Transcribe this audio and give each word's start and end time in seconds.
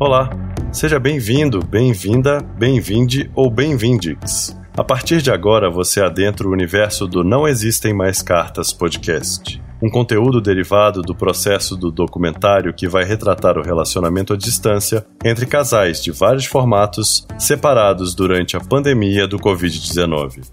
Olá, 0.00 0.30
seja 0.70 1.00
bem-vindo, 1.00 1.58
bem-vinda, 1.58 2.38
bem-vinde 2.56 3.28
ou 3.34 3.50
bem-vindes. 3.50 4.56
A 4.76 4.84
partir 4.84 5.20
de 5.20 5.28
agora 5.28 5.68
você 5.68 6.00
adentra 6.00 6.46
o 6.46 6.52
universo 6.52 7.04
do 7.08 7.24
Não 7.24 7.48
Existem 7.48 7.92
Mais 7.92 8.22
Cartas 8.22 8.72
podcast. 8.72 9.60
Um 9.82 9.90
conteúdo 9.90 10.40
derivado 10.40 11.02
do 11.02 11.16
processo 11.16 11.76
do 11.76 11.90
documentário 11.90 12.72
que 12.72 12.86
vai 12.86 13.02
retratar 13.02 13.58
o 13.58 13.62
relacionamento 13.62 14.32
à 14.32 14.36
distância 14.36 15.04
entre 15.24 15.46
casais 15.46 16.00
de 16.00 16.12
vários 16.12 16.44
formatos 16.44 17.26
separados 17.36 18.14
durante 18.14 18.56
a 18.56 18.60
pandemia 18.60 19.26
do 19.26 19.36
Covid-19. 19.36 20.48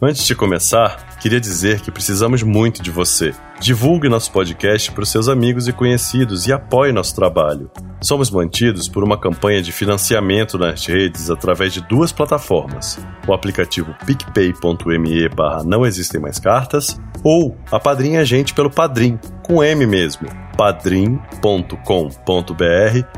Antes 0.00 0.24
de 0.24 0.34
começar, 0.36 1.18
queria 1.18 1.40
dizer 1.40 1.80
que 1.80 1.90
precisamos 1.90 2.44
muito 2.44 2.80
de 2.84 2.92
você. 2.92 3.34
Divulgue 3.60 4.08
nosso 4.08 4.32
podcast 4.32 4.90
para 4.90 5.02
os 5.02 5.10
seus 5.10 5.28
amigos 5.28 5.68
e 5.68 5.72
conhecidos 5.72 6.46
e 6.46 6.52
apoie 6.52 6.92
nosso 6.92 7.14
trabalho. 7.14 7.70
Somos 8.00 8.30
mantidos 8.30 8.88
por 8.88 9.04
uma 9.04 9.20
campanha 9.20 9.60
de 9.60 9.70
financiamento 9.70 10.56
nas 10.56 10.86
redes 10.86 11.28
através 11.28 11.74
de 11.74 11.82
duas 11.82 12.10
plataformas: 12.10 12.98
o 13.28 13.34
aplicativo 13.34 13.94
picpay.me 14.06 15.28
barra 15.28 15.62
não 15.62 15.84
existem 15.84 16.18
mais 16.18 16.38
cartas 16.38 16.98
ou 17.22 17.54
a 17.70 17.78
Padrinha 17.78 18.24
Gente 18.24 18.54
pelo 18.54 18.70
Padrim, 18.70 19.18
com 19.42 19.62
M 19.62 19.86
mesmo, 19.86 20.26
padrim.com.br 20.56 21.74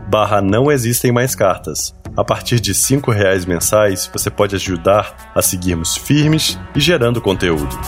barra 0.09 0.43
não 0.43 0.73
existem 0.73 1.13
mais 1.13 1.37
cartas. 1.37 1.95
A 2.17 2.25
partir 2.25 2.59
de 2.59 2.73
R$ 2.73 3.01
reais 3.15 3.47
mensais, 3.47 4.11
você 4.13 4.29
pode 4.29 4.57
ajudar 4.57 5.33
a 5.37 5.41
seguirmos 5.41 5.97
firmes 5.97 6.59
e 6.75 6.81
gerando 6.81 7.23
conteúdo. 7.23 7.79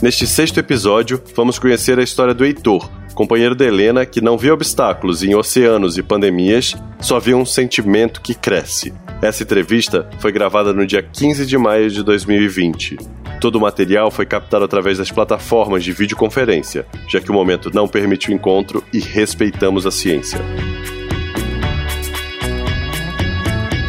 Neste 0.00 0.28
sexto 0.28 0.60
episódio, 0.60 1.20
vamos 1.34 1.58
conhecer 1.58 1.98
a 1.98 2.04
história 2.04 2.32
do 2.32 2.44
Heitor, 2.44 2.88
companheiro 3.14 3.56
da 3.56 3.64
Helena 3.64 4.06
que 4.06 4.20
não 4.20 4.38
vê 4.38 4.48
obstáculos 4.48 5.24
em 5.24 5.34
oceanos 5.34 5.98
e 5.98 6.04
pandemias, 6.04 6.76
só 7.00 7.18
vê 7.18 7.34
um 7.34 7.44
sentimento 7.44 8.20
que 8.20 8.32
cresce. 8.32 8.94
Essa 9.20 9.42
entrevista 9.42 10.08
foi 10.20 10.30
gravada 10.30 10.72
no 10.72 10.86
dia 10.86 11.02
15 11.02 11.44
de 11.44 11.58
maio 11.58 11.90
de 11.90 12.04
2020. 12.04 12.96
Todo 13.40 13.56
o 13.56 13.60
material 13.60 14.08
foi 14.08 14.24
captado 14.24 14.64
através 14.64 14.98
das 14.98 15.10
plataformas 15.10 15.82
de 15.82 15.90
videoconferência, 15.90 16.86
já 17.08 17.20
que 17.20 17.30
o 17.32 17.34
momento 17.34 17.68
não 17.74 17.88
permite 17.88 18.30
o 18.30 18.32
encontro 18.32 18.84
e 18.92 19.00
respeitamos 19.00 19.84
a 19.84 19.90
ciência. 19.90 20.38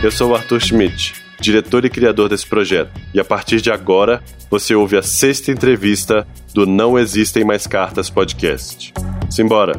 Eu 0.02 0.10
sou 0.10 0.32
o 0.32 0.36
Arthur 0.36 0.60
Schmidt, 0.60 1.14
diretor 1.40 1.86
e 1.86 1.90
criador 1.90 2.30
desse 2.30 2.48
projeto, 2.48 2.92
e 3.14 3.20
a 3.20 3.26
partir 3.26 3.62
de 3.62 3.72
agora 3.72 4.22
você 4.50 4.76
ouve 4.76 4.98
a 4.98 5.02
sexta 5.02 5.52
entrevista 5.52 6.28
do 6.54 6.66
Não 6.66 6.98
Existem 6.98 7.44
Mais 7.44 7.66
Cartas 7.66 8.10
podcast. 8.10 8.94
Simbora! 9.30 9.74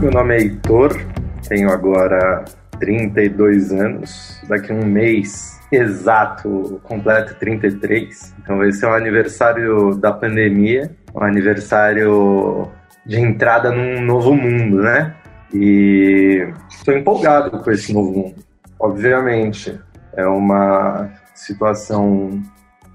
Meu 0.00 0.10
nome 0.10 0.34
é 0.34 0.40
Heitor, 0.40 1.00
tenho 1.48 1.70
agora 1.70 2.44
32 2.80 3.70
anos. 3.72 4.40
Daqui 4.48 4.72
a 4.72 4.74
um 4.74 4.84
mês 4.84 5.60
exato, 5.70 6.80
completo 6.82 7.34
33. 7.36 8.34
Então 8.42 8.58
vai 8.58 8.72
ser 8.72 8.86
um 8.86 8.92
aniversário 8.92 9.94
da 9.94 10.12
pandemia, 10.12 10.90
um 11.14 11.22
aniversário 11.22 12.68
de 13.06 13.20
entrada 13.20 13.70
num 13.70 14.00
novo 14.02 14.34
mundo, 14.34 14.82
né? 14.82 15.14
E 15.54 16.48
estou 16.68 16.96
empolgado 16.96 17.58
com 17.62 17.70
esse 17.70 17.92
novo 17.92 18.10
mundo. 18.12 18.44
Obviamente, 18.78 19.78
é 20.14 20.26
uma 20.26 21.10
situação 21.34 22.42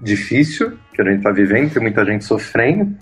difícil 0.00 0.78
que 0.92 1.02
a 1.02 1.04
gente 1.04 1.18
está 1.18 1.30
vivendo, 1.30 1.72
tem 1.72 1.82
muita 1.82 2.04
gente 2.04 2.24
sofrendo, 2.24 2.96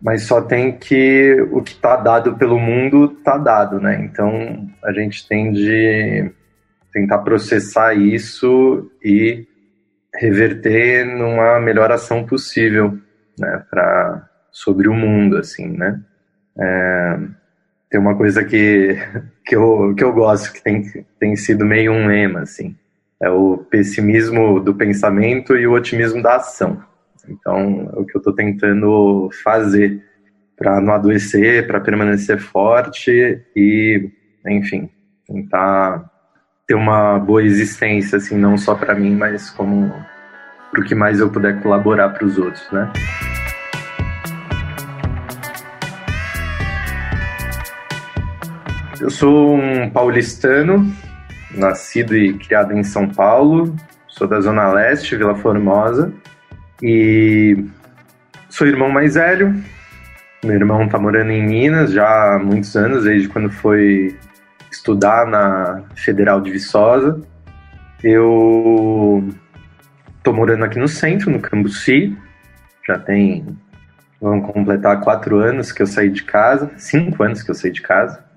mas 0.00 0.22
só 0.22 0.40
tem 0.40 0.72
que 0.72 1.36
o 1.50 1.62
que 1.62 1.72
está 1.72 1.96
dado 1.96 2.36
pelo 2.36 2.58
mundo 2.58 3.16
está 3.18 3.36
dado, 3.36 3.80
né? 3.80 4.00
Então 4.02 4.68
a 4.84 4.92
gente 4.92 5.26
tem 5.26 5.52
de 5.52 6.30
tentar 6.92 7.18
processar 7.18 7.94
isso 7.94 8.90
e 9.02 9.46
reverter 10.14 11.04
numa 11.04 11.60
melhor 11.60 11.92
ação 11.92 12.24
possível, 12.24 12.98
né, 13.38 13.62
para 13.70 14.28
sobre 14.50 14.88
o 14.88 14.94
mundo, 14.94 15.36
assim, 15.36 15.68
né. 15.68 16.00
É, 16.58 17.18
tem 17.90 18.00
uma 18.00 18.16
coisa 18.16 18.44
que 18.44 18.96
que 19.44 19.56
eu, 19.56 19.94
que 19.96 20.04
eu 20.04 20.12
gosto 20.12 20.52
que 20.52 20.62
tem 20.62 20.84
tem 21.18 21.36
sido 21.36 21.64
meio 21.64 21.92
um 21.92 22.06
lema, 22.06 22.40
assim, 22.40 22.76
é 23.20 23.30
o 23.30 23.58
pessimismo 23.58 24.60
do 24.60 24.74
pensamento 24.74 25.56
e 25.56 25.66
o 25.66 25.72
otimismo 25.72 26.22
da 26.22 26.36
ação. 26.36 26.82
Então, 27.28 27.90
é 27.94 27.98
o 27.98 28.04
que 28.04 28.16
eu 28.16 28.20
estou 28.20 28.32
tentando 28.32 29.28
fazer 29.42 30.02
para 30.56 30.80
não 30.80 30.94
adoecer, 30.94 31.66
para 31.66 31.80
permanecer 31.80 32.38
forte 32.38 33.40
e, 33.54 34.10
enfim, 34.46 34.88
tentar 35.26 36.10
ter 36.66 36.74
uma 36.74 37.18
boa 37.18 37.42
existência, 37.42 38.18
assim, 38.18 38.36
não 38.36 38.56
só 38.58 38.74
para 38.74 38.94
mim, 38.94 39.14
mas 39.14 39.50
como 39.50 39.92
para 40.70 40.80
o 40.80 40.84
que 40.84 40.94
mais 40.94 41.20
eu 41.20 41.30
puder 41.30 41.62
colaborar 41.62 42.10
para 42.10 42.26
os 42.26 42.38
outros, 42.38 42.70
né? 42.72 42.92
Eu 49.00 49.10
sou 49.10 49.54
um 49.54 49.88
paulistano, 49.90 50.92
nascido 51.54 52.16
e 52.16 52.34
criado 52.34 52.72
em 52.72 52.82
São 52.82 53.08
Paulo, 53.08 53.76
sou 54.08 54.26
da 54.26 54.40
Zona 54.40 54.72
Leste, 54.72 55.14
Vila 55.14 55.36
Formosa, 55.36 56.12
e 56.82 57.64
sou 58.48 58.66
irmão 58.66 58.90
mais 58.90 59.14
velho. 59.14 59.54
Meu 60.44 60.54
irmão 60.54 60.84
está 60.84 60.98
morando 60.98 61.30
em 61.30 61.46
Minas 61.46 61.92
já 61.92 62.34
há 62.34 62.38
muitos 62.40 62.74
anos, 62.76 63.04
desde 63.04 63.28
quando 63.28 63.50
foi 63.50 64.16
estudar 64.70 65.26
na 65.26 65.84
Federal 65.94 66.40
de 66.40 66.50
Viçosa. 66.50 67.20
Eu 68.02 69.28
tô 70.24 70.32
morando 70.32 70.64
aqui 70.64 70.78
no 70.78 70.88
centro, 70.88 71.30
no 71.30 71.40
Cambuci. 71.40 72.16
Já 72.86 72.98
tem. 72.98 73.46
Vão 74.20 74.40
completar 74.40 75.00
quatro 75.00 75.38
anos 75.38 75.70
que 75.70 75.82
eu 75.82 75.86
saí 75.86 76.10
de 76.10 76.24
casa. 76.24 76.70
Cinco 76.76 77.22
anos 77.22 77.42
que 77.42 77.50
eu 77.50 77.54
saí 77.54 77.70
de 77.70 77.82
casa. 77.82 78.27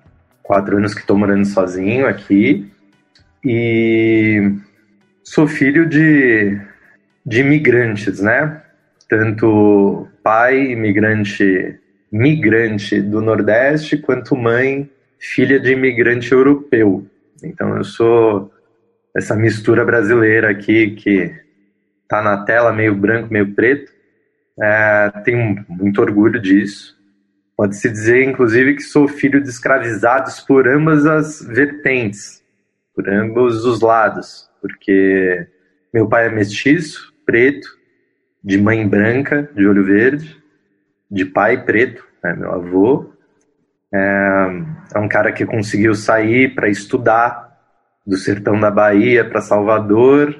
Quatro 0.51 0.75
anos 0.75 0.93
que 0.93 0.99
estou 0.99 1.17
morando 1.17 1.45
sozinho 1.45 2.05
aqui. 2.05 2.69
E 3.41 4.51
sou 5.23 5.47
filho 5.47 5.87
de, 5.87 6.59
de 7.25 7.39
imigrantes, 7.39 8.19
né? 8.19 8.61
Tanto 9.07 10.09
pai 10.21 10.73
imigrante 10.73 11.79
migrante 12.11 13.01
do 13.01 13.21
Nordeste, 13.21 13.95
quanto 13.95 14.35
mãe 14.35 14.89
filha 15.17 15.57
de 15.57 15.71
imigrante 15.71 16.33
europeu. 16.33 17.07
Então 17.41 17.77
eu 17.77 17.85
sou 17.85 18.51
essa 19.15 19.37
mistura 19.37 19.85
brasileira 19.85 20.51
aqui 20.51 20.91
que 20.91 21.33
tá 22.09 22.21
na 22.21 22.43
tela 22.43 22.73
meio 22.73 22.93
branco, 22.93 23.31
meio 23.31 23.55
preto. 23.55 23.89
É, 24.61 25.13
tenho 25.23 25.63
muito 25.69 26.01
orgulho 26.01 26.41
disso. 26.41 27.00
Pode-se 27.61 27.91
dizer, 27.91 28.27
inclusive, 28.27 28.73
que 28.73 28.81
sou 28.81 29.07
filho 29.07 29.39
de 29.39 29.47
escravizados 29.47 30.39
por 30.39 30.67
ambas 30.67 31.05
as 31.05 31.43
vertentes, 31.43 32.43
por 32.95 33.07
ambos 33.07 33.63
os 33.65 33.81
lados, 33.81 34.49
porque 34.59 35.45
meu 35.93 36.09
pai 36.09 36.25
é 36.25 36.31
mestiço, 36.31 37.13
preto, 37.23 37.67
de 38.43 38.57
mãe 38.57 38.87
branca, 38.87 39.47
de 39.53 39.67
olho 39.67 39.85
verde, 39.85 40.41
de 41.07 41.23
pai 41.23 41.63
preto, 41.63 42.03
né, 42.23 42.33
meu 42.33 42.51
avô, 42.51 43.13
é, 43.93 44.47
é 44.95 44.99
um 44.99 45.07
cara 45.07 45.31
que 45.31 45.45
conseguiu 45.45 45.93
sair 45.93 46.55
para 46.55 46.67
estudar 46.67 47.61
do 48.03 48.17
sertão 48.17 48.59
da 48.59 48.71
Bahia 48.71 49.23
para 49.23 49.39
Salvador, 49.39 50.35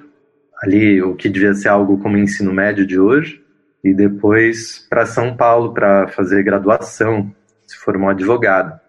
ali 0.63 0.99
o 1.03 1.13
que 1.13 1.29
devia 1.29 1.53
ser 1.53 1.69
algo 1.69 1.99
como 1.99 2.17
ensino 2.17 2.51
médio 2.51 2.83
de 2.83 2.99
hoje, 2.99 3.45
e 3.83 3.93
depois 3.93 4.85
para 4.89 5.05
São 5.05 5.35
Paulo 5.35 5.73
para 5.73 6.07
fazer 6.09 6.43
graduação, 6.43 7.33
se 7.65 7.77
formou 7.77 8.09
advogado. 8.09 8.79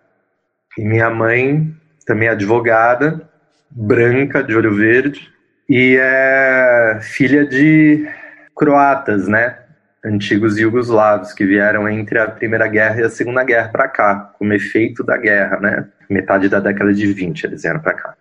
E 0.76 0.84
minha 0.84 1.10
mãe 1.10 1.74
também 2.06 2.28
é 2.28 2.32
advogada, 2.32 3.28
branca, 3.70 4.42
de 4.42 4.54
olho 4.54 4.74
verde, 4.74 5.30
e 5.68 5.96
é 5.98 6.98
filha 7.00 7.46
de 7.46 8.06
croatas, 8.54 9.28
né? 9.28 9.62
antigos 10.04 10.58
iugoslavos 10.58 11.32
que 11.32 11.44
vieram 11.44 11.88
entre 11.88 12.18
a 12.18 12.26
Primeira 12.26 12.66
Guerra 12.66 13.00
e 13.00 13.04
a 13.04 13.10
Segunda 13.10 13.44
Guerra 13.44 13.68
para 13.68 13.88
cá, 13.88 14.32
como 14.38 14.52
efeito 14.52 15.04
da 15.04 15.16
guerra, 15.16 15.60
né? 15.60 15.88
Metade 16.10 16.48
da 16.48 16.58
década 16.58 16.92
de 16.92 17.12
20 17.12 17.44
eles 17.44 17.62
vieram 17.62 17.80
para 17.80 17.94
cá. 17.94 18.14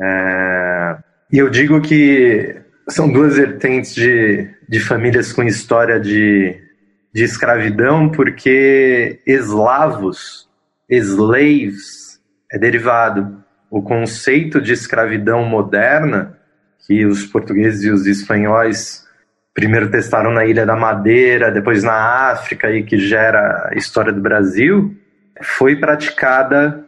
É... 0.00 0.96
E 1.32 1.38
eu 1.38 1.50
digo 1.50 1.80
que 1.80 2.56
são 2.88 3.10
duas 3.10 3.36
vertentes 3.36 3.94
de, 3.94 4.48
de 4.68 4.80
famílias 4.80 5.32
com 5.32 5.42
história 5.42 5.98
de, 5.98 6.60
de 7.12 7.24
escravidão, 7.24 8.10
porque 8.10 9.20
eslavos, 9.26 10.48
slaves, 10.88 12.20
é 12.52 12.58
derivado. 12.58 13.42
O 13.70 13.82
conceito 13.82 14.60
de 14.60 14.72
escravidão 14.72 15.44
moderna, 15.44 16.38
que 16.86 17.04
os 17.06 17.24
portugueses 17.24 17.82
e 17.82 17.90
os 17.90 18.06
espanhóis 18.06 19.04
primeiro 19.54 19.88
testaram 19.90 20.32
na 20.32 20.44
Ilha 20.44 20.66
da 20.66 20.76
Madeira, 20.76 21.50
depois 21.50 21.82
na 21.82 22.30
África, 22.30 22.70
e 22.70 22.82
que 22.82 22.98
gera 22.98 23.70
a 23.70 23.74
história 23.76 24.12
do 24.12 24.20
Brasil, 24.20 24.94
foi 25.42 25.76
praticada 25.76 26.84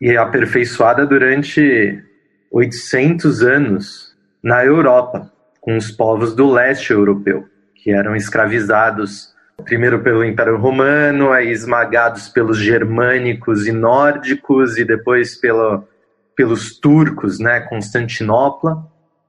e 0.00 0.16
aperfeiçoada 0.16 1.06
durante 1.06 2.02
800 2.50 3.42
anos 3.42 4.16
na 4.42 4.64
Europa, 4.64 5.30
com 5.70 5.76
os 5.76 5.92
povos 5.92 6.34
do 6.34 6.50
leste 6.50 6.92
europeu, 6.92 7.48
que 7.76 7.92
eram 7.92 8.16
escravizados 8.16 9.32
primeiro 9.62 10.02
pelo 10.02 10.24
Império 10.24 10.56
Romano, 10.56 11.30
aí 11.30 11.48
esmagados 11.48 12.28
pelos 12.28 12.58
germânicos 12.58 13.68
e 13.68 13.72
nórdicos, 13.72 14.76
e 14.78 14.84
depois 14.84 15.36
pelo, 15.36 15.86
pelos 16.34 16.76
turcos, 16.80 17.38
né, 17.38 17.60
Constantinopla. 17.60 18.84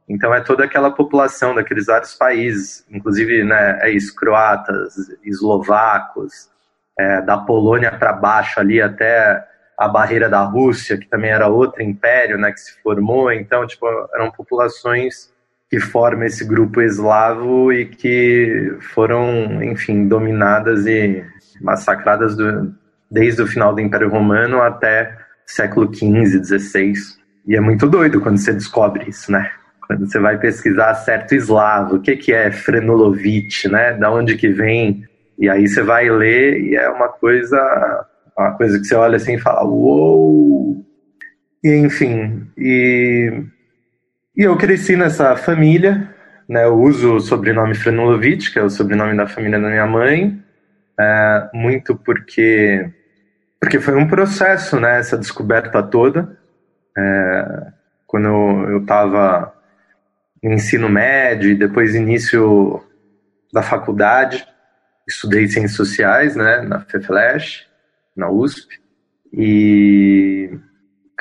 Então 0.10 0.34
é 0.34 0.42
toda 0.42 0.64
aquela 0.64 0.90
população 0.90 1.54
daqueles 1.54 1.86
vários 1.86 2.16
países, 2.16 2.84
inclusive 2.90 3.44
né, 3.44 3.78
é 3.84 3.92
isso, 3.92 4.16
croatas, 4.16 4.96
eslovacos, 5.24 6.50
é, 6.98 7.22
da 7.22 7.38
Polônia 7.38 7.92
para 7.92 8.14
baixo 8.14 8.60
ali 8.60 8.82
até 8.82 9.46
a 9.78 9.88
barreira 9.88 10.28
da 10.28 10.42
Rússia, 10.42 10.98
que 10.98 11.08
também 11.08 11.30
era 11.30 11.48
outro 11.48 11.84
império 11.84 12.36
né, 12.40 12.52
que 12.52 12.60
se 12.60 12.82
formou. 12.82 13.32
Então, 13.32 13.68
tipo, 13.68 13.86
eram 14.16 14.32
populações 14.32 15.31
que 15.72 15.80
formam 15.80 16.26
esse 16.26 16.44
grupo 16.44 16.82
eslavo 16.82 17.72
e 17.72 17.86
que 17.86 18.76
foram, 18.94 19.64
enfim, 19.64 20.06
dominadas 20.06 20.86
e 20.86 21.24
massacradas 21.62 22.36
do, 22.36 22.76
desde 23.10 23.42
o 23.42 23.48
final 23.48 23.74
do 23.74 23.80
Império 23.80 24.10
Romano 24.10 24.62
até 24.62 25.18
século 25.46 25.90
XV, 25.94 26.44
XVI. 26.44 26.94
E 27.48 27.56
é 27.56 27.62
muito 27.62 27.88
doido 27.88 28.20
quando 28.20 28.38
você 28.38 28.54
descobre 28.54 29.10
isso, 29.10 29.32
né? 29.32 29.50
Quando 29.88 30.06
você 30.06 30.20
vai 30.20 30.38
pesquisar 30.38 30.94
certo 30.96 31.36
eslavo, 31.36 31.96
o 31.96 32.02
que, 32.02 32.18
que 32.18 32.34
é 32.34 32.52
Frenolovitch, 32.52 33.66
né? 33.66 33.94
Da 33.94 34.12
onde 34.12 34.36
que 34.36 34.50
vem? 34.50 35.06
E 35.40 35.50
aí 35.50 35.70
você 35.70 35.82
vai 35.82 36.10
ler 36.10 36.60
e 36.60 36.76
é 36.76 36.90
uma 36.90 37.08
coisa, 37.08 38.06
uma 38.38 38.52
coisa 38.58 38.78
que 38.78 38.84
você 38.84 38.96
olha 38.96 39.16
assim 39.16 39.36
e 39.36 39.40
fala, 39.40 39.64
uou! 39.64 40.86
E 41.64 41.76
enfim, 41.76 42.46
e 42.58 43.46
e 44.36 44.44
eu 44.44 44.58
cresci 44.58 44.96
nessa 44.96 45.36
família, 45.36 46.14
né? 46.48 46.66
Eu 46.66 46.80
uso 46.80 47.16
o 47.16 47.20
sobrenome 47.20 47.76
Frenulovic, 47.76 48.52
que 48.52 48.60
é 48.60 48.64
o 48.64 48.70
sobrenome 48.70 49.16
da 49.16 49.28
família 49.28 49.60
da 49.60 49.70
minha 49.70 49.86
mãe, 49.86 50.44
é, 51.00 51.50
muito 51.54 51.96
porque 51.96 52.92
porque 53.60 53.80
foi 53.80 53.96
um 53.96 54.08
processo, 54.08 54.80
né? 54.80 55.00
Essa 55.00 55.18
descoberta 55.18 55.84
toda. 55.84 56.38
É, 56.98 57.72
quando 58.08 58.28
eu 58.28 58.82
estava 58.82 59.54
no 60.44 60.54
ensino 60.54 60.90
médio 60.90 61.52
e 61.52 61.56
depois 61.56 61.94
início 61.94 62.84
da 63.54 63.62
faculdade, 63.62 64.46
estudei 65.08 65.48
ciências 65.48 65.76
sociais, 65.76 66.36
né? 66.36 66.62
Na 66.62 66.82
FEFLESH, 66.82 67.68
na 68.16 68.30
USP, 68.30 68.82
e 69.32 70.50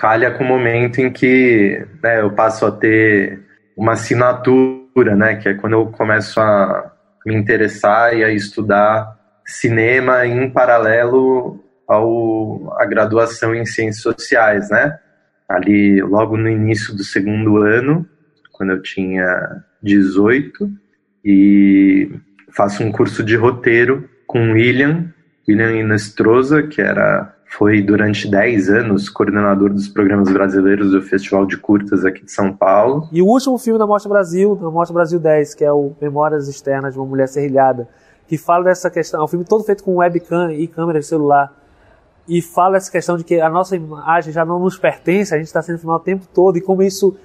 calha 0.01 0.31
com 0.31 0.43
o 0.43 0.47
momento 0.47 0.99
em 0.99 1.13
que 1.13 1.87
né, 2.03 2.23
eu 2.23 2.31
passo 2.31 2.65
a 2.65 2.73
ter 2.73 3.39
uma 3.77 3.93
assinatura, 3.93 5.15
né, 5.15 5.37
que 5.37 5.51
é 5.51 5.53
quando 5.53 5.75
eu 5.75 5.87
começo 5.89 6.41
a 6.41 6.91
me 7.27 7.35
interessar 7.35 8.17
e 8.17 8.25
a 8.25 8.33
estudar 8.33 9.15
cinema 9.45 10.25
em 10.25 10.49
paralelo 10.49 11.63
ao 11.87 12.75
a 12.79 12.87
graduação 12.87 13.55
em 13.55 13.67
ciências 13.67 14.03
sociais, 14.03 14.71
né? 14.71 14.99
Ali 15.47 16.01
logo 16.01 16.35
no 16.35 16.49
início 16.49 16.97
do 16.97 17.05
segundo 17.05 17.59
ano, 17.59 18.09
quando 18.53 18.71
eu 18.71 18.81
tinha 18.81 19.63
18 19.83 20.71
e 21.23 22.11
faço 22.57 22.83
um 22.83 22.91
curso 22.91 23.23
de 23.23 23.37
roteiro 23.37 24.09
com 24.27 24.53
William, 24.53 25.13
William 25.47 25.73
Inestrosa, 25.73 26.63
que 26.63 26.81
era 26.81 27.35
foi 27.51 27.83
durante 27.83 28.31
10 28.31 28.71
anos 28.71 29.09
coordenador 29.09 29.73
dos 29.73 29.89
programas 29.89 30.33
brasileiros 30.33 30.93
do 30.93 31.03
Festival 31.03 31.45
de 31.45 31.57
Curtas 31.57 32.05
aqui 32.05 32.25
de 32.25 32.31
São 32.31 32.53
Paulo. 32.53 33.09
E 33.13 33.21
o 33.21 33.27
último 33.27 33.59
filme 33.59 33.79
da 33.79 33.87
Mostra 33.87 34.09
Brasil, 34.09 34.55
da 34.55 34.71
Mostra 34.71 34.95
Brasil 34.95 35.19
10, 35.19 35.55
que 35.55 35.65
é 35.65 35.73
o 35.73 35.93
Memórias 36.01 36.49
Externas 36.49 36.95
de 36.95 37.01
uma 37.01 37.07
Mulher 37.07 37.27
Serrilhada, 37.27 37.89
que 38.29 38.39
fala 38.39 38.65
dessa 38.65 38.89
questão, 38.89 39.21
é 39.21 39.25
um 39.25 39.27
filme 39.27 39.45
todo 39.45 39.65
feito 39.65 39.83
com 39.83 39.97
webcam 39.97 40.53
e 40.53 40.69
câmera 40.69 41.01
de 41.01 41.07
celular, 41.07 41.53
e 42.29 42.41
fala 42.41 42.77
essa 42.77 42.91
questão 42.91 43.17
de 43.17 43.25
que 43.25 43.41
a 43.41 43.51
nossa 43.51 43.75
imagem 43.75 44.33
já 44.33 44.45
não 44.45 44.61
nos 44.61 44.79
pertence, 44.79 45.35
a 45.35 45.37
gente 45.37 45.49
está 45.49 45.61
sendo 45.61 45.81
filmado 45.81 46.03
o 46.03 46.05
tempo 46.05 46.27
todo, 46.33 46.57
e 46.57 46.61
como 46.61 46.83
isso 46.85 47.17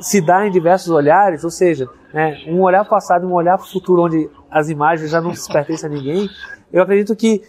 se 0.00 0.20
dá 0.20 0.44
em 0.44 0.50
diversos 0.50 0.88
olhares, 0.88 1.44
ou 1.44 1.50
seja, 1.50 1.88
né, 2.12 2.36
um 2.48 2.62
olhar 2.62 2.84
passado 2.84 3.24
e 3.24 3.26
um 3.26 3.32
olhar 3.32 3.56
futuro 3.58 4.02
onde 4.02 4.28
as 4.50 4.68
imagens 4.68 5.10
já 5.10 5.20
não 5.20 5.32
se 5.32 5.50
pertencem 5.50 5.88
a 5.88 5.92
ninguém, 5.92 6.28
eu 6.72 6.82
acredito 6.82 7.14
que 7.14 7.42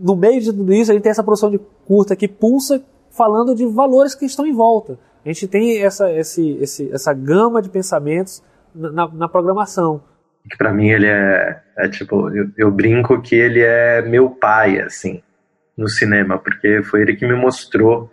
no 0.00 0.16
meio 0.16 0.40
de 0.40 0.52
tudo 0.52 0.72
isso, 0.72 0.90
a 0.90 0.94
gente 0.94 1.02
tem 1.02 1.10
essa 1.10 1.22
produção 1.22 1.50
de 1.50 1.60
curta 1.84 2.16
que 2.16 2.26
pulsa 2.26 2.82
falando 3.10 3.54
de 3.54 3.66
valores 3.66 4.14
que 4.14 4.24
estão 4.24 4.46
em 4.46 4.52
volta. 4.52 4.98
A 5.24 5.28
gente 5.28 5.46
tem 5.46 5.82
essa, 5.82 6.10
esse, 6.12 6.56
esse, 6.60 6.90
essa 6.92 7.12
gama 7.12 7.60
de 7.60 7.68
pensamentos 7.68 8.42
na, 8.74 9.08
na 9.08 9.28
programação. 9.28 10.02
Que 10.48 10.56
para 10.56 10.72
mim 10.72 10.88
ele 10.88 11.06
é, 11.06 11.60
é 11.76 11.88
tipo, 11.88 12.30
eu, 12.30 12.48
eu, 12.56 12.70
brinco 12.70 13.20
que 13.20 13.34
ele 13.34 13.60
é 13.60 14.00
meu 14.00 14.30
pai, 14.30 14.80
assim, 14.80 15.22
no 15.76 15.88
cinema, 15.88 16.38
porque 16.38 16.82
foi 16.82 17.02
ele 17.02 17.14
que 17.14 17.26
me 17.26 17.34
mostrou 17.34 18.10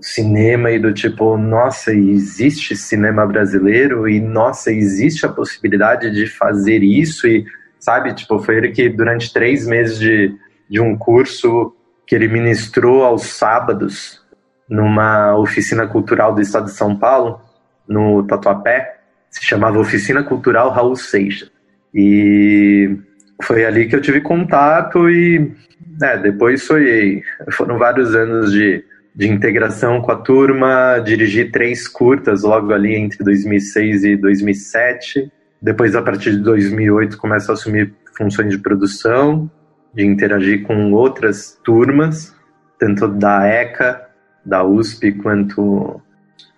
cinema 0.00 0.70
e 0.70 0.78
do 0.78 0.92
tipo, 0.92 1.36
nossa, 1.36 1.92
existe 1.92 2.76
cinema 2.76 3.26
brasileiro 3.26 4.08
e 4.08 4.20
nossa, 4.20 4.70
existe 4.70 5.24
a 5.24 5.28
possibilidade 5.28 6.10
de 6.10 6.26
fazer 6.26 6.82
isso 6.82 7.26
e, 7.26 7.44
sabe, 7.78 8.14
tipo, 8.14 8.38
foi 8.38 8.56
ele 8.56 8.70
que 8.70 8.88
durante 8.88 9.32
três 9.32 9.66
meses 9.66 9.98
de 9.98 10.34
de 10.70 10.80
um 10.80 10.96
curso 10.96 11.74
que 12.06 12.14
ele 12.14 12.28
ministrou 12.28 13.04
aos 13.04 13.24
sábados 13.24 14.20
numa 14.68 15.36
oficina 15.36 15.86
cultural 15.86 16.32
do 16.32 16.40
estado 16.40 16.66
de 16.66 16.70
São 16.70 16.96
Paulo, 16.96 17.40
no 17.88 18.22
Tatuapé, 18.22 19.00
se 19.28 19.44
chamava 19.44 19.80
Oficina 19.80 20.22
Cultural 20.22 20.70
Raul 20.70 20.94
Seixas. 20.94 21.50
E 21.92 22.96
foi 23.42 23.64
ali 23.64 23.88
que 23.88 23.96
eu 23.96 24.00
tive 24.00 24.20
contato 24.20 25.10
e 25.10 25.52
é, 26.00 26.16
depois 26.18 26.64
foi, 26.64 27.22
foram 27.50 27.78
vários 27.78 28.14
anos 28.14 28.52
de, 28.52 28.84
de 29.14 29.28
integração 29.28 30.00
com 30.00 30.12
a 30.12 30.16
turma, 30.16 31.00
dirigi 31.04 31.46
três 31.46 31.88
curtas 31.88 32.42
logo 32.42 32.72
ali 32.72 32.94
entre 32.94 33.24
2006 33.24 34.04
e 34.04 34.16
2007. 34.16 35.32
Depois, 35.60 35.96
a 35.96 36.02
partir 36.02 36.30
de 36.32 36.38
2008, 36.38 37.18
começo 37.18 37.50
a 37.50 37.54
assumir 37.54 37.92
funções 38.16 38.50
de 38.50 38.58
produção 38.58 39.50
de 39.94 40.06
interagir 40.06 40.62
com 40.62 40.92
outras 40.92 41.58
turmas, 41.64 42.34
tanto 42.78 43.08
da 43.08 43.46
ECA, 43.46 44.08
da 44.44 44.64
USP, 44.64 45.12
quanto 45.12 46.00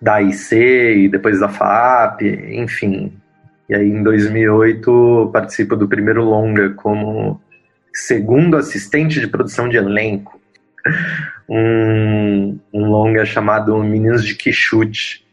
da 0.01 0.21
IC 0.21 0.55
e 0.55 1.09
depois 1.09 1.39
da 1.39 1.49
FAP, 1.49 2.21
enfim. 2.23 3.13
E 3.69 3.75
aí 3.75 3.89
em 3.89 4.03
2008 4.03 5.29
participo 5.31 5.75
do 5.75 5.87
primeiro 5.87 6.23
longa 6.23 6.71
como 6.71 7.41
segundo 7.93 8.57
assistente 8.57 9.19
de 9.19 9.27
produção 9.27 9.69
de 9.69 9.77
elenco. 9.77 10.39
Um, 11.49 12.57
um 12.73 12.85
longa 12.89 13.25
chamado 13.25 13.77
Meninos 13.83 14.23
de 14.25 14.33
Quixute, 14.33 15.25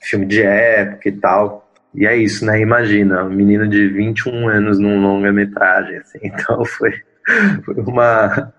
filme 0.00 0.24
de 0.24 0.42
época 0.42 1.10
e 1.10 1.12
tal. 1.12 1.70
E 1.94 2.06
é 2.06 2.16
isso, 2.16 2.46
né? 2.46 2.58
Imagina, 2.58 3.22
um 3.22 3.30
menino 3.30 3.68
de 3.68 3.86
21 3.86 4.48
anos 4.48 4.78
num 4.78 5.00
longa-metragem, 5.00 5.98
assim. 5.98 6.18
Então 6.24 6.64
foi 6.64 6.94
foi 7.64 7.74
uma, 7.76 8.52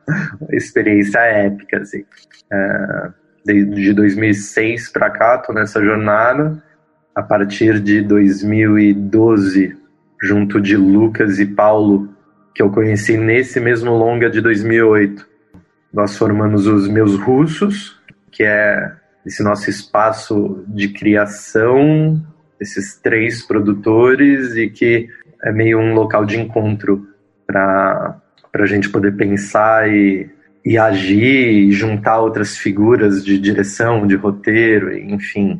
experiência 0.52 1.20
épica, 1.20 1.80
assim. 1.80 2.04
É, 2.52 3.10
desde 3.46 3.94
2006 3.94 4.90
para 4.90 5.10
cá, 5.10 5.38
tô 5.38 5.54
nessa 5.54 5.84
jornada. 5.84 6.62
A 7.16 7.22
partir 7.22 7.80
de 7.80 8.02
2012, 8.02 9.78
junto 10.22 10.60
de 10.60 10.76
Lucas 10.76 11.40
e 11.40 11.46
Paulo, 11.46 12.10
que 12.56 12.62
eu 12.62 12.72
conheci 12.72 13.18
nesse 13.18 13.60
mesmo 13.60 13.92
longa 13.92 14.30
de 14.30 14.42
2008, 14.42 15.28
nós 15.94 16.18
formamos 16.18 16.66
os 16.66 16.88
Meus 16.88 17.16
Russos, 17.16 18.00
que 18.32 18.44
é 18.44 18.94
esse 19.26 19.44
nosso 19.44 19.70
espaço 19.70 20.64
de 20.68 20.90
criação, 20.90 22.22
esses 22.60 22.98
três 22.98 23.46
produtores, 23.46 24.56
e 24.56 24.70
que 24.70 25.08
é 25.44 25.52
meio 25.52 25.78
um 25.78 25.94
local 25.94 26.26
de 26.26 26.40
encontro 26.40 27.08
para 27.46 28.20
para 28.54 28.66
a 28.66 28.68
gente 28.68 28.88
poder 28.90 29.18
pensar 29.18 29.90
e, 29.90 30.30
e 30.64 30.78
agir 30.78 31.68
e 31.68 31.72
juntar 31.72 32.20
outras 32.20 32.56
figuras 32.56 33.26
de 33.26 33.40
direção, 33.40 34.06
de 34.06 34.16
roteiro, 34.16 34.96
enfim. 34.96 35.60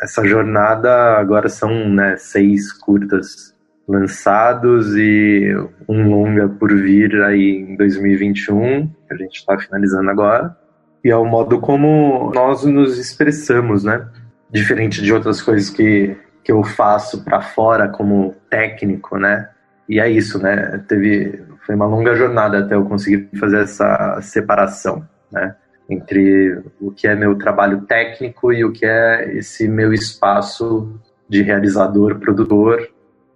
Essa 0.00 0.26
jornada 0.26 1.18
agora 1.18 1.50
são 1.50 1.90
né, 1.90 2.16
seis 2.16 2.72
curtas 2.72 3.54
lançados 3.86 4.96
e 4.96 5.54
um 5.86 6.08
longa 6.08 6.48
por 6.48 6.74
vir 6.74 7.22
aí 7.22 7.66
em 7.68 7.76
2021, 7.76 8.86
que 8.86 9.14
a 9.14 9.16
gente 9.16 9.36
está 9.36 9.58
finalizando 9.58 10.08
agora. 10.08 10.56
E 11.04 11.10
é 11.10 11.16
o 11.16 11.26
modo 11.26 11.60
como 11.60 12.32
nós 12.34 12.64
nos 12.64 12.98
expressamos, 12.98 13.84
né? 13.84 14.06
Diferente 14.50 15.02
de 15.02 15.12
outras 15.12 15.42
coisas 15.42 15.68
que, 15.68 16.16
que 16.42 16.52
eu 16.52 16.62
faço 16.62 17.22
para 17.22 17.42
fora 17.42 17.88
como 17.88 18.34
técnico, 18.48 19.18
né? 19.18 19.48
e 19.90 19.98
é 19.98 20.08
isso, 20.08 20.40
né? 20.40 20.80
Teve, 20.86 21.42
foi 21.66 21.74
uma 21.74 21.86
longa 21.86 22.14
jornada 22.14 22.58
até 22.58 22.74
eu 22.74 22.84
conseguir 22.84 23.28
fazer 23.38 23.62
essa 23.62 24.20
separação, 24.22 25.06
né? 25.30 25.54
Entre 25.88 26.62
o 26.80 26.92
que 26.92 27.08
é 27.08 27.14
meu 27.14 27.36
trabalho 27.36 27.82
técnico 27.82 28.52
e 28.52 28.64
o 28.64 28.72
que 28.72 28.86
é 28.86 29.36
esse 29.36 29.66
meu 29.66 29.92
espaço 29.92 31.00
de 31.28 31.42
realizador, 31.42 32.18
produtor, 32.18 32.88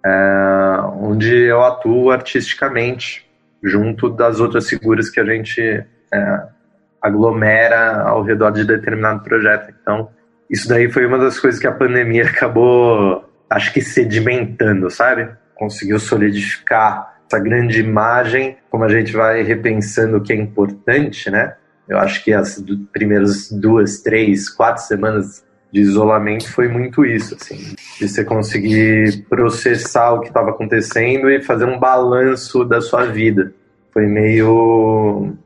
é, 0.05 0.79
onde 1.01 1.35
eu 1.35 1.63
atuo 1.65 2.11
artisticamente, 2.11 3.29
junto 3.63 4.11
das 4.11 4.41
outras 4.41 4.69
figuras 4.69 5.11
que 5.11 5.19
a 5.19 5.25
gente 5.25 5.61
é, 5.61 6.43
aglomera 7.01 8.03
ao 8.03 8.23
redor 8.23 8.51
de 8.51 8.65
determinado 8.65 9.23
projeto. 9.23 9.75
Então, 9.81 10.09
isso 10.49 10.69
daí 10.69 10.91
foi 10.91 11.07
uma 11.07 11.19
das 11.19 11.39
coisas 11.39 11.61
que 11.61 11.67
a 11.67 11.73
pandemia 11.73 12.27
acabou, 12.27 13.25
acho 13.51 13.73
que 13.73 13.81
sedimentando, 13.81 14.91
sabe? 14.91 15.29
Conseguiu 15.55 15.99
solidificar 15.99 17.14
essa 17.27 17.39
grande 17.39 17.81
imagem, 17.81 18.57
como 18.71 18.85
a 18.85 18.89
gente 18.89 19.13
vai 19.13 19.43
repensando 19.43 20.17
o 20.17 20.21
que 20.21 20.33
é 20.33 20.37
importante, 20.37 21.31
né? 21.31 21.55
Eu 21.89 21.99
acho 21.99 22.25
que 22.25 22.33
as 22.33 22.63
primeiras 22.93 23.51
duas, 23.51 24.01
três, 24.01 24.49
quatro 24.49 24.83
semanas 24.83 25.45
de 25.71 25.81
isolamento 25.81 26.51
foi 26.51 26.69
muito 26.69 27.05
isso, 27.05 27.35
assim, 27.35 27.75
de 27.99 28.09
você 28.09 28.25
conseguir 28.25 29.25
processar 29.29 30.13
o 30.13 30.21
que 30.21 30.29
estava 30.29 30.51
acontecendo 30.51 31.29
e 31.29 31.43
fazer 31.43 31.65
um 31.65 31.79
balanço 31.79 32.65
da 32.65 32.81
sua 32.81 33.07
vida. 33.07 33.53
Foi 33.93 34.07
meio 34.07 35.37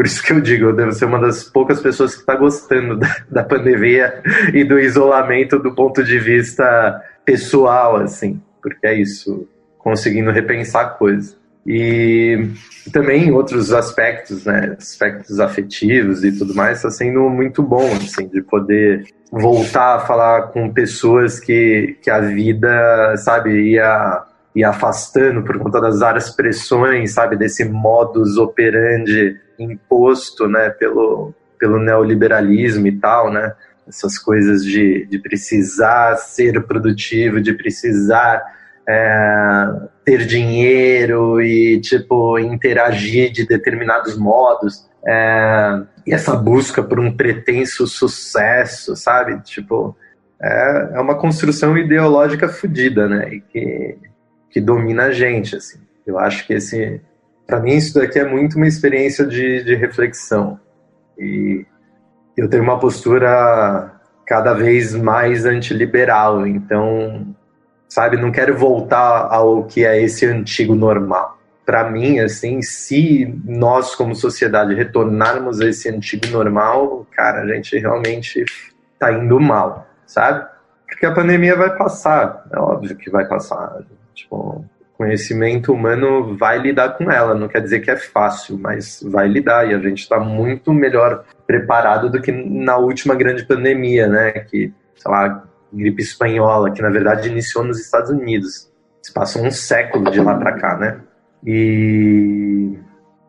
por 0.00 0.06
isso 0.06 0.22
que 0.22 0.32
eu 0.32 0.40
digo, 0.40 0.64
eu 0.64 0.72
devo 0.72 0.92
ser 0.92 1.04
uma 1.04 1.18
das 1.18 1.44
poucas 1.44 1.78
pessoas 1.78 2.14
que 2.14 2.20
está 2.22 2.34
gostando 2.34 2.96
da, 2.96 3.16
da, 3.30 3.44
pandemia 3.44 4.22
e 4.54 4.64
do 4.64 4.80
isolamento 4.80 5.58
do 5.58 5.74
ponto 5.74 6.02
de 6.02 6.18
vista 6.18 7.04
pessoal, 7.22 7.96
assim, 7.96 8.40
porque 8.62 8.86
é 8.86 8.94
isso, 8.94 9.46
conseguindo 9.82 10.30
repensar 10.30 10.96
coisas. 10.98 11.38
E 11.66 12.48
também 12.92 13.30
outros 13.30 13.72
aspectos, 13.72 14.44
né, 14.44 14.76
aspectos 14.78 15.38
afetivos 15.38 16.24
e 16.24 16.32
tudo 16.32 16.54
mais, 16.54 16.78
está 16.78 16.90
sendo 16.90 17.28
muito 17.28 17.62
bom, 17.62 17.86
assim, 17.92 18.26
de 18.28 18.40
poder 18.42 19.04
voltar 19.30 19.96
a 19.96 20.00
falar 20.00 20.48
com 20.48 20.72
pessoas 20.72 21.38
que, 21.38 21.98
que 22.02 22.10
a 22.10 22.20
vida, 22.20 23.14
sabe, 23.18 23.72
ia, 23.72 24.24
ia 24.54 24.70
afastando 24.70 25.42
por 25.42 25.58
conta 25.58 25.80
das 25.80 26.00
várias 26.00 26.30
pressões, 26.30 27.12
sabe, 27.12 27.36
desse 27.36 27.64
modus 27.64 28.38
operandi 28.38 29.38
imposto, 29.58 30.48
né, 30.48 30.70
pelo, 30.70 31.34
pelo 31.58 31.78
neoliberalismo 31.78 32.86
e 32.86 32.92
tal, 32.98 33.30
né, 33.30 33.52
essas 33.86 34.18
coisas 34.18 34.64
de, 34.64 35.04
de 35.06 35.18
precisar 35.18 36.16
ser 36.16 36.62
produtivo, 36.62 37.40
de 37.40 37.52
precisar 37.52 38.42
é, 38.90 39.88
ter 40.04 40.26
dinheiro 40.26 41.40
e, 41.40 41.80
tipo, 41.80 42.38
interagir 42.38 43.30
de 43.30 43.46
determinados 43.46 44.18
modos. 44.18 44.88
É, 45.06 45.82
e 46.06 46.12
essa 46.12 46.34
busca 46.34 46.82
por 46.82 46.98
um 46.98 47.16
pretenso 47.16 47.86
sucesso, 47.86 48.96
sabe? 48.96 49.40
Tipo, 49.42 49.96
é, 50.42 50.90
é 50.94 51.00
uma 51.00 51.14
construção 51.14 51.78
ideológica 51.78 52.48
fodida, 52.48 53.08
né? 53.08 53.34
E 53.34 53.40
que, 53.40 53.98
que 54.50 54.60
domina 54.60 55.04
a 55.04 55.12
gente, 55.12 55.54
assim. 55.54 55.78
Eu 56.04 56.18
acho 56.18 56.46
que 56.46 56.54
esse, 56.54 57.00
para 57.46 57.60
mim 57.60 57.76
isso 57.76 57.94
daqui 57.94 58.18
é 58.18 58.24
muito 58.24 58.56
uma 58.56 58.66
experiência 58.66 59.24
de, 59.24 59.62
de 59.62 59.76
reflexão 59.76 60.58
e 61.16 61.64
eu 62.36 62.48
tenho 62.48 62.62
uma 62.62 62.80
postura 62.80 63.92
cada 64.26 64.54
vez 64.54 64.94
mais 64.94 65.44
antiliberal, 65.44 66.46
então, 66.46 67.34
sabe, 67.90 68.16
não 68.16 68.30
quero 68.30 68.56
voltar 68.56 69.26
ao 69.30 69.64
que 69.64 69.84
é 69.84 70.00
esse 70.00 70.24
antigo 70.24 70.76
normal. 70.76 71.36
Para 71.66 71.90
mim, 71.90 72.20
assim, 72.20 72.62
se 72.62 73.38
nós 73.44 73.94
como 73.94 74.14
sociedade 74.14 74.74
retornarmos 74.74 75.60
a 75.60 75.68
esse 75.68 75.88
antigo 75.90 76.26
normal, 76.28 77.06
cara, 77.10 77.42
a 77.42 77.46
gente 77.46 77.76
realmente 77.78 78.44
tá 78.98 79.12
indo 79.12 79.38
mal, 79.40 79.88
sabe? 80.06 80.48
Porque 80.86 81.04
a 81.04 81.12
pandemia 81.12 81.56
vai 81.56 81.76
passar, 81.76 82.46
é 82.52 82.58
óbvio 82.58 82.96
que 82.96 83.10
vai 83.10 83.26
passar. 83.26 83.80
Tipo, 84.14 84.64
conhecimento 84.96 85.72
humano 85.72 86.36
vai 86.36 86.58
lidar 86.58 86.90
com 86.90 87.10
ela. 87.10 87.34
Não 87.34 87.48
quer 87.48 87.60
dizer 87.62 87.80
que 87.80 87.90
é 87.90 87.96
fácil, 87.96 88.58
mas 88.58 89.02
vai 89.02 89.26
lidar 89.26 89.68
e 89.68 89.74
a 89.74 89.78
gente 89.78 90.02
está 90.02 90.20
muito 90.20 90.72
melhor 90.72 91.24
preparado 91.46 92.10
do 92.10 92.20
que 92.20 92.30
na 92.30 92.76
última 92.76 93.14
grande 93.14 93.44
pandemia, 93.44 94.06
né? 94.06 94.30
Que, 94.32 94.72
sei 94.96 95.10
lá, 95.10 95.44
gripe 95.72 96.02
espanhola, 96.02 96.70
que 96.70 96.82
na 96.82 96.90
verdade 96.90 97.28
iniciou 97.28 97.64
nos 97.64 97.80
Estados 97.80 98.10
Unidos. 98.10 98.70
Se 99.02 99.12
passou 99.12 99.42
um 99.42 99.50
século 99.50 100.10
de 100.10 100.20
lá 100.20 100.36
para 100.36 100.52
cá, 100.58 100.76
né? 100.76 101.00
E 101.44 102.78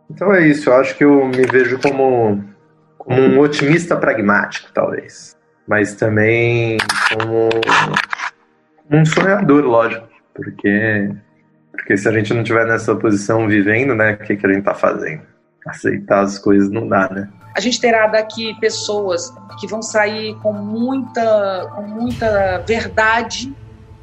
então 0.09 0.33
é 0.33 0.45
isso. 0.45 0.69
Eu 0.69 0.75
acho 0.75 0.97
que 0.97 1.03
eu 1.03 1.25
me 1.27 1.45
vejo 1.45 1.79
como, 1.79 2.43
como 2.97 3.21
um 3.21 3.39
otimista 3.39 3.95
pragmático, 3.95 4.69
talvez, 4.73 5.37
mas 5.67 5.95
também 5.95 6.77
como 7.13 7.49
um 8.89 9.05
sonhador, 9.05 9.63
lógico, 9.63 10.07
porque 10.33 11.09
porque 11.71 11.95
se 11.95 12.07
a 12.07 12.11
gente 12.11 12.33
não 12.33 12.43
tiver 12.43 12.65
nessa 12.67 12.93
posição 12.95 13.47
vivendo, 13.47 13.95
né, 13.95 14.13
o 14.13 14.17
que, 14.17 14.35
que 14.35 14.45
a 14.45 14.53
gente 14.53 14.63
tá 14.63 14.73
fazendo? 14.73 15.23
Aceitar 15.65 16.21
as 16.21 16.39
coisas 16.39 16.69
não 16.69 16.87
dá, 16.87 17.09
né? 17.09 17.29
A 17.55 17.59
gente 17.59 17.79
terá 17.79 18.07
daqui 18.07 18.57
pessoas 18.59 19.33
que 19.59 19.67
vão 19.67 19.81
sair 19.81 20.35
com 20.41 20.53
muita, 20.53 21.71
com 21.75 21.81
muita 21.81 22.59
verdade 22.65 23.53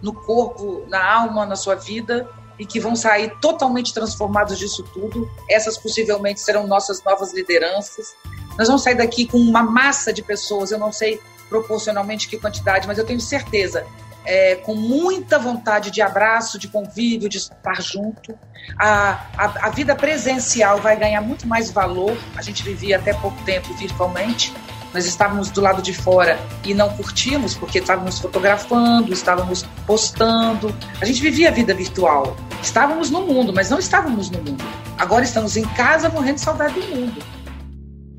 no 0.03 0.13
corpo, 0.13 0.85
na 0.89 1.03
alma, 1.03 1.47
na 1.47 1.57
sua 1.57 1.75
vida 1.75 2.29
e 2.59 2.67
que 2.67 2.79
vão 2.79 2.95
sair 2.95 3.33
totalmente 3.41 3.95
transformados 3.95 4.59
disso 4.59 4.83
tudo. 4.93 5.29
Essas 5.49 5.79
possivelmente 5.79 6.41
serão 6.41 6.67
nossas 6.67 7.03
novas 7.03 7.33
lideranças. 7.33 8.15
Nós 8.59 8.67
vamos 8.67 8.83
sair 8.83 8.97
daqui 8.97 9.27
com 9.27 9.39
uma 9.39 9.63
massa 9.63 10.13
de 10.13 10.23
pessoas, 10.23 10.71
eu 10.71 10.79
não 10.79 10.93
sei 10.93 11.21
proporcionalmente 11.49 12.29
que 12.29 12.37
quantidade, 12.37 12.87
mas 12.87 12.99
eu 12.99 13.07
tenho 13.07 13.21
certeza 13.21 13.87
é, 14.29 14.57
com 14.57 14.75
muita 14.75 15.39
vontade 15.39 15.91
de 15.91 16.03
abraço, 16.03 16.59
de 16.59 16.69
convívio, 16.69 17.31
de 17.31 17.39
estar 17.39 17.81
junto. 17.81 18.39
A, 18.79 19.25
a, 19.35 19.67
a, 19.67 19.71
vida 19.71 19.97
presencial 19.97 20.83
vai 20.83 20.99
ganhar 20.99 21.23
muito 21.23 21.49
mais 21.49 21.71
valor. 21.71 22.15
A 22.37 22.43
gente 22.43 22.63
vivia 22.63 22.99
até 22.99 23.15
pouco 23.15 23.43
tempo 23.45 23.73
virtualmente. 23.73 24.53
Nós 24.93 25.07
estávamos 25.07 25.51
do 25.51 25.63
lado 25.63 25.81
de 25.81 25.95
fora 25.95 26.39
e 26.63 26.75
não 26.75 26.91
curtimos, 26.91 27.55
porque 27.55 27.79
estávamos 27.79 28.19
fotografando, 28.19 29.15
estávamos 29.15 29.63
postando. 29.87 30.75
A 31.01 31.07
gente 31.07 31.23
vivia 31.23 31.49
a 31.49 31.53
vida 31.53 31.73
virtual. 31.73 32.37
Estávamos 32.63 33.11
no 33.11 33.27
mundo, 33.27 33.51
mas 33.55 33.71
não 33.71 33.79
estávamos 33.79 34.31
no 34.31 34.39
mundo. 34.39 34.63
Agora 34.99 35.25
estamos 35.25 35.57
em 35.57 35.65
casa 35.69 36.11
morrendo 36.11 36.35
de 36.35 36.43
saudade 36.43 36.79
do 36.79 36.87
mundo. 36.95 37.23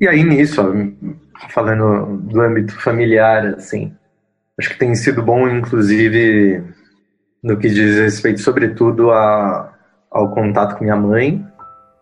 E 0.00 0.08
aí 0.08 0.24
nisso, 0.24 0.60
falando 1.50 2.18
do 2.22 2.40
âmbito 2.40 2.74
familiar, 2.80 3.54
assim, 3.54 3.94
Acho 4.60 4.68
que 4.68 4.78
tem 4.78 4.94
sido 4.94 5.22
bom, 5.22 5.48
inclusive, 5.48 6.62
no 7.42 7.56
que 7.56 7.70
diz 7.70 7.96
respeito, 7.96 8.42
sobretudo, 8.42 9.10
a, 9.10 9.72
ao 10.10 10.34
contato 10.34 10.76
com 10.76 10.84
minha 10.84 10.96
mãe, 10.96 11.42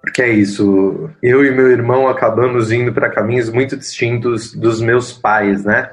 porque 0.02 0.20
é 0.20 0.28
isso. 0.28 1.08
Eu 1.22 1.44
e 1.44 1.52
meu 1.52 1.70
irmão 1.70 2.08
acabamos 2.08 2.72
indo 2.72 2.92
para 2.92 3.10
caminhos 3.10 3.48
muito 3.48 3.76
distintos 3.76 4.52
dos 4.52 4.80
meus 4.80 5.12
pais, 5.12 5.64
né? 5.64 5.88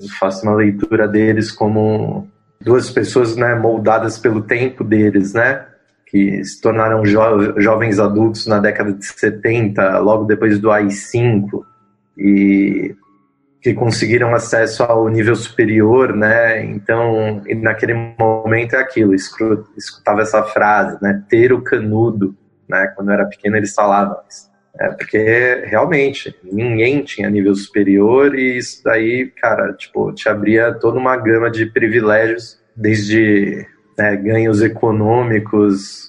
Eu 0.00 0.08
faço 0.20 0.44
uma 0.44 0.54
leitura 0.54 1.08
deles 1.08 1.50
como 1.50 2.28
duas 2.60 2.88
pessoas, 2.88 3.34
né, 3.34 3.56
moldadas 3.56 4.16
pelo 4.16 4.40
tempo 4.40 4.84
deles, 4.84 5.34
né? 5.34 5.66
Que 6.06 6.44
se 6.44 6.60
tornaram 6.60 7.04
jo 7.04 7.20
jovens 7.60 7.98
adultos 7.98 8.46
na 8.46 8.60
década 8.60 8.92
de 8.92 9.04
70, 9.04 9.98
logo 9.98 10.26
depois 10.26 10.60
do 10.60 10.70
AI-5. 10.70 11.64
E 12.16 12.94
que 13.64 13.72
conseguiram 13.72 14.34
acesso 14.34 14.82
ao 14.82 15.08
nível 15.08 15.34
superior, 15.34 16.14
né? 16.14 16.62
Então, 16.62 17.42
naquele 17.62 17.94
momento 17.94 18.76
é 18.76 18.78
aquilo, 18.78 19.14
escutava 19.14 20.20
essa 20.20 20.42
frase, 20.42 20.98
né? 21.00 21.24
Ter 21.30 21.50
o 21.50 21.62
canudo, 21.62 22.36
né? 22.68 22.92
Quando 22.94 23.08
eu 23.08 23.14
era 23.14 23.24
pequeno 23.24 23.56
eles 23.56 23.72
falavam 23.72 24.18
isso. 24.30 24.52
É, 24.78 24.88
porque 24.90 25.64
realmente 25.64 26.36
ninguém 26.42 27.02
tinha 27.04 27.30
nível 27.30 27.54
superior 27.54 28.38
e 28.38 28.58
isso 28.58 28.82
daí, 28.84 29.32
cara, 29.40 29.72
tipo, 29.72 30.12
te 30.12 30.28
abria 30.28 30.74
toda 30.74 30.98
uma 30.98 31.16
gama 31.16 31.50
de 31.50 31.64
privilégios, 31.64 32.60
desde 32.76 33.66
né, 33.96 34.14
ganhos 34.16 34.60
econômicos 34.60 36.08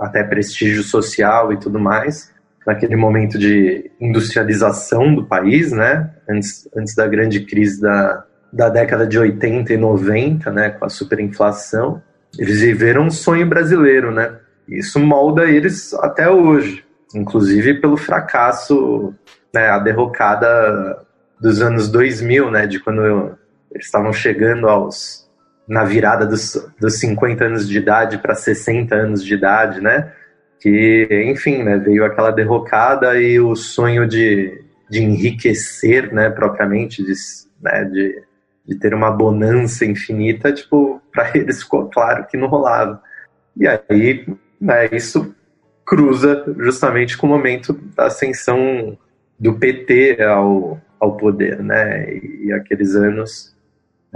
até 0.00 0.24
prestígio 0.24 0.82
social 0.82 1.52
e 1.52 1.58
tudo 1.58 1.78
mais 1.78 2.32
naquele 2.66 2.96
momento 2.96 3.38
de 3.38 3.90
industrialização 4.00 5.14
do 5.14 5.24
país, 5.24 5.72
né? 5.72 6.10
Antes, 6.28 6.68
antes 6.76 6.94
da 6.94 7.06
grande 7.06 7.40
crise 7.40 7.80
da, 7.80 8.24
da 8.52 8.68
década 8.68 9.06
de 9.06 9.18
80 9.18 9.72
e 9.72 9.76
90, 9.76 10.50
né? 10.50 10.70
Com 10.70 10.84
a 10.84 10.88
superinflação. 10.88 12.02
Eles 12.38 12.60
viveram 12.60 13.04
um 13.04 13.10
sonho 13.10 13.46
brasileiro, 13.46 14.10
né? 14.10 14.36
Isso 14.68 14.98
molda 14.98 15.44
eles 15.44 15.92
até 15.94 16.28
hoje, 16.30 16.84
inclusive 17.14 17.80
pelo 17.80 17.96
fracasso, 17.96 19.14
né? 19.52 19.68
A 19.68 19.78
derrocada 19.78 21.04
dos 21.40 21.60
anos 21.60 21.88
2000, 21.88 22.50
né? 22.50 22.66
De 22.66 22.80
quando 22.80 23.36
eles 23.70 23.86
estavam 23.86 24.12
chegando 24.12 24.68
aos 24.68 25.24
na 25.66 25.82
virada 25.82 26.26
dos, 26.26 26.62
dos 26.78 26.98
50 26.98 27.44
anos 27.44 27.68
de 27.68 27.78
idade 27.78 28.18
para 28.18 28.34
60 28.34 28.94
anos 28.94 29.24
de 29.24 29.34
idade, 29.34 29.80
né? 29.80 30.12
Que, 30.64 31.26
enfim, 31.30 31.62
né, 31.62 31.76
veio 31.76 32.06
aquela 32.06 32.30
derrocada 32.30 33.20
e 33.20 33.38
o 33.38 33.54
sonho 33.54 34.08
de, 34.08 34.64
de 34.88 35.02
enriquecer, 35.02 36.10
né, 36.10 36.30
propriamente, 36.30 37.04
de, 37.04 37.12
né, 37.60 37.84
de, 37.84 38.22
de 38.66 38.74
ter 38.78 38.94
uma 38.94 39.10
bonança 39.10 39.84
infinita, 39.84 40.50
tipo, 40.50 41.02
para 41.12 41.36
eles 41.36 41.62
ficou 41.62 41.90
claro 41.90 42.26
que 42.26 42.38
não 42.38 42.48
rolava. 42.48 43.02
E 43.54 43.68
aí, 43.68 44.26
né, 44.58 44.88
isso 44.90 45.34
cruza 45.84 46.42
justamente 46.56 47.18
com 47.18 47.26
o 47.26 47.30
momento 47.30 47.74
da 47.94 48.06
ascensão 48.06 48.96
do 49.38 49.58
PT 49.58 50.22
ao, 50.22 50.80
ao 50.98 51.14
poder, 51.18 51.62
né? 51.62 52.10
E, 52.10 52.46
e 52.46 52.52
aqueles 52.54 52.94
anos 52.94 53.54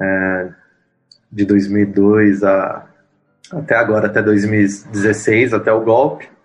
é, 0.00 0.49
de 1.31 1.45
2002 1.45 2.43
a, 2.43 2.88
até 3.52 3.75
agora, 3.75 4.07
até 4.07 4.23
2016, 4.23 5.52
até 5.52 5.71
o 5.71 5.85
golpe. 5.85 6.38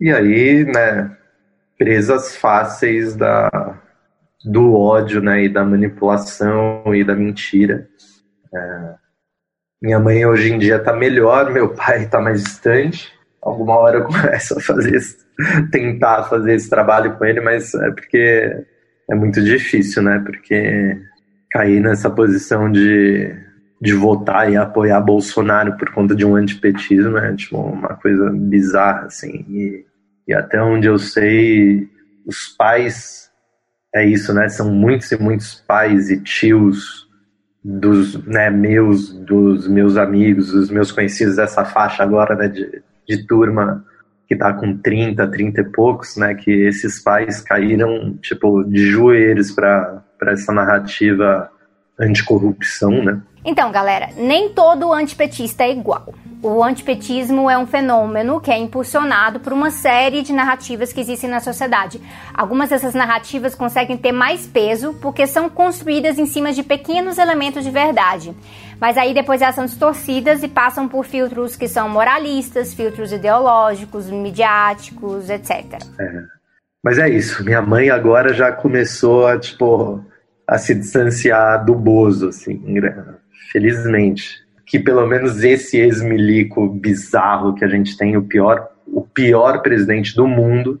E 0.00 0.12
aí, 0.12 0.64
né, 0.64 1.16
presas 1.76 2.36
fáceis 2.36 3.16
da, 3.16 3.78
do 4.44 4.74
ódio, 4.74 5.20
né, 5.20 5.44
e 5.44 5.48
da 5.48 5.64
manipulação 5.64 6.82
e 6.94 7.04
da 7.04 7.14
mentira. 7.14 7.88
É, 8.54 8.94
minha 9.80 9.98
mãe 10.00 10.26
hoje 10.26 10.52
em 10.52 10.58
dia 10.58 10.76
está 10.76 10.92
melhor, 10.92 11.52
meu 11.52 11.74
pai 11.74 12.04
está 12.04 12.20
mais 12.20 12.42
distante. 12.42 13.12
Alguma 13.40 13.76
hora 13.76 13.98
eu 13.98 14.04
começo 14.04 14.58
a 14.58 14.60
fazer 14.60 14.96
esse, 14.96 15.16
tentar 15.70 16.24
fazer 16.24 16.54
esse 16.54 16.68
trabalho 16.68 17.16
com 17.16 17.24
ele, 17.24 17.40
mas 17.40 17.74
é 17.74 17.90
porque 17.90 18.64
é 19.10 19.14
muito 19.14 19.42
difícil, 19.42 20.02
né? 20.02 20.22
Porque 20.24 21.00
cair 21.50 21.80
nessa 21.80 22.10
posição 22.10 22.70
de, 22.70 23.34
de 23.80 23.94
votar 23.94 24.52
e 24.52 24.56
apoiar 24.56 25.00
Bolsonaro 25.00 25.76
por 25.76 25.92
conta 25.92 26.14
de 26.14 26.24
um 26.24 26.34
antipetismo 26.34 27.16
é 27.16 27.34
tipo 27.34 27.56
uma 27.56 27.94
coisa 27.96 28.30
bizarra, 28.30 29.06
assim. 29.06 29.46
E, 29.48 29.86
e 30.28 30.34
até 30.34 30.62
onde 30.62 30.86
eu 30.86 30.98
sei, 30.98 31.88
os 32.26 32.54
pais 32.58 33.30
é 33.94 34.06
isso, 34.06 34.34
né? 34.34 34.48
São 34.48 34.70
muitos 34.70 35.10
e 35.10 35.20
muitos 35.20 35.54
pais 35.66 36.10
e 36.10 36.22
tios 36.22 37.08
dos 37.64 38.24
né, 38.26 38.50
meus, 38.50 39.12
dos 39.12 39.66
meus 39.66 39.96
amigos, 39.96 40.52
dos 40.52 40.70
meus 40.70 40.92
conhecidos 40.92 41.36
dessa 41.36 41.64
faixa 41.64 42.02
agora, 42.02 42.34
né, 42.36 42.48
de, 42.48 42.82
de 43.06 43.26
turma 43.26 43.84
que 44.28 44.36
tá 44.36 44.52
com 44.52 44.76
30, 44.76 45.26
30 45.26 45.60
e 45.60 45.64
poucos, 45.64 46.16
né, 46.16 46.34
que 46.34 46.50
esses 46.50 47.02
pais 47.02 47.40
caíram, 47.40 48.16
tipo, 48.20 48.62
de 48.64 48.86
joelhos 48.90 49.50
para 49.50 50.04
essa 50.26 50.52
narrativa 50.52 51.50
anticorrupção, 51.98 53.02
né? 53.02 53.20
Então, 53.48 53.72
galera, 53.72 54.10
nem 54.14 54.50
todo 54.50 54.92
antipetista 54.92 55.64
é 55.64 55.72
igual. 55.72 56.12
O 56.42 56.62
antipetismo 56.62 57.48
é 57.48 57.56
um 57.56 57.66
fenômeno 57.66 58.42
que 58.42 58.50
é 58.50 58.58
impulsionado 58.58 59.40
por 59.40 59.54
uma 59.54 59.70
série 59.70 60.20
de 60.20 60.34
narrativas 60.34 60.92
que 60.92 61.00
existem 61.00 61.30
na 61.30 61.40
sociedade. 61.40 61.98
Algumas 62.34 62.68
dessas 62.68 62.92
narrativas 62.92 63.54
conseguem 63.54 63.96
ter 63.96 64.12
mais 64.12 64.46
peso 64.46 64.92
porque 65.00 65.26
são 65.26 65.48
construídas 65.48 66.18
em 66.18 66.26
cima 66.26 66.52
de 66.52 66.62
pequenos 66.62 67.16
elementos 67.16 67.64
de 67.64 67.70
verdade. 67.70 68.36
Mas 68.78 68.98
aí 68.98 69.14
depois 69.14 69.40
elas 69.40 69.54
são 69.54 69.64
distorcidas 69.64 70.42
e 70.42 70.48
passam 70.48 70.86
por 70.86 71.06
filtros 71.06 71.56
que 71.56 71.68
são 71.68 71.88
moralistas, 71.88 72.74
filtros 72.74 73.12
ideológicos, 73.12 74.10
midiáticos, 74.10 75.30
etc. 75.30 75.80
É. 75.98 76.22
Mas 76.84 76.98
é 76.98 77.08
isso. 77.08 77.42
Minha 77.42 77.62
mãe 77.62 77.88
agora 77.88 78.34
já 78.34 78.52
começou 78.52 79.26
a, 79.26 79.38
tipo, 79.38 80.04
a 80.46 80.58
se 80.58 80.74
distanciar 80.74 81.64
do 81.64 81.74
Bozo, 81.74 82.28
assim, 82.28 82.62
felizmente 83.50 84.48
que 84.68 84.78
pelo 84.78 85.06
menos 85.06 85.42
esse 85.42 85.78
ex-milico 85.78 86.68
bizarro 86.68 87.54
que 87.54 87.64
a 87.64 87.68
gente 87.68 87.96
tem, 87.96 88.18
o 88.18 88.22
pior, 88.22 88.68
o 88.86 89.00
pior 89.00 89.62
presidente 89.62 90.14
do 90.14 90.26
mundo, 90.26 90.78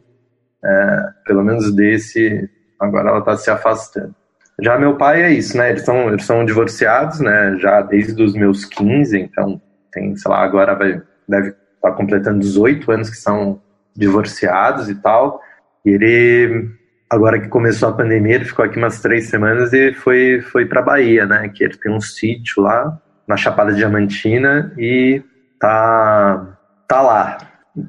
é, 0.62 1.04
pelo 1.24 1.42
menos 1.42 1.74
desse, 1.74 2.48
agora 2.78 3.08
ela 3.08 3.20
está 3.20 3.34
se 3.36 3.50
afastando. 3.50 4.14
Já 4.60 4.78
meu 4.78 4.96
pai 4.96 5.22
é 5.22 5.32
isso, 5.32 5.56
né? 5.56 5.70
Eles 5.70 5.84
são, 5.84 6.08
eles 6.08 6.24
são 6.24 6.44
divorciados, 6.44 7.20
né? 7.20 7.56
Já 7.60 7.80
desde 7.80 8.22
os 8.22 8.34
meus 8.34 8.66
15, 8.66 9.18
então 9.18 9.60
tem, 9.90 10.14
sei 10.16 10.30
lá, 10.30 10.42
agora 10.42 10.74
vai, 10.74 11.00
deve 11.26 11.48
estar 11.48 11.90
tá 11.90 11.92
completando 11.92 12.40
18 12.40 12.92
anos 12.92 13.08
que 13.08 13.16
são 13.16 13.62
divorciados 13.96 14.90
e 14.90 14.96
tal. 14.96 15.40
E 15.82 15.90
ele, 15.90 16.70
agora 17.10 17.40
que 17.40 17.48
começou 17.48 17.88
a 17.88 17.92
pandemia, 17.92 18.36
ele 18.36 18.44
ficou 18.44 18.64
aqui 18.64 18.78
umas 18.78 19.00
três 19.00 19.28
semanas 19.28 19.72
e 19.72 19.92
foi, 19.92 20.40
foi 20.42 20.66
para 20.66 20.82
Bahia, 20.82 21.24
né? 21.26 21.48
Que 21.48 21.64
ele 21.64 21.76
tem 21.76 21.92
um 21.92 22.00
sítio 22.00 22.62
lá 22.62 23.00
na 23.26 23.36
Chapada 23.36 23.72
Diamantina 23.72 24.72
e 24.76 25.22
tá, 25.58 26.58
tá 26.86 27.00
lá. 27.00 27.38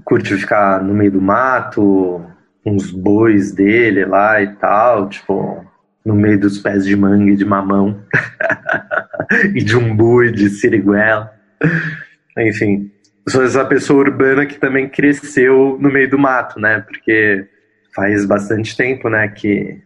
Curte 0.05 0.36
ficar 0.36 0.84
no 0.84 0.93
meio 0.93 1.12
do 1.12 1.21
mato, 1.21 2.23
uns 2.65 2.91
bois 2.91 3.51
dele 3.51 4.05
lá 4.05 4.41
e 4.41 4.47
tal, 4.55 5.10
tipo, 5.10 5.65
no 6.05 6.15
meio 6.15 6.39
dos 6.39 6.60
pés 6.60 6.86
de 6.86 6.95
manga 6.95 7.32
e 7.32 7.36
de 7.36 7.45
mamão. 7.45 8.01
e 9.53 9.63
de 9.63 9.75
umbu 9.75 10.23
e 10.23 10.32
de 10.32 10.49
siriguela. 10.49 11.32
Enfim, 12.38 12.89
sou 13.27 13.43
essa 13.43 13.65
pessoa 13.65 13.99
urbana 13.99 14.45
que 14.45 14.58
também 14.58 14.88
cresceu 14.88 15.77
no 15.79 15.91
meio 15.91 16.10
do 16.10 16.17
mato, 16.17 16.60
né? 16.60 16.84
Porque 16.88 17.47
faz 17.99 18.25
bastante 18.25 18.77
tempo, 18.77 19.09
né, 19.09 19.27
que, 19.27 19.81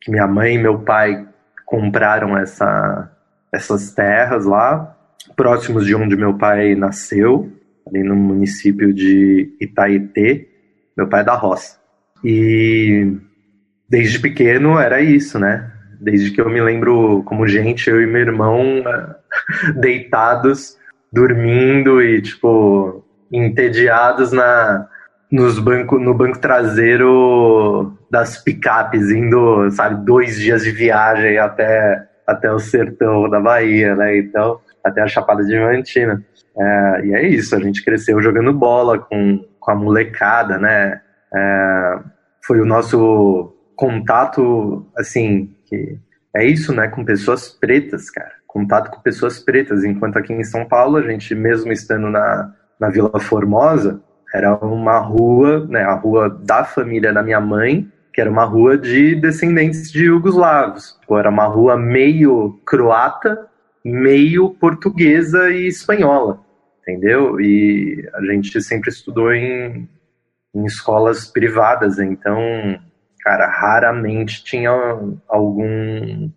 que 0.00 0.10
minha 0.10 0.26
mãe 0.26 0.54
e 0.54 0.58
meu 0.58 0.78
pai 0.78 1.26
compraram 1.66 2.36
essa, 2.36 3.12
essas 3.52 3.92
terras 3.92 4.46
lá 4.46 4.96
próximos 5.36 5.84
de 5.84 5.94
onde 5.94 6.16
meu 6.16 6.38
pai 6.38 6.74
nasceu, 6.74 7.52
ali 7.86 8.02
no 8.02 8.16
município 8.16 8.94
de 8.94 9.54
Itaetê. 9.60 10.48
Meu 10.96 11.06
pai 11.06 11.20
é 11.20 11.24
da 11.24 11.34
roça. 11.34 11.78
E 12.24 13.16
desde 13.88 14.18
pequeno 14.18 14.78
era 14.78 15.00
isso, 15.00 15.38
né? 15.38 15.70
Desde 16.00 16.30
que 16.30 16.40
eu 16.40 16.48
me 16.48 16.60
lembro 16.60 17.22
como 17.24 17.46
gente, 17.46 17.90
eu 17.90 18.00
e 18.00 18.06
meu 18.06 18.22
irmão 18.22 18.82
deitados, 19.78 20.78
dormindo 21.12 22.00
e, 22.02 22.22
tipo, 22.22 23.04
entediados 23.30 24.32
na, 24.32 24.88
nos 25.30 25.58
banco, 25.58 25.98
no 25.98 26.14
banco 26.14 26.38
traseiro 26.38 27.96
das 28.10 28.42
picapes, 28.42 29.10
indo, 29.10 29.70
sabe, 29.70 30.04
dois 30.04 30.38
dias 30.38 30.62
de 30.62 30.70
viagem 30.70 31.38
até, 31.38 32.08
até 32.26 32.50
o 32.50 32.58
sertão 32.58 33.28
da 33.28 33.38
Bahia, 33.38 33.94
né? 33.94 34.16
Então, 34.18 34.60
até 34.82 35.02
a 35.02 35.08
Chapada 35.08 35.44
Diamantina. 35.44 36.24
É, 36.56 37.00
e 37.04 37.14
é 37.14 37.28
isso, 37.28 37.54
a 37.54 37.60
gente 37.60 37.84
cresceu 37.84 38.20
jogando 38.22 38.52
bola 38.52 38.98
com, 38.98 39.44
com 39.60 39.70
a 39.70 39.74
molecada, 39.74 40.58
né? 40.58 41.00
É, 41.34 41.98
foi 42.42 42.60
o 42.60 42.66
nosso 42.66 43.54
contato, 43.76 44.86
assim, 44.96 45.54
que 45.66 45.98
é 46.34 46.44
isso, 46.44 46.74
né? 46.74 46.88
Com 46.88 47.04
pessoas 47.04 47.48
pretas, 47.48 48.10
cara. 48.10 48.32
Contato 48.46 48.90
com 48.90 49.02
pessoas 49.02 49.38
pretas. 49.38 49.84
Enquanto 49.84 50.16
aqui 50.16 50.32
em 50.32 50.42
São 50.42 50.64
Paulo, 50.64 50.96
a 50.96 51.02
gente, 51.02 51.34
mesmo 51.34 51.70
estando 51.70 52.08
na, 52.10 52.54
na 52.80 52.88
Vila 52.88 53.20
Formosa, 53.20 54.02
era 54.34 54.54
uma 54.56 54.98
rua, 54.98 55.66
né? 55.66 55.82
A 55.82 55.94
rua 55.94 56.28
da 56.28 56.64
família 56.64 57.12
da 57.12 57.22
minha 57.22 57.40
mãe, 57.40 57.90
que 58.12 58.20
era 58.20 58.30
uma 58.30 58.44
rua 58.44 58.76
de 58.76 59.14
descendentes 59.14 59.90
de 59.90 60.04
jugoslavos. 60.04 60.98
Era 61.10 61.30
uma 61.30 61.46
rua 61.46 61.76
meio 61.76 62.60
croata, 62.66 63.46
meio 63.84 64.50
portuguesa 64.50 65.50
e 65.50 65.68
espanhola, 65.68 66.40
entendeu? 66.82 67.40
E 67.40 68.08
a 68.14 68.22
gente 68.24 68.60
sempre 68.60 68.90
estudou 68.90 69.32
em, 69.32 69.88
em 70.54 70.64
escolas 70.66 71.26
privadas, 71.26 71.98
então, 71.98 72.38
cara, 73.20 73.46
raramente 73.46 74.44
tinha 74.44 74.70
algum 75.26 76.30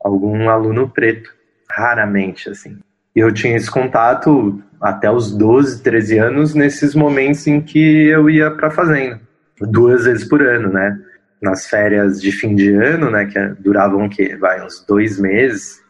algum 0.00 0.48
aluno 0.48 0.88
preto, 0.88 1.32
raramente, 1.70 2.50
assim. 2.50 2.78
E 3.14 3.20
eu 3.20 3.32
tinha 3.32 3.56
esse 3.56 3.70
contato 3.70 4.62
até 4.82 5.10
os 5.10 5.30
12, 5.30 5.82
13 5.82 6.18
anos, 6.18 6.54
nesses 6.54 6.94
momentos 6.94 7.46
em 7.46 7.60
que 7.60 8.06
eu 8.08 8.28
ia 8.28 8.50
para 8.50 8.70
fazenda, 8.70 9.20
duas 9.60 10.04
vezes 10.04 10.28
por 10.28 10.42
ano, 10.42 10.72
né? 10.72 10.98
Nas 11.40 11.68
férias 11.68 12.20
de 12.20 12.32
fim 12.32 12.54
de 12.54 12.74
ano, 12.74 13.10
né, 13.10 13.26
que 13.26 13.38
duravam 13.60 14.04
o 14.04 14.08
quê? 14.08 14.36
Vai, 14.36 14.64
uns 14.64 14.84
dois 14.86 15.18
meses, 15.18 15.80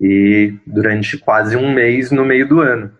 e 0.00 0.54
durante 0.66 1.16
quase 1.18 1.56
um 1.56 1.72
mês 1.72 2.10
no 2.10 2.24
meio 2.24 2.48
do 2.48 2.60
ano. 2.60 2.90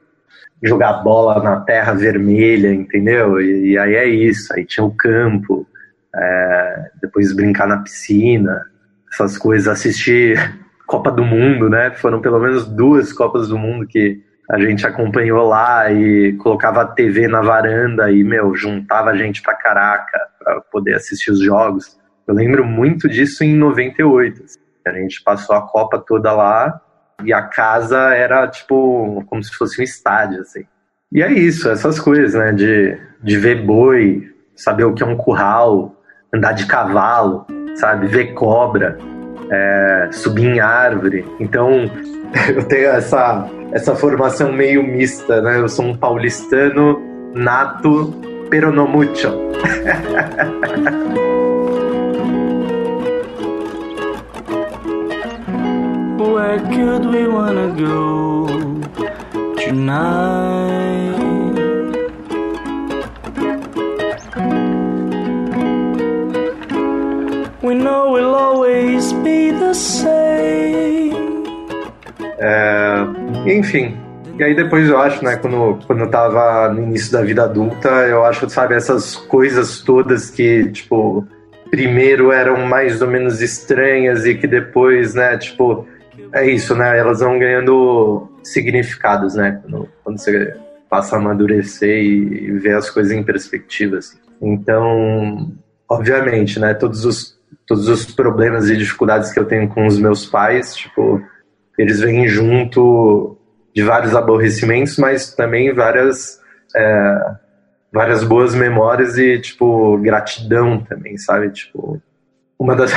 Jogar 0.63 1.03
bola 1.03 1.43
na 1.43 1.61
terra 1.61 1.95
vermelha, 1.95 2.73
entendeu? 2.73 3.41
E, 3.41 3.71
e 3.71 3.79
aí 3.79 3.95
é 3.95 4.07
isso. 4.07 4.53
Aí 4.53 4.65
tinha 4.65 4.85
o 4.85 4.95
campo, 4.95 5.67
é, 6.15 6.91
depois 7.01 7.33
brincar 7.33 7.67
na 7.67 7.79
piscina, 7.79 8.67
essas 9.13 9.39
coisas, 9.39 9.67
assistir 9.67 10.39
Copa 10.87 11.11
do 11.11 11.25
Mundo, 11.25 11.71
né? 11.71 11.93
Foram 11.93 12.21
pelo 12.21 12.39
menos 12.39 12.67
duas 12.67 13.13
Copas 13.13 13.49
do 13.49 13.57
Mundo 13.57 13.87
que 13.87 14.21
a 14.51 14.59
gente 14.59 14.85
acompanhou 14.85 15.47
lá 15.47 15.93
e 15.93 16.33
colocava 16.35 16.83
a 16.83 16.87
TV 16.87 17.29
na 17.29 17.41
varanda 17.41 18.11
e, 18.11 18.25
meu, 18.25 18.55
juntava 18.57 19.11
a 19.11 19.17
gente 19.17 19.41
pra 19.43 19.55
caraca 19.55 20.19
pra 20.39 20.61
poder 20.73 20.95
assistir 20.95 21.31
os 21.31 21.41
jogos. 21.41 21.97
Eu 22.27 22.35
lembro 22.35 22.65
muito 22.65 23.09
disso 23.09 23.45
em 23.45 23.55
98. 23.55 24.43
A 24.87 24.93
gente 24.93 25.23
passou 25.23 25.55
a 25.55 25.63
Copa 25.63 26.03
toda 26.05 26.33
lá 26.33 26.81
E 27.23 27.33
a 27.33 27.43
casa 27.43 28.13
era, 28.15 28.49
tipo, 28.49 29.23
como 29.27 29.43
se 29.43 29.53
fosse 29.55 29.81
um 29.81 29.85
estádio, 29.85 30.41
assim. 30.41 30.65
E 31.13 31.23
é 31.23 31.31
isso, 31.31 31.69
essas 31.69 32.01
coisas, 32.01 32.35
né? 32.35 32.53
De, 32.53 32.99
de 33.23 33.39
ver 33.39 33.65
boi, 33.65 34.35
saber 34.57 34.85
o 34.85 34.95
que 34.95 35.03
é 35.03 35.07
um 35.07 35.17
curral, 35.17 35.95
andar 36.35 36.53
de 36.53 36.67
cavalo, 36.67 37.47
sabe? 37.77 38.09
Ver 38.09 38.35
cobra, 38.35 38.99
é, 39.51 40.09
subir 40.13 40.47
em 40.47 40.61
árvore. 40.61 41.25
Então, 41.39 41.91
eu 42.55 42.63
tenho 42.65 42.89
essa, 42.89 43.49
essa 43.73 43.95
formação 43.95 44.53
meio 44.53 44.83
mista, 44.83 45.43
né? 45.43 45.59
Eu 45.59 45.69
sou 45.69 45.87
um 45.87 45.97
paulistano 45.97 47.01
nato, 47.35 48.15
pero 48.49 48.73
no 48.73 48.87
mucho. 48.87 49.31
Where 56.19 56.61
could 56.61 57.07
we 57.07 57.27
wanna 57.27 57.75
go 57.77 58.47
tonight? 59.57 61.00
É, 72.39 73.05
enfim, 73.47 73.97
e 74.39 74.43
aí 74.43 74.55
depois 74.55 74.89
eu 74.89 74.99
acho, 74.99 75.23
né, 75.23 75.37
quando, 75.37 75.79
quando 75.87 76.01
eu 76.01 76.11
tava 76.11 76.73
no 76.73 76.83
início 76.83 77.13
da 77.13 77.23
vida 77.23 77.45
adulta, 77.45 77.89
eu 77.89 78.25
acho, 78.25 78.49
sabe, 78.49 78.75
essas 78.75 79.15
coisas 79.15 79.81
todas 79.81 80.31
que, 80.31 80.71
tipo, 80.71 81.27
primeiro 81.71 82.33
eram 82.33 82.67
mais 82.67 83.03
ou 83.03 83.09
menos 83.09 83.41
estranhas 83.43 84.25
e 84.25 84.35
que 84.35 84.47
depois, 84.47 85.15
né, 85.15 85.37
tipo, 85.37 85.87
é 86.33 86.49
isso, 86.49 86.75
né? 86.75 86.99
Elas 86.99 87.21
vão 87.21 87.39
ganhando 87.39 88.29
significados, 88.43 89.35
né? 89.35 89.61
Quando, 89.63 89.89
quando 90.03 90.19
você 90.19 90.57
passa 90.89 91.17
a 91.17 91.19
amadurecer 91.19 92.03
e, 92.03 92.47
e 92.47 92.53
ver 92.53 92.77
as 92.77 92.91
coisas 92.91 93.13
em 93.13 93.23
perspectiva. 93.23 93.99
Assim. 93.99 94.19
Então, 94.41 95.53
obviamente, 95.89 96.59
né? 96.59 96.75
Todos 96.75 97.05
os, 97.05 97.40
todos 97.67 97.89
os 97.89 98.05
problemas 98.05 98.69
e 98.69 98.77
dificuldades 98.77 99.33
que 99.33 99.39
eu 99.39 99.45
tenho 99.45 99.69
com 99.69 99.87
os 99.87 99.99
meus 99.99 100.27
pais, 100.27 100.75
tipo, 100.75 101.23
eles 101.79 102.01
vêm 102.01 102.29
junto 102.29 103.37
de 103.75 103.83
vários 103.83 104.15
aborrecimentos, 104.15 104.97
mas 104.99 105.35
também 105.35 105.73
várias 105.73 106.41
é, 106.75 107.35
várias 107.93 108.23
boas 108.23 108.55
memórias 108.55 109.19
e 109.19 109.39
tipo 109.39 109.99
gratidão 109.99 110.81
também, 110.81 111.17
sabe? 111.17 111.51
Tipo, 111.51 112.01
uma 112.59 112.77
das 112.77 112.93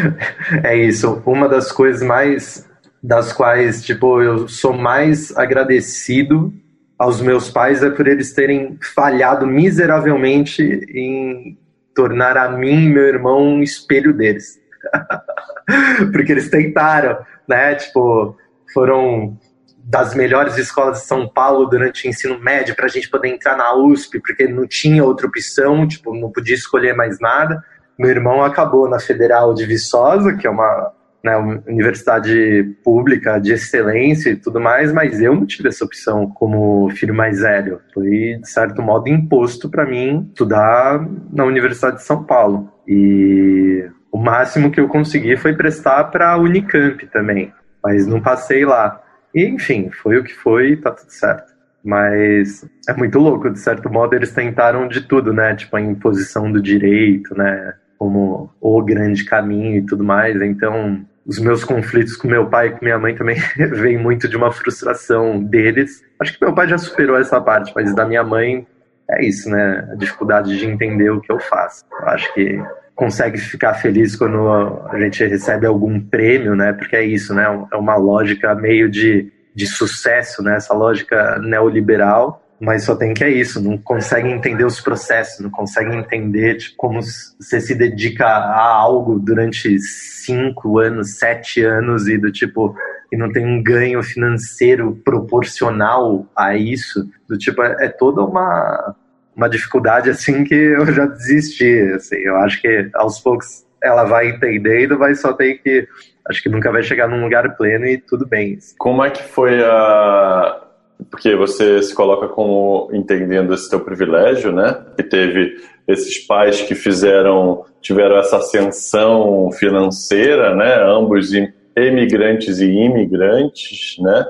é 0.64 0.76
isso, 0.76 1.22
uma 1.24 1.48
das 1.48 1.72
coisas 1.72 2.02
mais 2.02 2.68
das 3.02 3.32
quais 3.32 3.84
tipo 3.84 4.20
eu 4.22 4.48
sou 4.48 4.72
mais 4.72 5.36
agradecido 5.36 6.52
aos 6.98 7.20
meus 7.20 7.50
pais 7.50 7.82
é 7.82 7.90
por 7.90 8.06
eles 8.06 8.32
terem 8.32 8.78
falhado 8.94 9.46
miseravelmente 9.46 10.62
em 10.62 11.58
tornar 11.96 12.36
a 12.36 12.48
mim 12.50 12.90
meu 12.90 13.04
irmão 13.04 13.42
um 13.42 13.62
espelho 13.62 14.12
deles. 14.12 14.60
Porque 16.12 16.30
eles 16.30 16.48
tentaram, 16.48 17.18
né? 17.48 17.74
Tipo, 17.74 18.36
foram 18.72 19.36
das 19.82 20.14
melhores 20.14 20.58
escolas 20.58 21.00
de 21.00 21.06
São 21.06 21.28
Paulo 21.28 21.66
durante 21.66 22.06
o 22.06 22.10
ensino 22.10 22.38
médio 22.38 22.76
para 22.76 22.86
a 22.86 22.88
gente 22.88 23.08
poder 23.08 23.28
entrar 23.28 23.56
na 23.56 23.74
USP, 23.74 24.20
porque 24.20 24.48
não 24.48 24.66
tinha 24.66 25.04
outra 25.04 25.28
opção, 25.28 25.86
tipo, 25.86 26.12
não 26.12 26.30
podia 26.30 26.56
escolher 26.56 26.92
mais 26.94 27.20
nada. 27.20 27.62
Meu 27.96 28.10
irmão 28.10 28.42
acabou 28.42 28.88
na 28.88 28.98
Federal 28.98 29.54
de 29.54 29.64
Viçosa, 29.64 30.36
que 30.36 30.44
é 30.44 30.50
uma, 30.50 30.92
né, 31.24 31.36
universidade 31.66 32.76
pública 32.84 33.38
de 33.38 33.52
excelência 33.52 34.30
e 34.30 34.36
tudo 34.36 34.60
mais, 34.60 34.92
mas 34.92 35.20
eu 35.20 35.34
não 35.34 35.44
tive 35.44 35.68
essa 35.68 35.84
opção 35.84 36.28
como 36.28 36.88
filho 36.90 37.14
mais 37.14 37.40
velho. 37.40 37.80
Foi, 37.92 38.38
de 38.40 38.48
certo 38.48 38.80
modo, 38.82 39.08
imposto 39.08 39.68
para 39.68 39.84
mim 39.84 40.26
estudar 40.28 41.04
na 41.32 41.44
Universidade 41.44 41.96
de 41.96 42.04
São 42.04 42.22
Paulo. 42.22 42.72
E 42.86 43.88
o 44.12 44.18
máximo 44.18 44.70
que 44.70 44.80
eu 44.80 44.88
consegui 44.88 45.36
foi 45.36 45.54
prestar 45.54 46.04
para 46.04 46.32
a 46.32 46.38
Unicamp 46.38 47.04
também, 47.08 47.52
mas 47.82 48.06
não 48.06 48.20
passei 48.20 48.64
lá. 48.64 49.02
E, 49.34 49.44
enfim, 49.44 49.90
foi 49.90 50.18
o 50.18 50.24
que 50.24 50.34
foi, 50.34 50.76
tá 50.76 50.90
tudo 50.90 51.10
certo. 51.10 51.54
Mas 51.84 52.68
é 52.88 52.94
muito 52.94 53.18
louco, 53.18 53.50
de 53.50 53.60
certo 53.60 53.88
modo, 53.90 54.14
eles 54.14 54.32
tentaram 54.32 54.88
de 54.88 55.02
tudo, 55.02 55.32
né? 55.32 55.54
Tipo, 55.54 55.76
a 55.76 55.80
imposição 55.80 56.50
do 56.50 56.60
direito, 56.60 57.36
né? 57.36 57.74
Como 57.98 58.50
o 58.60 58.82
grande 58.82 59.24
caminho 59.24 59.78
e 59.78 59.86
tudo 59.86 60.04
mais. 60.04 60.40
Então, 60.40 61.04
os 61.26 61.38
meus 61.38 61.64
conflitos 61.64 62.16
com 62.16 62.28
meu 62.28 62.46
pai 62.46 62.68
e 62.68 62.70
com 62.70 62.84
minha 62.84 62.98
mãe 62.98 63.14
também 63.14 63.36
vêm 63.72 63.98
muito 63.98 64.28
de 64.28 64.36
uma 64.36 64.52
frustração 64.52 65.42
deles. 65.42 66.04
Acho 66.20 66.38
que 66.38 66.44
meu 66.44 66.54
pai 66.54 66.68
já 66.68 66.78
superou 66.78 67.18
essa 67.18 67.40
parte, 67.40 67.72
mas 67.74 67.94
da 67.94 68.04
minha 68.04 68.22
mãe 68.22 68.66
é 69.10 69.24
isso, 69.24 69.50
né? 69.50 69.88
A 69.92 69.94
dificuldade 69.94 70.56
de 70.56 70.66
entender 70.66 71.10
o 71.10 71.20
que 71.20 71.30
eu 71.30 71.38
faço. 71.38 71.84
Eu 72.00 72.08
acho 72.08 72.32
que 72.34 72.60
consegue 72.94 73.38
ficar 73.38 73.74
feliz 73.74 74.16
quando 74.16 74.48
a 74.90 74.98
gente 74.98 75.24
recebe 75.24 75.66
algum 75.66 76.00
prêmio, 76.00 76.56
né? 76.56 76.72
Porque 76.72 76.96
é 76.96 77.04
isso, 77.04 77.34
né? 77.34 77.44
É 77.72 77.76
uma 77.76 77.96
lógica 77.96 78.54
meio 78.54 78.88
de, 78.88 79.30
de 79.54 79.66
sucesso, 79.66 80.42
né? 80.42 80.56
Essa 80.56 80.74
lógica 80.74 81.38
neoliberal 81.38 82.42
mas 82.60 82.84
só 82.84 82.96
tem 82.96 83.12
que 83.12 83.22
é 83.22 83.30
isso, 83.30 83.62
não 83.62 83.76
consegue 83.76 84.28
entender 84.28 84.64
os 84.64 84.80
processos, 84.80 85.40
não 85.40 85.50
consegue 85.50 85.94
entender 85.94 86.56
tipo, 86.56 86.76
como 86.76 87.00
você 87.02 87.60
se 87.60 87.74
dedica 87.74 88.26
a 88.26 88.66
algo 88.66 89.18
durante 89.18 89.78
cinco 89.78 90.78
anos, 90.78 91.18
sete 91.18 91.62
anos 91.62 92.08
e 92.08 92.16
do 92.16 92.32
tipo 92.32 92.74
e 93.12 93.16
não 93.16 93.30
tem 93.30 93.46
um 93.46 93.62
ganho 93.62 94.02
financeiro 94.02 95.00
proporcional 95.04 96.26
a 96.34 96.56
isso, 96.56 97.08
do 97.28 97.36
tipo 97.38 97.62
é, 97.62 97.86
é 97.86 97.88
toda 97.88 98.22
uma 98.22 98.96
uma 99.34 99.50
dificuldade 99.50 100.08
assim 100.08 100.44
que 100.44 100.54
eu 100.54 100.86
já 100.86 101.04
desisti, 101.04 101.92
assim, 101.94 102.16
eu 102.16 102.36
acho 102.36 102.60
que 102.60 102.88
aos 102.94 103.20
poucos 103.20 103.66
ela 103.82 104.04
vai 104.04 104.30
entendendo, 104.30 104.96
vai 104.96 105.14
só 105.14 105.34
ter 105.34 105.58
que 105.58 105.86
acho 106.28 106.42
que 106.42 106.48
nunca 106.48 106.72
vai 106.72 106.82
chegar 106.82 107.06
num 107.06 107.22
lugar 107.22 107.56
pleno 107.56 107.86
e 107.86 107.98
tudo 107.98 108.26
bem. 108.26 108.58
Como 108.78 109.04
é 109.04 109.10
que 109.10 109.22
foi 109.22 109.62
a 109.62 110.65
porque 111.10 111.34
você 111.36 111.82
se 111.82 111.94
coloca 111.94 112.28
como 112.28 112.88
entendendo 112.92 113.54
esse 113.54 113.68
teu 113.68 113.80
privilégio, 113.80 114.52
né? 114.52 114.84
Que 114.96 115.02
teve 115.02 115.56
esses 115.86 116.18
pais 116.26 116.62
que 116.62 116.74
fizeram, 116.74 117.64
tiveram 117.80 118.18
essa 118.18 118.38
ascensão 118.38 119.50
financeira, 119.52 120.54
né? 120.54 120.82
Ambos 120.82 121.30
emigrantes 121.76 122.58
e 122.58 122.70
imigrantes, 122.70 123.96
né? 124.00 124.26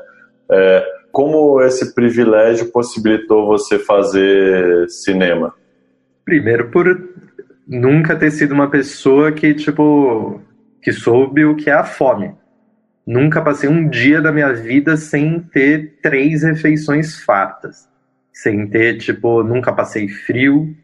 É, 0.50 0.84
como 1.10 1.62
esse 1.62 1.94
privilégio 1.94 2.70
possibilitou 2.70 3.46
você 3.46 3.78
fazer 3.78 4.88
cinema? 4.88 5.54
Primeiro 6.24 6.70
por 6.70 6.86
nunca 7.66 8.14
ter 8.14 8.30
sido 8.30 8.52
uma 8.52 8.68
pessoa 8.68 9.32
que 9.32 9.54
tipo 9.54 10.40
que 10.82 10.92
soube 10.92 11.44
o 11.44 11.56
que 11.56 11.70
é 11.70 11.72
a 11.72 11.84
fome. 11.84 12.34
Nunca 13.06 13.40
passei 13.40 13.68
um 13.68 13.88
dia 13.88 14.20
da 14.20 14.32
minha 14.32 14.52
vida 14.52 14.96
sem 14.96 15.38
ter 15.40 15.98
três 16.02 16.42
refeições 16.42 17.20
fartas. 17.20 17.88
Sem 18.32 18.66
ter, 18.68 18.98
tipo, 18.98 19.44
nunca 19.44 19.72
passei 19.72 20.08
frio, 20.08 20.74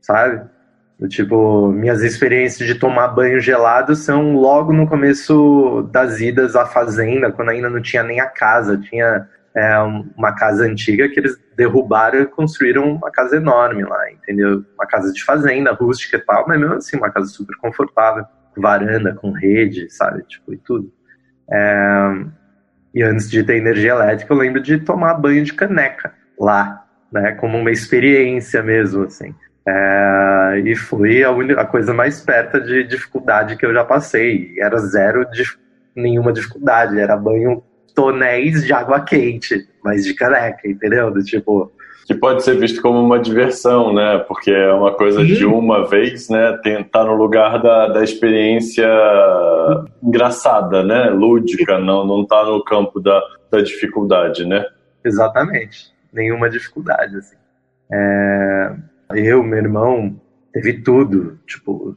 sabe? 0.00 0.48
Tipo, 1.08 1.70
minhas 1.72 2.02
experiências 2.02 2.66
de 2.66 2.76
tomar 2.76 3.08
banho 3.08 3.40
gelado 3.40 3.96
são 3.96 4.34
logo 4.34 4.72
no 4.72 4.86
começo 4.86 5.88
das 5.92 6.20
idas 6.20 6.54
à 6.54 6.64
fazenda, 6.64 7.30
quando 7.30 7.50
ainda 7.50 7.68
não 7.68 7.82
tinha 7.82 8.02
nem 8.02 8.20
a 8.20 8.26
casa. 8.26 8.78
Tinha 8.78 9.28
é, 9.54 9.78
uma 10.16 10.32
casa 10.32 10.64
antiga 10.64 11.08
que 11.08 11.18
eles 11.18 11.36
derrubaram 11.56 12.20
e 12.20 12.26
construíram 12.26 12.90
uma 12.94 13.10
casa 13.10 13.36
enorme 13.36 13.82
lá, 13.84 14.12
entendeu? 14.12 14.64
Uma 14.74 14.86
casa 14.86 15.12
de 15.12 15.24
fazenda, 15.24 15.72
rústica 15.72 16.16
e 16.16 16.20
tal, 16.20 16.46
mas 16.46 16.58
mesmo 16.58 16.74
assim, 16.74 16.96
uma 16.96 17.10
casa 17.10 17.26
super 17.26 17.56
confortável. 17.56 18.24
Varanda 18.56 19.14
com 19.14 19.30
rede, 19.30 19.88
sabe? 19.90 20.22
Tipo, 20.24 20.52
e 20.52 20.56
tudo. 20.56 20.92
É, 21.50 22.24
e 22.94 23.02
antes 23.02 23.30
de 23.30 23.42
ter 23.42 23.56
energia 23.56 23.92
elétrica, 23.92 24.32
eu 24.32 24.38
lembro 24.38 24.62
de 24.62 24.78
tomar 24.78 25.14
banho 25.14 25.44
de 25.44 25.52
caneca 25.52 26.12
lá, 26.38 26.84
né, 27.12 27.32
como 27.32 27.58
uma 27.58 27.70
experiência 27.70 28.62
mesmo, 28.62 29.04
assim. 29.04 29.34
É, 29.66 30.62
e 30.64 30.74
foi 30.74 31.22
a, 31.22 31.30
a, 31.60 31.66
coisa 31.66 31.92
mais 31.92 32.20
perto 32.20 32.60
de 32.60 32.84
dificuldade 32.84 33.56
que 33.56 33.66
eu 33.66 33.72
já 33.74 33.84
passei. 33.84 34.54
Era 34.58 34.78
zero 34.78 35.30
de 35.30 35.44
nenhuma 35.94 36.32
dificuldade, 36.32 36.98
era 36.98 37.16
banho 37.16 37.62
tonéis 37.94 38.64
de 38.64 38.72
água 38.72 39.00
quente, 39.00 39.68
mas 39.82 40.04
de 40.04 40.14
caneca, 40.14 40.66
entendeu? 40.66 41.12
Tipo, 41.22 41.72
que 42.08 42.14
pode 42.14 42.42
ser 42.42 42.58
visto 42.58 42.80
como 42.80 42.98
uma 42.98 43.18
diversão, 43.18 43.92
né? 43.92 44.16
Porque 44.26 44.50
é 44.50 44.72
uma 44.72 44.94
coisa 44.94 45.22
de 45.22 45.44
uma 45.44 45.86
vez, 45.86 46.30
né? 46.30 46.58
Tentar 46.62 47.04
no 47.04 47.14
lugar 47.14 47.62
da, 47.62 47.88
da 47.88 48.02
experiência 48.02 48.88
engraçada, 50.02 50.82
né? 50.82 51.10
Lúdica, 51.10 51.78
não, 51.78 52.06
não 52.06 52.26
tá 52.26 52.46
no 52.46 52.64
campo 52.64 52.98
da, 52.98 53.20
da 53.50 53.60
dificuldade, 53.60 54.46
né? 54.46 54.64
Exatamente. 55.04 55.92
Nenhuma 56.10 56.48
dificuldade, 56.48 57.14
assim. 57.14 57.36
É... 57.92 58.74
Eu, 59.14 59.42
meu 59.42 59.58
irmão, 59.58 60.18
teve 60.50 60.80
tudo. 60.80 61.38
Tipo, 61.46 61.94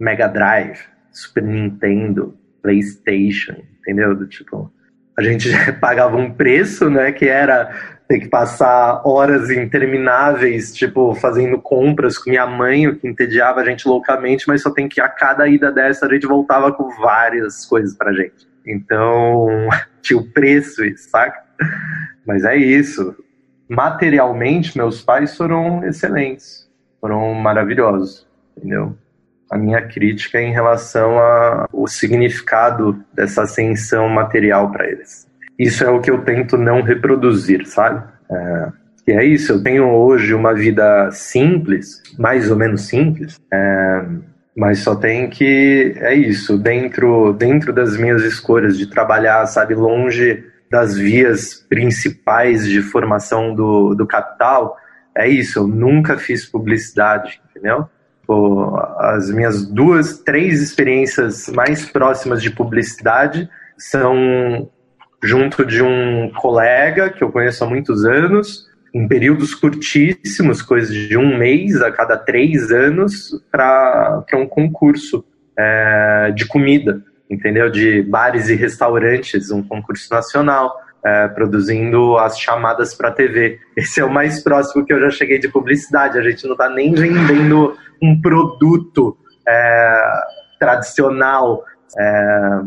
Mega 0.00 0.26
Drive, 0.26 0.80
Super 1.12 1.44
Nintendo, 1.44 2.34
PlayStation, 2.60 3.54
entendeu? 3.78 4.26
Tipo 4.26 4.68
a 5.16 5.22
gente 5.22 5.48
pagava 5.80 6.16
um 6.16 6.30
preço, 6.30 6.90
né, 6.90 7.12
que 7.12 7.26
era 7.26 7.70
ter 8.08 8.20
que 8.20 8.28
passar 8.28 9.02
horas 9.04 9.50
intermináveis, 9.50 10.74
tipo, 10.74 11.14
fazendo 11.14 11.60
compras 11.60 12.18
com 12.18 12.30
minha 12.30 12.46
mãe, 12.46 12.86
o 12.86 12.96
que 12.96 13.08
entediava 13.08 13.60
a 13.60 13.64
gente 13.64 13.88
loucamente, 13.88 14.46
mas 14.46 14.62
só 14.62 14.70
tem 14.70 14.88
que 14.88 15.00
a 15.00 15.08
cada 15.08 15.48
ida 15.48 15.72
dessa 15.72 16.06
a 16.06 16.12
gente 16.12 16.26
voltava 16.26 16.72
com 16.72 16.88
várias 17.00 17.64
coisas 17.64 17.96
pra 17.96 18.12
gente. 18.12 18.46
Então, 18.66 19.48
tinha 20.02 20.18
o 20.18 20.30
preço, 20.30 20.82
saca? 20.96 21.42
Mas 22.26 22.44
é 22.44 22.56
isso. 22.56 23.16
Materialmente, 23.68 24.76
meus 24.76 25.00
pais 25.00 25.34
foram 25.36 25.82
excelentes, 25.84 26.70
foram 27.00 27.32
maravilhosos, 27.32 28.26
entendeu? 28.56 28.96
A 29.50 29.56
minha 29.56 29.80
crítica 29.80 30.38
é 30.38 30.42
em 30.42 30.52
relação 30.52 31.18
ao 31.18 31.86
significado 31.86 33.02
dessa 33.14 33.42
ascensão 33.42 34.08
material 34.08 34.70
para 34.70 34.90
eles 34.90 35.26
isso 35.58 35.84
é 35.84 35.90
o 35.90 36.00
que 36.00 36.10
eu 36.10 36.22
tento 36.22 36.56
não 36.56 36.82
reproduzir, 36.82 37.66
sabe? 37.66 38.02
É, 38.30 38.68
e 39.06 39.12
é 39.12 39.24
isso, 39.24 39.52
eu 39.52 39.62
tenho 39.62 39.88
hoje 39.88 40.32
uma 40.34 40.54
vida 40.54 41.10
simples, 41.12 42.02
mais 42.18 42.50
ou 42.50 42.56
menos 42.56 42.82
simples, 42.88 43.38
é, 43.52 44.04
mas 44.56 44.78
só 44.78 44.94
tem 44.94 45.28
que, 45.28 45.94
é 45.98 46.14
isso, 46.14 46.56
dentro, 46.56 47.32
dentro 47.34 47.72
das 47.72 47.96
minhas 47.96 48.22
escolhas 48.22 48.78
de 48.78 48.86
trabalhar, 48.86 49.44
sabe, 49.46 49.74
longe 49.74 50.44
das 50.70 50.96
vias 50.96 51.54
principais 51.68 52.66
de 52.66 52.80
formação 52.80 53.54
do, 53.54 53.94
do 53.94 54.06
capital, 54.06 54.76
é 55.16 55.28
isso, 55.28 55.58
eu 55.58 55.68
nunca 55.68 56.16
fiz 56.16 56.46
publicidade, 56.46 57.40
entendeu? 57.50 57.88
As 58.98 59.30
minhas 59.30 59.66
duas, 59.66 60.18
três 60.18 60.62
experiências 60.62 61.48
mais 61.48 61.84
próximas 61.84 62.42
de 62.42 62.50
publicidade 62.50 63.48
são 63.76 64.70
junto 65.24 65.64
de 65.64 65.82
um 65.82 66.30
colega 66.36 67.08
que 67.08 67.24
eu 67.24 67.32
conheço 67.32 67.64
há 67.64 67.66
muitos 67.66 68.04
anos, 68.04 68.68
em 68.92 69.08
períodos 69.08 69.54
curtíssimos, 69.54 70.62
coisas 70.62 70.94
de 70.94 71.16
um 71.16 71.36
mês 71.36 71.80
a 71.82 71.90
cada 71.90 72.16
três 72.16 72.70
anos, 72.70 73.30
para 73.50 74.24
um 74.34 74.46
concurso 74.46 75.24
é, 75.58 76.30
de 76.34 76.46
comida, 76.46 77.02
entendeu? 77.28 77.70
De 77.70 78.02
bares 78.02 78.48
e 78.48 78.54
restaurantes, 78.54 79.50
um 79.50 79.62
concurso 79.62 80.12
nacional. 80.12 80.84
É, 81.06 81.28
produzindo 81.28 82.16
as 82.16 82.40
chamadas 82.40 82.94
para 82.94 83.10
TV. 83.10 83.58
Esse 83.76 84.00
é 84.00 84.04
o 84.06 84.10
mais 84.10 84.42
próximo 84.42 84.86
que 84.86 84.90
eu 84.90 84.98
já 85.02 85.10
cheguei 85.10 85.38
de 85.38 85.48
publicidade. 85.48 86.18
A 86.18 86.22
gente 86.22 86.42
não 86.46 86.52
está 86.52 86.70
nem 86.70 86.94
vendendo 86.94 87.76
um 88.02 88.18
produto 88.22 89.14
é, 89.46 90.02
tradicional. 90.58 91.62
É, 91.98 92.60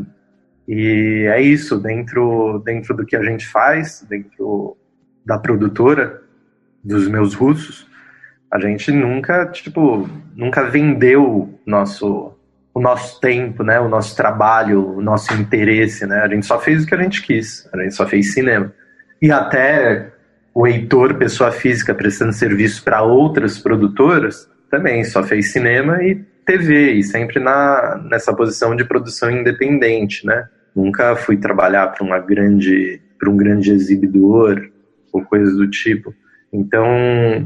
e 0.67 1.25
é 1.31 1.41
isso, 1.41 1.79
dentro, 1.79 2.61
dentro 2.65 2.93
do 2.95 3.05
que 3.05 3.15
a 3.15 3.23
gente 3.23 3.47
faz, 3.47 4.05
dentro 4.09 4.75
da 5.25 5.37
produtora, 5.37 6.21
dos 6.83 7.07
meus 7.07 7.33
russos, 7.33 7.87
a 8.51 8.59
gente 8.59 8.91
nunca, 8.91 9.45
tipo, 9.47 10.09
nunca 10.35 10.63
vendeu 10.69 11.59
nosso, 11.65 12.33
o 12.73 12.81
nosso 12.81 13.19
tempo, 13.19 13.63
né, 13.63 13.79
o 13.79 13.89
nosso 13.89 14.15
trabalho, 14.15 14.95
o 14.95 15.01
nosso 15.01 15.33
interesse, 15.33 16.05
né? 16.05 16.21
A 16.21 16.27
gente 16.27 16.45
só 16.45 16.59
fez 16.59 16.83
o 16.83 16.87
que 16.87 16.95
a 16.95 17.01
gente 17.01 17.21
quis, 17.21 17.69
a 17.73 17.81
gente 17.81 17.93
só 17.93 18.07
fez 18.07 18.33
cinema. 18.33 18.73
E 19.21 19.31
até 19.31 20.11
o 20.53 20.65
Heitor, 20.65 21.15
pessoa 21.15 21.51
física, 21.51 21.93
prestando 21.93 22.33
serviço 22.33 22.83
para 22.83 23.03
outras 23.03 23.59
produtoras, 23.59 24.49
também 24.69 25.03
só 25.03 25.23
fez 25.23 25.51
cinema 25.51 26.01
e 26.03 26.15
TV, 26.45 26.93
e 26.93 27.03
sempre 27.03 27.39
na, 27.39 28.01
nessa 28.09 28.33
posição 28.33 28.75
de 28.75 28.85
produção 28.85 29.29
independente, 29.29 30.25
né? 30.25 30.47
Nunca 30.77 31.15
fui 31.15 31.37
trabalhar 31.37 31.87
para 31.87 32.05
uma 32.05 32.19
grande, 32.19 33.01
para 33.17 33.27
um 33.27 33.35
grande 33.35 33.71
exibidor 33.71 34.69
ou 35.11 35.23
coisas 35.23 35.57
do 35.57 35.67
tipo. 35.67 36.13
Então, 36.53 36.85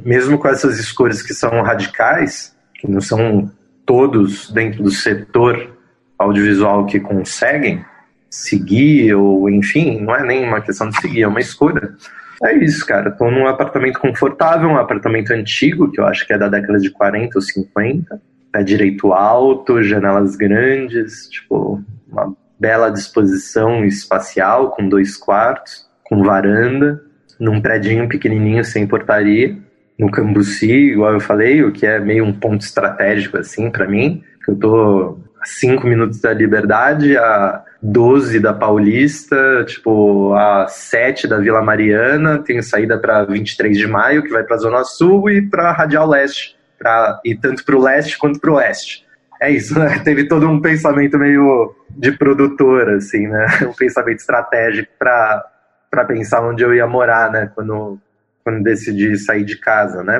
mesmo 0.03 0.37
com 0.37 0.49
essas 0.49 0.77
escolhas 0.77 1.21
que 1.21 1.33
são 1.33 1.61
radicais, 1.61 2.53
que 2.75 2.91
não 2.91 2.99
são 2.99 3.49
todos 3.85 4.51
dentro 4.51 4.83
do 4.83 4.91
setor 4.91 5.77
audiovisual 6.19 6.85
que 6.85 6.99
conseguem 6.99 7.85
seguir 8.29 9.13
ou 9.13 9.49
enfim, 9.49 10.01
não 10.01 10.13
é 10.13 10.25
nem 10.25 10.45
uma 10.45 10.59
questão 10.59 10.89
de 10.89 10.99
seguir, 10.99 11.21
é 11.21 11.27
uma 11.27 11.39
escolha. 11.39 11.95
É 12.43 12.53
isso, 12.53 12.85
cara. 12.85 13.11
Tô 13.11 13.31
num 13.31 13.47
apartamento 13.47 13.97
confortável, 13.97 14.67
um 14.67 14.77
apartamento 14.77 15.31
antigo, 15.31 15.89
que 15.89 16.01
eu 16.01 16.05
acho 16.05 16.27
que 16.27 16.33
é 16.33 16.37
da 16.37 16.49
década 16.49 16.79
de 16.79 16.89
40 16.89 17.37
ou 17.37 17.41
50. 17.41 18.21
Pé 18.51 18.61
direito 18.61 19.13
alto, 19.13 19.81
janelas 19.81 20.35
grandes, 20.35 21.29
tipo, 21.29 21.81
uma 22.11 22.35
bela 22.61 22.91
disposição 22.91 23.83
espacial, 23.83 24.69
com 24.69 24.87
dois 24.87 25.17
quartos, 25.17 25.89
com 26.03 26.23
varanda, 26.23 27.01
num 27.39 27.59
predinho 27.59 28.07
pequenininho 28.07 28.63
sem 28.63 28.85
portaria, 28.85 29.57
no 29.97 30.11
Cambuci, 30.11 30.71
igual 30.71 31.13
eu 31.13 31.19
falei, 31.19 31.63
o 31.63 31.71
que 31.71 31.87
é 31.87 31.99
meio 31.99 32.23
um 32.23 32.31
ponto 32.31 32.61
estratégico 32.61 33.37
assim 33.37 33.71
para 33.71 33.87
mim, 33.87 34.23
que 34.45 34.51
eu 34.51 34.55
tô 34.55 35.17
a 35.41 35.45
5 35.45 35.87
minutos 35.87 36.21
da 36.21 36.33
Liberdade, 36.33 37.17
a 37.17 37.63
12 37.81 38.39
da 38.39 38.53
Paulista, 38.53 39.65
tipo, 39.65 40.35
a 40.35 40.67
7 40.67 41.27
da 41.27 41.39
Vila 41.39 41.63
Mariana, 41.63 42.43
tenho 42.43 42.61
saída 42.61 42.95
para 42.99 43.23
23 43.23 43.75
de 43.75 43.87
maio, 43.87 44.21
que 44.21 44.29
vai 44.29 44.43
para 44.43 44.57
Zona 44.57 44.83
Sul 44.83 45.31
e 45.31 45.41
para 45.41 45.71
Radial 45.71 46.07
Leste, 46.07 46.55
pra, 46.77 47.19
e 47.25 47.33
tanto 47.33 47.65
para 47.65 47.75
o 47.75 47.81
leste 47.81 48.19
quanto 48.19 48.39
para 48.39 48.51
o 48.51 48.55
oeste 48.55 49.09
é 49.41 49.49
isso, 49.49 49.77
né? 49.77 49.99
Teve 50.05 50.27
todo 50.27 50.47
um 50.47 50.61
pensamento 50.61 51.17
meio 51.17 51.75
de 51.89 52.11
produtora, 52.11 52.97
assim, 52.97 53.27
né? 53.27 53.47
Um 53.67 53.73
pensamento 53.73 54.19
estratégico 54.19 54.91
para 54.97 56.05
pensar 56.07 56.47
onde 56.47 56.63
eu 56.63 56.73
ia 56.73 56.85
morar, 56.85 57.31
né? 57.31 57.51
Quando, 57.55 57.99
quando 58.43 58.63
decidi 58.63 59.17
sair 59.17 59.43
de 59.43 59.57
casa, 59.57 60.03
né? 60.03 60.19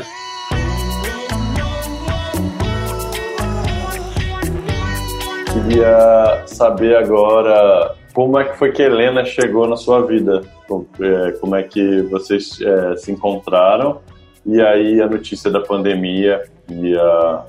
Queria 5.54 6.44
saber 6.48 6.96
agora 6.98 7.96
como 8.14 8.40
é 8.40 8.46
que 8.46 8.58
foi 8.58 8.72
que 8.72 8.82
Helena 8.82 9.24
chegou 9.24 9.68
na 9.68 9.78
sua 9.78 10.06
vida, 10.06 10.42
como 11.40 11.56
é 11.56 11.64
que 11.64 12.02
vocês 12.04 12.60
é, 12.62 12.96
se 12.98 13.12
encontraram 13.12 14.02
e 14.46 14.62
aí 14.62 15.02
a 15.02 15.08
notícia 15.08 15.52
da 15.52 15.60
pandemia 15.62 16.42
e 16.70 16.98
a 16.98 17.46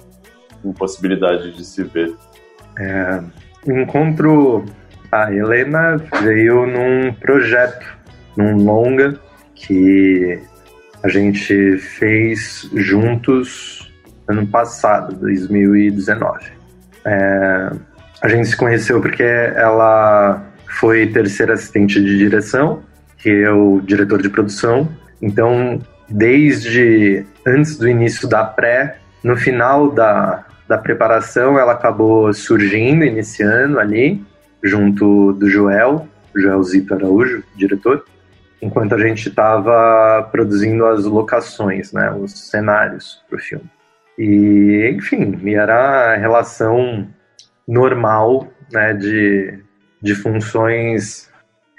impossibilidade 0.65 1.53
de 1.53 1.65
se 1.65 1.83
ver. 1.85 2.15
É, 2.79 3.23
o 3.67 3.73
encontro, 3.73 4.65
a 5.11 5.33
Helena 5.33 5.97
veio 6.23 6.67
num 6.67 7.13
projeto, 7.15 7.87
num 8.37 8.57
longa 8.57 9.19
que 9.55 10.41
a 11.03 11.09
gente 11.09 11.79
fez 11.79 12.69
juntos 12.75 13.93
ano 14.27 14.47
passado, 14.47 15.15
2019. 15.17 16.53
É, 17.05 17.71
a 18.23 18.29
gente 18.29 18.49
se 18.49 18.57
conheceu 18.57 19.01
porque 19.01 19.23
ela 19.23 20.43
foi 20.79 21.07
terceira 21.09 21.55
assistente 21.55 22.01
de 22.01 22.19
direção, 22.19 22.83
que 23.19 23.29
é 23.29 23.51
o 23.51 23.81
diretor 23.81 24.23
de 24.23 24.29
produção. 24.29 24.89
Então, 25.21 25.81
desde 26.09 27.25
antes 27.47 27.77
do 27.77 27.89
início 27.89 28.29
da 28.29 28.45
pré, 28.45 28.99
no 29.23 29.37
final 29.37 29.91
da, 29.91 30.45
da 30.73 30.79
preparação, 30.79 31.59
ela 31.59 31.73
acabou 31.73 32.33
surgindo, 32.33 33.05
iniciando 33.05 33.79
ali, 33.79 34.25
junto 34.63 35.35
do 35.35 35.47
Joel, 35.47 36.09
Joel 36.35 36.63
Zito 36.63 36.95
Araújo, 36.95 37.45
diretor, 37.55 38.07
enquanto 38.63 38.95
a 38.95 38.99
gente 38.99 39.29
estava 39.29 40.27
produzindo 40.33 40.87
as 40.87 41.05
locações, 41.05 41.93
né, 41.93 42.11
os 42.13 42.49
cenários 42.49 43.23
para 43.29 43.37
o 43.37 43.39
filme. 43.39 43.71
E, 44.19 44.95
enfim, 44.97 45.39
era 45.55 46.15
a 46.15 46.17
relação 46.17 47.07
normal 47.69 48.49
né, 48.73 48.95
de, 48.95 49.59
de 50.01 50.15
funções 50.15 51.31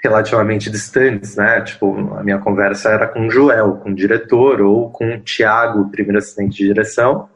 relativamente 0.04 0.70
distantes, 0.70 1.34
né? 1.34 1.62
Tipo, 1.62 2.14
a 2.14 2.22
minha 2.22 2.38
conversa 2.38 2.90
era 2.90 3.08
com 3.08 3.26
o 3.26 3.30
Joel, 3.30 3.76
com 3.76 3.90
o 3.90 3.94
diretor, 3.94 4.60
ou 4.60 4.90
com 4.90 5.14
o 5.14 5.20
Tiago, 5.20 5.90
primeiro 5.90 6.18
assistente 6.18 6.58
de 6.58 6.68
direção, 6.68 7.28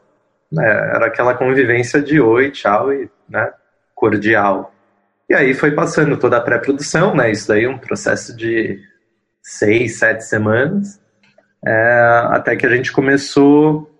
né, 0.51 0.65
era 0.65 1.07
aquela 1.07 1.33
convivência 1.33 2.01
de 2.01 2.19
oi, 2.19 2.51
tchau 2.51 2.93
e 2.93 3.09
né, 3.29 3.51
cordial. 3.95 4.73
E 5.29 5.33
aí 5.33 5.53
foi 5.53 5.71
passando 5.71 6.17
toda 6.17 6.37
a 6.37 6.41
pré-produção, 6.41 7.15
né? 7.15 7.31
Isso 7.31 7.47
daí 7.47 7.65
é 7.65 7.69
um 7.69 7.77
processo 7.77 8.35
de 8.35 8.79
seis, 9.43 9.99
sete 9.99 10.23
semanas, 10.23 10.99
é, 11.65 12.23
até 12.31 12.55
que 12.55 12.65
a 12.65 12.69
gente 12.69 12.91
começou 12.91 13.91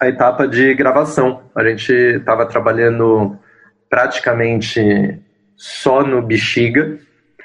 a 0.00 0.08
etapa 0.08 0.48
de 0.48 0.74
gravação. 0.74 1.42
A 1.54 1.62
gente 1.64 1.92
estava 1.92 2.46
trabalhando 2.46 3.38
praticamente 3.90 5.20
só 5.56 6.02
no 6.02 6.22
Bexiga, 6.22 6.98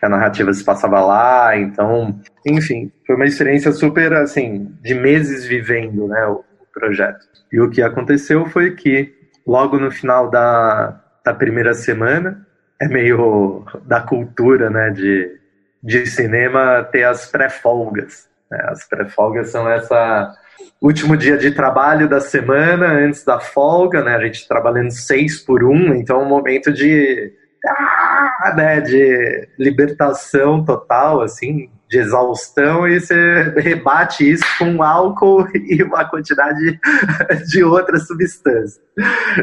a 0.06 0.10
narrativa 0.10 0.54
se 0.54 0.64
passava 0.64 1.04
lá, 1.04 1.58
então, 1.58 2.20
enfim, 2.46 2.92
foi 3.06 3.16
uma 3.16 3.26
experiência 3.26 3.72
super, 3.72 4.14
assim, 4.14 4.72
de 4.82 4.94
meses 4.94 5.46
vivendo, 5.46 6.08
né, 6.08 6.36
projeto. 6.76 7.26
E 7.52 7.60
o 7.60 7.70
que 7.70 7.82
aconteceu 7.82 8.46
foi 8.46 8.76
que, 8.76 9.14
logo 9.48 9.80
no 9.80 9.90
final 9.90 10.30
da, 10.30 11.02
da 11.24 11.34
primeira 11.34 11.74
semana, 11.74 12.46
é 12.80 12.88
meio 12.88 13.66
da 13.88 14.02
cultura, 14.02 14.70
né, 14.70 14.92
de, 14.92 15.40
de 15.82 16.06
cinema 16.06 16.84
ter 16.92 17.04
as 17.04 17.26
pré-folgas. 17.32 18.28
Né? 18.52 18.60
As 18.68 18.88
pré-folgas 18.88 19.50
são 19.50 19.70
essa 19.70 20.36
último 20.82 21.18
dia 21.18 21.38
de 21.38 21.52
trabalho 21.52 22.08
da 22.08 22.20
semana 22.20 22.88
antes 22.88 23.24
da 23.24 23.40
folga, 23.40 24.04
né? 24.04 24.16
A 24.16 24.22
gente 24.22 24.48
trabalhando 24.48 24.92
seis 24.92 25.40
por 25.40 25.64
um, 25.64 25.96
então 25.96 26.22
é 26.22 26.24
um 26.24 26.30
momento 26.30 26.72
de 26.72 27.34
ah, 27.68 28.54
né, 28.56 28.80
de 28.80 29.50
libertação 29.58 30.64
total, 30.64 31.22
assim, 31.22 31.70
de 31.96 32.00
exaustão, 32.00 32.86
e 32.86 33.00
você 33.00 33.54
rebate 33.58 34.30
isso 34.30 34.44
com 34.58 34.84
álcool 34.84 35.48
e 35.56 35.82
uma 35.82 36.04
quantidade 36.04 36.80
de 37.48 37.64
outras 37.64 38.06
substâncias. 38.06 38.82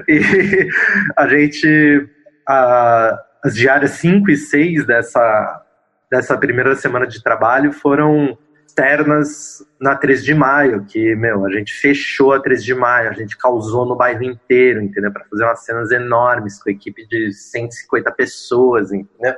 E 0.07 0.69
a 1.17 1.27
gente, 1.27 2.09
a, 2.47 3.19
as 3.43 3.55
diárias 3.55 3.93
5 3.93 4.31
e 4.31 4.37
6 4.37 4.87
dessa, 4.87 5.63
dessa 6.11 6.37
primeira 6.37 6.75
semana 6.77 7.07
de 7.07 7.23
trabalho 7.23 7.73
foram 7.73 8.37
externas 8.67 9.65
na 9.81 9.95
3 9.95 10.23
de 10.25 10.35
maio, 10.35 10.85
que, 10.85 11.15
meu, 11.17 11.47
a 11.47 11.51
gente 11.51 11.73
fechou 11.73 12.33
a 12.33 12.41
3 12.41 12.63
de 12.63 12.75
maio, 12.75 13.11
a 13.11 13.15
gente 13.15 13.37
causou 13.37 13.87
no 13.87 13.97
bairro 13.97 14.23
inteiro, 14.23 14.83
entendeu? 14.83 15.11
Para 15.11 15.25
fazer 15.25 15.45
umas 15.45 15.65
cenas 15.65 15.91
enormes 15.91 16.63
com 16.63 16.69
a 16.69 16.73
equipe 16.73 17.07
de 17.07 17.33
150 17.33 18.11
pessoas, 18.13 18.93
entendeu? 18.93 19.35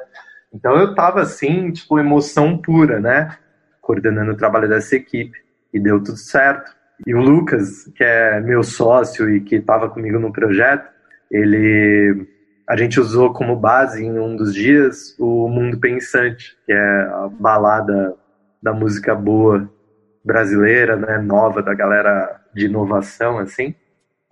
Então 0.55 0.79
eu 0.79 0.95
tava 0.95 1.21
assim, 1.21 1.73
tipo, 1.73 1.99
emoção 1.99 2.57
pura, 2.57 3.01
né? 3.01 3.37
Coordenando 3.81 4.33
o 4.33 4.37
trabalho 4.37 4.69
dessa 4.69 4.95
equipe. 4.95 5.37
E 5.73 5.81
deu 5.81 6.01
tudo 6.03 6.17
certo. 6.17 6.71
E 7.05 7.13
o 7.13 7.21
Lucas, 7.21 7.91
que 7.97 8.05
é 8.05 8.41
meu 8.41 8.63
sócio 8.63 9.29
e 9.29 9.41
que 9.41 9.57
estava 9.57 9.91
comigo 9.91 10.19
no 10.21 10.33
projeto, 10.33 10.89
ele 11.31 12.29
a 12.67 12.77
gente 12.77 12.99
usou 12.99 13.31
como 13.33 13.57
base 13.57 14.03
em 14.03 14.19
um 14.19 14.37
dos 14.37 14.55
dias 14.55 15.15
o 15.19 15.49
Mundo 15.49 15.79
Pensante, 15.79 16.57
que 16.65 16.73
é 16.73 17.03
a 17.03 17.29
balada 17.29 18.15
da 18.63 18.73
música 18.73 19.15
boa 19.15 19.69
brasileira, 20.25 20.97
né, 20.97 21.19
nova 21.19 21.63
da 21.63 21.75
galera 21.75 22.41
de 22.55 22.65
inovação 22.65 23.39
assim. 23.39 23.75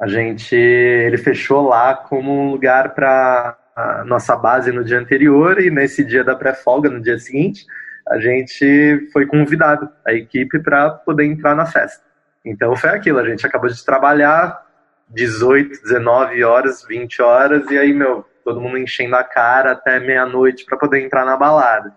A 0.01 0.07
gente 0.07 0.57
ele 0.57 1.19
fechou 1.19 1.69
lá 1.69 1.95
como 1.95 2.33
um 2.33 2.51
lugar 2.53 2.95
para 2.95 3.59
nossa 4.05 4.37
base 4.37 4.71
no 4.71 4.85
dia 4.85 4.99
anterior 4.99 5.61
e 5.61 5.71
nesse 5.71 6.05
dia 6.05 6.23
da 6.23 6.37
pré-folga, 6.37 6.91
no 6.91 7.01
dia 7.01 7.19
seguinte, 7.19 7.65
a 8.09 8.19
gente 8.19 9.09
foi 9.13 9.27
convidado, 9.27 9.89
a 10.05 10.13
equipe, 10.13 10.59
para 10.59 10.91
poder 10.91 11.25
entrar 11.25 11.55
na 11.55 11.67
festa. 11.67 12.05
Então 12.45 12.77
foi 12.77 12.91
aquilo, 12.91 13.19
a 13.19 13.29
gente 13.29 13.47
acabou 13.47 13.71
de 13.71 13.85
trabalhar 13.85 14.61
18, 15.09 15.83
19 15.83 16.43
horas, 16.43 16.85
20 16.87 17.23
horas, 17.23 17.71
e 17.71 17.79
aí, 17.79 17.93
meu, 17.93 18.25
todo 18.45 18.61
mundo 18.61 18.79
enchendo 18.79 19.15
a 19.15 19.23
cara 19.23 19.73
até 19.73 20.01
meia-noite 20.01 20.65
para 20.65 20.79
poder 20.79 21.01
entrar 21.01 21.25
na 21.25 21.37
balada 21.37 21.93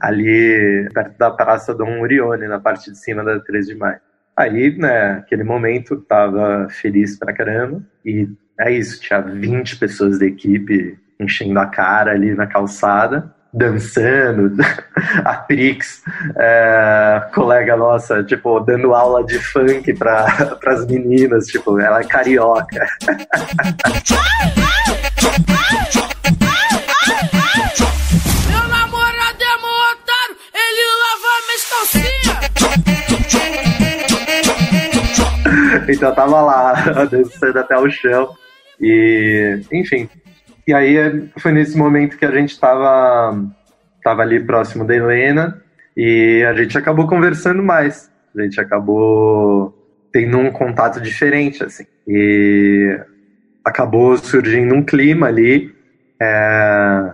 ali 0.00 0.88
perto 0.94 1.18
da 1.18 1.30
Praça 1.30 1.74
Dom 1.74 2.00
Urione, 2.00 2.48
na 2.48 2.58
parte 2.58 2.90
de 2.90 2.98
cima 2.98 3.22
da 3.22 3.38
13 3.38 3.74
de 3.74 3.78
maio. 3.78 4.00
Aí, 4.34 4.76
né, 4.78 5.18
aquele 5.18 5.44
momento, 5.44 6.00
tava 6.00 6.66
feliz 6.70 7.18
pra 7.18 7.34
caramba, 7.34 7.82
e 8.04 8.28
é 8.58 8.70
isso, 8.72 9.00
tinha 9.00 9.20
20 9.20 9.78
pessoas 9.78 10.18
da 10.18 10.26
equipe 10.26 10.98
enchendo 11.22 11.58
a 11.58 11.66
cara 11.66 12.12
ali 12.12 12.34
na 12.34 12.46
calçada, 12.46 13.32
dançando, 13.52 14.54
a 15.24 15.34
Prix, 15.34 16.02
é, 16.36 17.22
colega 17.34 17.76
nossa, 17.76 18.22
tipo, 18.22 18.60
dando 18.60 18.94
aula 18.94 19.24
de 19.24 19.38
funk 19.38 19.92
para 19.94 20.26
as 20.66 20.86
meninas, 20.86 21.46
tipo, 21.46 21.78
ela 21.78 22.00
é 22.00 22.04
carioca. 22.04 22.86
então 35.92 36.08
eu 36.08 36.14
tava 36.14 36.40
lá, 36.40 36.72
descendo 37.06 37.58
até 37.58 37.78
o 37.78 37.88
chão. 37.90 38.34
E, 38.80 39.60
enfim. 39.72 40.08
E 40.66 40.72
aí 40.72 41.28
foi 41.38 41.52
nesse 41.52 41.76
momento 41.76 42.16
que 42.16 42.24
a 42.24 42.30
gente 42.30 42.58
tava, 42.58 43.44
tava 44.02 44.22
ali 44.22 44.38
próximo 44.38 44.84
da 44.86 44.94
Helena 44.94 45.62
e 45.96 46.44
a 46.48 46.54
gente 46.54 46.78
acabou 46.78 47.06
conversando 47.06 47.62
mais. 47.62 48.10
A 48.36 48.42
gente 48.42 48.60
acabou 48.60 49.76
tendo 50.12 50.38
um 50.38 50.50
contato 50.50 51.00
diferente, 51.00 51.64
assim. 51.64 51.84
E 52.06 52.98
acabou 53.64 54.16
surgindo 54.16 54.74
um 54.74 54.82
clima 54.82 55.26
ali. 55.26 55.74
É, 56.20 57.12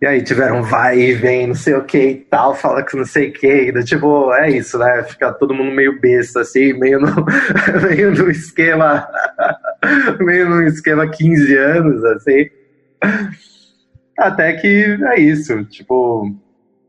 e 0.00 0.06
aí 0.06 0.22
tiveram 0.22 0.62
vai 0.62 0.98
e 0.98 1.12
vem, 1.12 1.48
não 1.48 1.54
sei 1.54 1.74
o 1.74 1.84
que 1.84 1.98
e 1.98 2.14
tal, 2.14 2.54
fala 2.54 2.84
que 2.84 2.96
não 2.96 3.04
sei 3.04 3.30
o 3.30 3.32
que. 3.32 3.72
Tipo, 3.84 4.32
é 4.32 4.50
isso, 4.50 4.78
né? 4.78 5.02
Fica 5.02 5.32
todo 5.32 5.54
mundo 5.54 5.72
meio 5.72 6.00
besta, 6.00 6.40
assim, 6.40 6.72
meio 6.72 7.00
no, 7.00 7.26
meio 7.88 8.12
no 8.12 8.30
esquema. 8.30 9.08
meio 10.20 10.48
no 10.48 10.62
esquema 10.62 11.08
15 11.08 11.56
anos, 11.56 12.04
assim. 12.04 12.48
Até 14.18 14.54
que 14.54 14.98
é 15.00 15.20
isso, 15.20 15.64
tipo, 15.66 16.34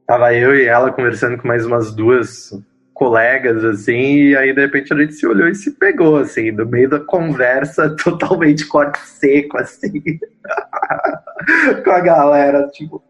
tava 0.08 0.34
eu 0.34 0.56
e 0.56 0.66
ela 0.66 0.92
conversando 0.92 1.38
com 1.38 1.48
mais 1.48 1.66
umas 1.66 1.94
duas 1.94 2.52
colegas, 3.00 3.64
assim, 3.64 4.30
e 4.30 4.36
aí 4.36 4.54
de 4.54 4.60
repente 4.60 4.94
a 4.94 4.98
gente 4.98 5.14
se 5.14 5.26
olhou 5.26 5.48
e 5.48 5.56
se 5.56 5.72
pegou, 5.72 6.18
assim, 6.18 6.52
no 6.52 6.66
meio 6.66 6.90
da 6.90 7.00
conversa, 7.00 7.96
totalmente 8.04 8.68
corte 8.68 9.00
seco, 9.00 9.58
assim, 9.58 10.02
com 11.86 11.92
a 11.92 12.00
galera, 12.02 12.68
tipo. 12.70 13.02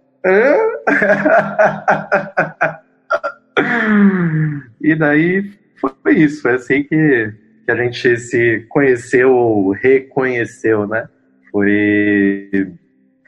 e 4.82 4.96
daí 4.96 5.52
foi 5.80 6.14
isso, 6.14 6.42
foi 6.42 6.54
assim 6.54 6.84
que, 6.84 7.34
que 7.66 7.72
a 7.72 7.76
gente 7.76 8.18
se 8.18 8.66
conheceu 8.70 9.34
ou 9.34 9.72
reconheceu, 9.72 10.86
né? 10.86 11.08
Foi, 11.52 12.74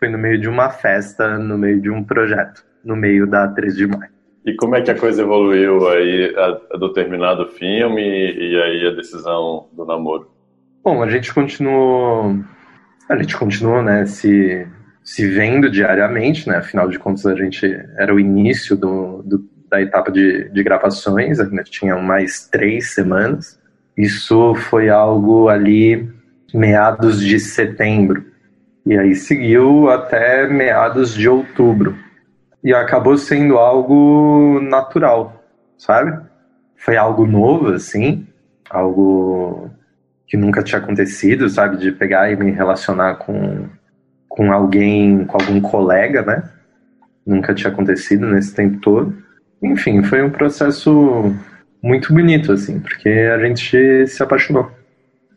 foi 0.02 0.10
no 0.10 0.18
meio 0.18 0.42
de 0.42 0.50
uma 0.50 0.72
festa, 0.72 1.38
no 1.38 1.60
meio 1.60 1.80
de 1.80 1.92
um 1.92 2.04
projeto, 2.04 2.66
no 2.84 2.96
meio 2.96 3.28
da 3.28 3.48
3 3.48 3.76
de 3.76 3.86
maio. 3.86 4.10
E 4.44 4.56
como 4.56 4.76
é 4.76 4.82
que 4.82 4.90
a 4.90 4.98
coisa 4.98 5.22
evoluiu 5.22 5.88
aí 5.88 6.34
a, 6.36 6.76
a 6.76 6.78
do 6.78 6.92
terminado 6.92 7.48
filme 7.50 8.02
e 8.02 8.60
aí 8.60 8.88
a 8.88 8.96
decisão 8.96 9.68
do 9.72 9.86
namoro? 9.86 10.32
Bom, 10.84 11.04
a 11.04 11.08
gente 11.08 11.32
continuou, 11.32 12.36
a 13.08 13.16
gente 13.16 13.38
continuou, 13.38 13.84
né, 13.84 14.08
se, 14.08 14.68
se 15.04 15.28
vendo 15.28 15.70
diariamente, 15.70 16.50
né, 16.50 16.58
afinal 16.58 16.90
de 16.90 16.98
contas 16.98 17.28
a 17.28 17.36
gente 17.36 17.68
era 17.96 18.12
o 18.12 18.20
início 18.20 18.76
do, 18.76 19.22
do 19.22 19.52
da 19.70 19.82
etapa 19.82 20.12
de, 20.12 20.50
de 20.50 20.64
gravações, 20.64 21.40
ainda 21.40 21.64
tinha 21.64 21.96
mais 21.96 22.50
três 22.50 22.94
semanas. 22.94 23.58
Isso 23.96 24.54
foi 24.56 24.90
algo 24.90 25.48
ali 25.48 26.12
meados 26.54 27.22
de 27.22 27.40
setembro. 27.40 28.31
E 28.86 28.98
aí 28.98 29.16
seguiu 29.16 29.90
até 29.90 30.48
meados 30.48 31.14
de 31.14 31.30
outubro 31.30 31.96
e 32.64 32.74
acabou 32.74 33.18
sendo 33.18 33.58
algo 33.58 34.60
natural, 34.62 35.44
sabe? 35.78 36.20
Foi 36.78 36.98
algo 36.98 37.26
novo, 37.26 37.74
assim, 37.74 38.28
algo 38.70 39.70
que 40.28 40.38
nunca 40.38 40.64
tinha 40.64 40.80
acontecido, 40.80 41.50
sabe? 41.50 41.78
De 41.78 41.92
pegar 41.92 42.32
e 42.32 42.36
me 42.36 42.52
relacionar 42.52 43.16
com, 43.16 43.68
com 44.28 44.52
alguém, 44.52 45.26
com 45.26 45.38
algum 45.38 45.60
colega, 45.62 46.22
né? 46.22 46.50
Nunca 47.26 47.54
tinha 47.54 47.72
acontecido 47.72 48.28
nesse 48.28 48.54
tempo 48.56 48.80
todo. 48.80 49.16
Enfim, 49.62 50.02
foi 50.04 50.24
um 50.24 50.30
processo 50.30 51.36
muito 51.84 52.14
bonito, 52.14 52.52
assim, 52.52 52.80
porque 52.80 53.10
a 53.10 53.40
gente 53.40 54.08
se 54.08 54.24
apaixonou. 54.24 54.72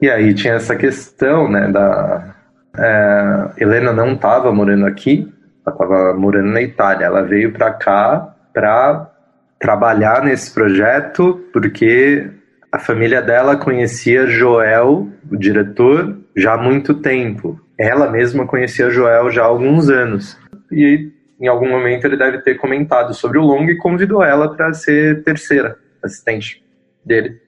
E 0.01 0.09
aí 0.11 0.35
tinha 0.35 0.55
essa 0.55 0.77
questão, 0.77 1.51
né, 1.51 1.71
da... 1.71 2.34
É, 2.77 3.51
Helena 3.59 3.93
não 3.93 4.15
estava 4.15 4.53
morando 4.53 4.87
aqui, 4.87 5.33
ela 5.65 5.75
estava 5.75 6.15
morando 6.15 6.51
na 6.51 6.63
Itália. 6.63 7.07
Ela 7.07 7.23
veio 7.23 7.53
para 7.53 7.73
cá 7.73 8.35
para 8.53 9.11
trabalhar 9.59 10.23
nesse 10.23 10.53
projeto 10.53 11.41
porque 11.53 12.31
a 12.71 12.79
família 12.79 13.23
dela 13.23 13.57
conhecia 13.57 14.27
Joel, 14.27 15.09
o 15.31 15.37
diretor, 15.37 16.19
já 16.37 16.55
há 16.55 16.59
muito 16.59 16.95
tempo. 16.95 17.61
Ela 17.79 18.11
mesma 18.11 18.47
conhecia 18.47 18.91
Joel 18.91 19.31
já 19.31 19.43
há 19.43 19.47
alguns 19.47 19.89
anos. 19.89 20.37
E 20.71 21.11
em 21.41 21.47
algum 21.47 21.69
momento 21.69 22.05
ele 22.05 22.17
deve 22.17 22.39
ter 22.39 22.57
comentado 22.57 23.15
sobre 23.15 23.39
o 23.39 23.43
longo 23.43 23.71
e 23.71 23.77
convidou 23.77 24.23
ela 24.23 24.55
para 24.55 24.73
ser 24.73 25.23
terceira 25.23 25.77
assistente 26.03 26.65
dele. 27.05 27.41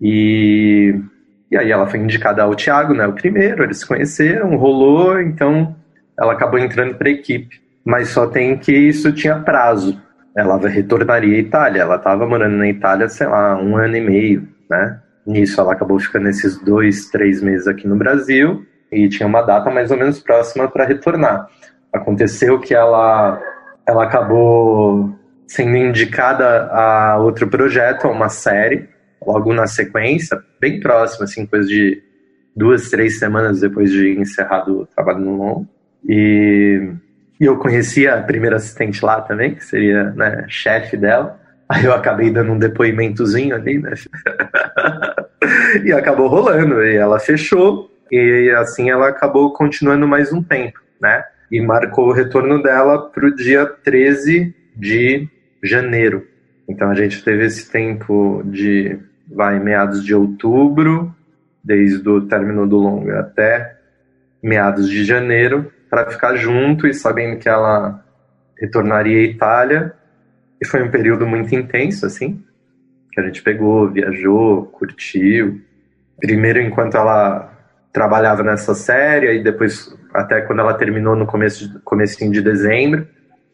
E, 0.00 0.98
e 1.50 1.56
aí 1.56 1.70
ela 1.70 1.86
foi 1.86 1.98
indicada 1.98 2.42
ao 2.42 2.54
Thiago, 2.54 2.94
né, 2.94 3.06
o 3.06 3.12
primeiro, 3.12 3.64
eles 3.64 3.78
se 3.80 3.86
conheceram, 3.86 4.56
rolou, 4.56 5.20
então 5.20 5.74
ela 6.18 6.32
acabou 6.32 6.58
entrando 6.58 6.94
para 6.94 7.08
a 7.08 7.12
equipe. 7.12 7.60
Mas 7.84 8.10
só 8.10 8.26
tem 8.26 8.56
que 8.56 8.72
isso 8.72 9.10
tinha 9.12 9.38
prazo. 9.40 10.00
Ela 10.36 10.58
retornaria 10.68 11.34
à 11.34 11.40
Itália. 11.40 11.82
Ela 11.82 11.96
estava 11.96 12.26
morando 12.26 12.56
na 12.56 12.68
Itália, 12.68 13.08
sei 13.08 13.26
lá, 13.26 13.56
um 13.56 13.76
ano 13.76 13.96
e 13.96 14.00
meio, 14.00 14.48
né? 14.68 15.00
Nisso 15.26 15.60
ela 15.60 15.72
acabou 15.72 15.98
ficando 15.98 16.28
esses 16.28 16.58
dois, 16.58 17.08
três 17.08 17.42
meses 17.42 17.66
aqui 17.66 17.88
no 17.88 17.96
Brasil 17.96 18.64
e 18.92 19.08
tinha 19.08 19.26
uma 19.26 19.42
data 19.42 19.70
mais 19.70 19.90
ou 19.90 19.96
menos 19.96 20.20
próxima 20.20 20.68
para 20.68 20.84
retornar. 20.84 21.48
Aconteceu 21.92 22.58
que 22.58 22.74
ela, 22.74 23.40
ela 23.86 24.04
acabou 24.04 25.14
sendo 25.46 25.76
indicada 25.76 26.68
a 26.72 27.18
outro 27.18 27.48
projeto, 27.48 28.06
a 28.06 28.10
uma 28.10 28.28
série, 28.28 28.88
logo 29.24 29.52
na 29.52 29.66
sequência, 29.66 30.42
bem 30.60 30.80
próxima, 30.80 31.24
assim, 31.24 31.46
coisa 31.46 31.68
de 31.68 32.02
duas, 32.54 32.90
três 32.90 33.18
semanas 33.18 33.60
depois 33.60 33.90
de 33.90 34.18
encerrado 34.18 34.80
o 34.80 34.86
trabalho 34.86 35.20
no 35.20 35.36
LON. 35.36 35.66
E, 36.08 36.92
e 37.40 37.44
eu 37.44 37.56
conhecia 37.58 38.14
a 38.14 38.22
primeira 38.22 38.56
assistente 38.56 39.04
lá 39.04 39.20
também, 39.20 39.54
que 39.54 39.64
seria 39.64 40.10
né, 40.10 40.44
chefe 40.48 40.96
dela. 40.96 41.38
Aí 41.68 41.84
eu 41.84 41.92
acabei 41.92 42.30
dando 42.30 42.52
um 42.52 42.58
depoimentozinho 42.58 43.54
ali, 43.54 43.78
né? 43.78 43.94
e 45.84 45.92
acabou 45.92 46.26
rolando. 46.26 46.82
E 46.82 46.96
ela 46.96 47.20
fechou, 47.20 47.90
e 48.10 48.50
assim 48.56 48.90
ela 48.90 49.08
acabou 49.08 49.52
continuando 49.52 50.06
mais 50.08 50.32
um 50.32 50.42
tempo, 50.42 50.80
né? 51.00 51.22
E 51.50 51.60
marcou 51.60 52.08
o 52.08 52.12
retorno 52.12 52.62
dela 52.62 53.10
para 53.10 53.26
o 53.26 53.34
dia 53.34 53.66
13 53.66 54.54
de 54.76 55.28
janeiro. 55.62 56.26
Então 56.68 56.90
a 56.90 56.94
gente 56.94 57.22
teve 57.22 57.44
esse 57.46 57.70
tempo 57.70 58.42
de, 58.44 58.98
vai, 59.30 59.58
meados 59.60 60.04
de 60.04 60.14
outubro, 60.14 61.14
desde 61.62 62.08
o 62.08 62.22
término 62.22 62.66
do 62.66 62.76
longa 62.76 63.20
até 63.20 63.76
meados 64.42 64.88
de 64.88 65.04
janeiro, 65.04 65.70
para 65.88 66.10
ficar 66.10 66.36
junto 66.36 66.86
e 66.86 66.94
sabendo 66.94 67.38
que 67.38 67.48
ela 67.48 68.02
retornaria 68.58 69.18
à 69.18 69.22
Itália 69.22 69.94
e 70.60 70.66
foi 70.66 70.82
um 70.82 70.90
período 70.90 71.26
muito 71.26 71.54
intenso, 71.54 72.04
assim, 72.04 72.42
que 73.12 73.20
a 73.20 73.24
gente 73.24 73.42
pegou, 73.42 73.90
viajou, 73.90 74.66
curtiu. 74.66 75.60
Primeiro 76.18 76.60
enquanto 76.60 76.96
ela 76.96 77.50
trabalhava 77.92 78.42
nessa 78.42 78.74
série, 78.74 79.38
e 79.38 79.42
depois 79.42 79.96
até 80.12 80.42
quando 80.42 80.60
ela 80.60 80.74
terminou 80.74 81.16
no 81.16 81.26
começo 81.26 81.80
comecinho 81.82 82.30
de 82.30 82.42
dezembro, 82.42 83.06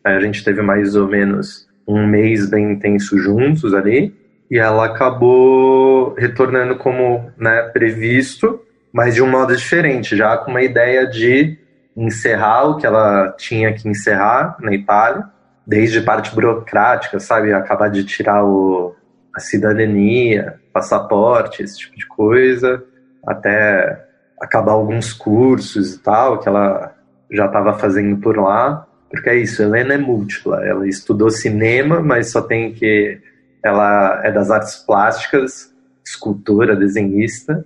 a 0.04 0.18
gente 0.20 0.44
teve 0.44 0.62
mais 0.62 0.96
ou 0.96 1.08
menos 1.08 1.66
um 1.86 2.06
mês 2.06 2.48
bem 2.50 2.72
intenso 2.72 3.16
juntos 3.18 3.72
ali, 3.72 4.14
e 4.50 4.58
ela 4.58 4.86
acabou 4.86 6.14
retornando 6.14 6.76
como 6.76 7.30
né, 7.36 7.62
previsto, 7.72 8.60
mas 8.92 9.14
de 9.14 9.22
um 9.22 9.30
modo 9.30 9.54
diferente, 9.54 10.16
já 10.16 10.36
com 10.36 10.50
uma 10.50 10.62
ideia 10.62 11.06
de 11.06 11.58
encerrar 11.96 12.64
o 12.64 12.76
que 12.76 12.86
ela 12.86 13.34
tinha 13.38 13.72
que 13.72 13.88
encerrar 13.88 14.56
na 14.60 14.74
Itália, 14.74 15.24
desde 15.66 16.00
parte 16.00 16.34
burocrática, 16.34 17.18
sabe? 17.18 17.52
Acabar 17.52 17.88
de 17.88 18.04
tirar 18.04 18.44
o, 18.44 18.94
a 19.34 19.40
cidadania, 19.40 20.60
passaporte, 20.72 21.62
esse 21.62 21.78
tipo 21.78 21.96
de 21.96 22.06
coisa, 22.06 22.84
até 23.26 24.06
acabar 24.40 24.72
alguns 24.72 25.12
cursos 25.12 25.94
e 25.94 25.98
tal, 25.98 26.38
que 26.38 26.48
ela 26.48 26.94
já 27.30 27.46
estava 27.46 27.78
fazendo 27.78 28.16
por 28.18 28.38
lá. 28.38 28.86
Porque 29.10 29.30
é 29.30 29.36
isso, 29.36 29.62
Helena 29.62 29.94
é 29.94 29.98
múltipla. 29.98 30.64
Ela 30.66 30.86
estudou 30.86 31.30
cinema, 31.30 32.00
mas 32.00 32.30
só 32.30 32.42
tem 32.42 32.72
que. 32.72 33.20
Ela 33.66 34.20
é 34.24 34.30
das 34.30 34.50
artes 34.50 34.76
plásticas, 34.76 35.74
escultora, 36.04 36.76
desenhista. 36.76 37.64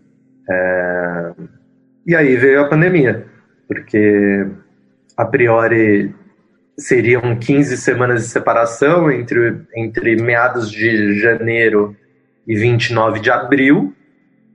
É... 0.49 1.33
E 2.07 2.17
aí 2.17 2.37
veio 2.37 2.63
a 2.63 2.69
pandemia, 2.69 3.27
porque 3.69 4.47
a 5.17 5.25
priori 5.25 6.15
seriam 6.79 7.37
15 7.39 7.77
semanas 7.77 8.23
de 8.23 8.29
separação 8.29 9.11
entre, 9.11 9.61
entre 9.77 10.17
meados 10.17 10.71
de 10.71 11.19
janeiro 11.21 11.95
e 12.47 12.57
29 12.57 13.21
de 13.21 13.31
abril. 13.31 13.95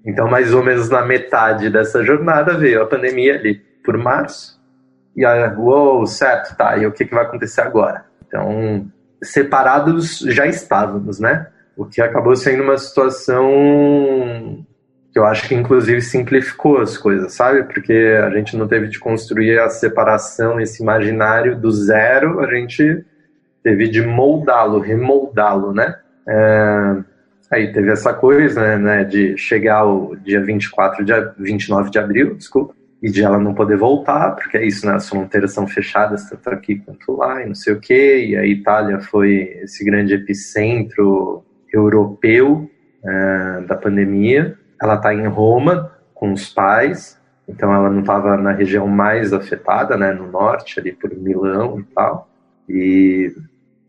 Então, 0.06 0.28
mais 0.28 0.54
ou 0.54 0.64
menos 0.64 0.90
na 0.90 1.06
metade 1.06 1.70
dessa 1.70 2.04
jornada 2.04 2.58
veio 2.58 2.82
a 2.82 2.88
pandemia 2.88 3.36
ali 3.36 3.56
por 3.84 3.98
março. 3.98 4.60
E 5.16 5.24
aí, 5.26 5.56
uou, 5.56 6.06
certo, 6.06 6.58
tá, 6.58 6.78
e 6.78 6.86
o 6.86 6.92
que, 6.92 7.06
que 7.06 7.14
vai 7.14 7.24
acontecer 7.24 7.62
agora? 7.62 8.06
Então, 8.28 8.92
separados 9.22 10.20
já 10.20 10.46
estávamos, 10.46 11.20
né? 11.20 11.48
O 11.76 11.86
que 11.86 12.02
acabou 12.02 12.36
sendo 12.36 12.64
uma 12.64 12.78
situação 12.78 14.66
que 15.12 15.20
eu 15.20 15.26
acho 15.26 15.48
que 15.48 15.56
inclusive 15.56 16.02
simplificou 16.02 16.80
as 16.82 16.98
coisas, 16.98 17.34
sabe? 17.34 17.64
Porque 17.64 17.94
a 18.22 18.30
gente 18.32 18.58
não 18.58 18.68
teve 18.68 18.88
de 18.88 19.00
construir 19.00 19.58
a 19.60 19.70
separação, 19.70 20.60
esse 20.60 20.84
imaginário 20.84 21.58
do 21.58 21.72
zero, 21.72 22.42
a 22.42 22.54
gente 22.54 23.06
teve 23.64 23.88
de 23.88 24.02
moldá-lo, 24.02 24.80
remoldá-lo, 24.80 25.74
né? 25.74 25.98
É, 26.28 26.98
aí 27.50 27.72
teve 27.72 27.92
essa 27.92 28.14
coisa, 28.14 28.78
né, 28.78 29.04
de 29.04 29.38
chegar 29.38 29.86
o 29.86 30.16
dia 30.18 30.44
24, 30.44 31.06
dia 31.06 31.34
29 31.38 31.90
de 31.90 32.00
abril, 32.00 32.36
desculpa, 32.36 32.76
e 33.02 33.10
de 33.10 33.24
ela 33.24 33.38
não 33.38 33.54
poder 33.54 33.78
voltar, 33.78 34.32
porque 34.32 34.58
é 34.58 34.66
isso, 34.66 34.86
né, 34.86 34.94
as 34.94 35.08
fronteiras 35.08 35.54
são 35.54 35.68
fechadas 35.68 36.30
tanto 36.30 36.50
aqui 36.50 36.78
quanto 36.78 37.16
lá, 37.16 37.44
e 37.44 37.48
não 37.48 37.56
sei 37.56 37.74
o 37.74 37.80
quê, 37.80 38.26
e 38.30 38.38
a 38.38 38.46
Itália 38.46 39.00
foi 39.00 39.60
esse 39.64 39.84
grande 39.84 40.14
epicentro 40.14 41.44
europeu 41.72 42.70
é, 43.04 43.62
da 43.68 43.76
pandemia, 43.76 44.58
ela 44.82 44.96
está 44.96 45.14
em 45.14 45.28
Roma 45.28 45.92
com 46.14 46.32
os 46.32 46.50
pais, 46.50 47.20
então 47.48 47.74
ela 47.74 47.90
não 47.90 48.00
estava 48.00 48.38
na 48.38 48.52
região 48.52 48.88
mais 48.88 49.34
afetada, 49.34 49.96
né, 49.98 50.12
no 50.12 50.32
norte, 50.32 50.80
ali 50.80 50.92
por 50.92 51.14
Milão 51.16 51.80
e 51.80 51.84
tal. 51.94 52.30
E 52.68 53.36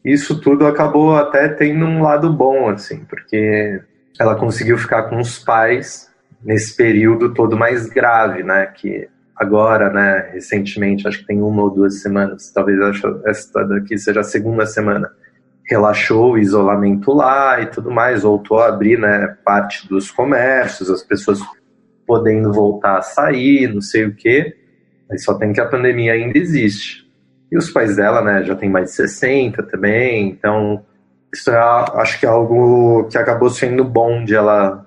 isso 0.04 0.40
tudo 0.40 0.66
acabou 0.66 1.16
até 1.16 1.48
tendo 1.48 1.86
um 1.86 2.02
lado 2.02 2.32
bom, 2.32 2.68
assim, 2.68 3.04
porque 3.04 3.80
ela 4.18 4.36
conseguiu 4.36 4.76
ficar 4.76 5.04
com 5.04 5.18
os 5.18 5.38
pais 5.38 6.10
nesse 6.42 6.76
período 6.76 7.32
todo 7.32 7.56
mais 7.56 7.88
grave, 7.88 8.42
né, 8.42 8.66
que 8.66 9.08
agora, 9.34 9.90
né, 9.90 10.30
recentemente, 10.32 11.06
acho 11.06 11.18
que 11.18 11.26
tem 11.26 11.42
uma 11.42 11.62
ou 11.62 11.70
duas 11.70 12.00
semanas, 12.00 12.50
talvez 12.52 12.78
essa 13.26 13.64
daqui 13.64 13.98
seja 13.98 14.20
a 14.20 14.24
segunda 14.24 14.64
semana, 14.64 15.10
relaxou 15.68 16.32
o 16.32 16.38
isolamento 16.38 17.12
lá 17.12 17.60
e 17.60 17.66
tudo 17.66 17.90
mais, 17.90 18.22
voltou 18.22 18.60
a 18.60 18.68
abrir 18.68 18.98
né, 18.98 19.36
parte 19.44 19.88
dos 19.88 20.10
comércios, 20.10 20.90
as 20.90 21.02
pessoas 21.02 21.40
podendo 22.06 22.52
voltar 22.52 22.98
a 22.98 23.02
sair, 23.02 23.72
não 23.72 23.80
sei 23.80 24.06
o 24.06 24.14
quê, 24.14 24.56
mas 25.08 25.24
só 25.24 25.34
tem 25.34 25.52
que 25.52 25.60
a 25.60 25.66
pandemia 25.66 26.12
ainda 26.12 26.38
existe. 26.38 27.04
E 27.50 27.58
os 27.58 27.70
pais 27.70 27.96
dela, 27.96 28.22
né, 28.22 28.44
já 28.44 28.54
tem 28.54 28.70
mais 28.70 28.90
de 28.90 28.96
60 28.96 29.62
também, 29.64 30.28
então 30.28 30.84
isso 31.34 31.50
é, 31.50 31.58
acho 31.58 32.18
que 32.18 32.24
é 32.24 32.28
algo 32.28 33.04
que 33.10 33.18
acabou 33.18 33.50
sendo 33.50 33.84
bom 33.84 34.24
de 34.24 34.34
ela 34.34 34.85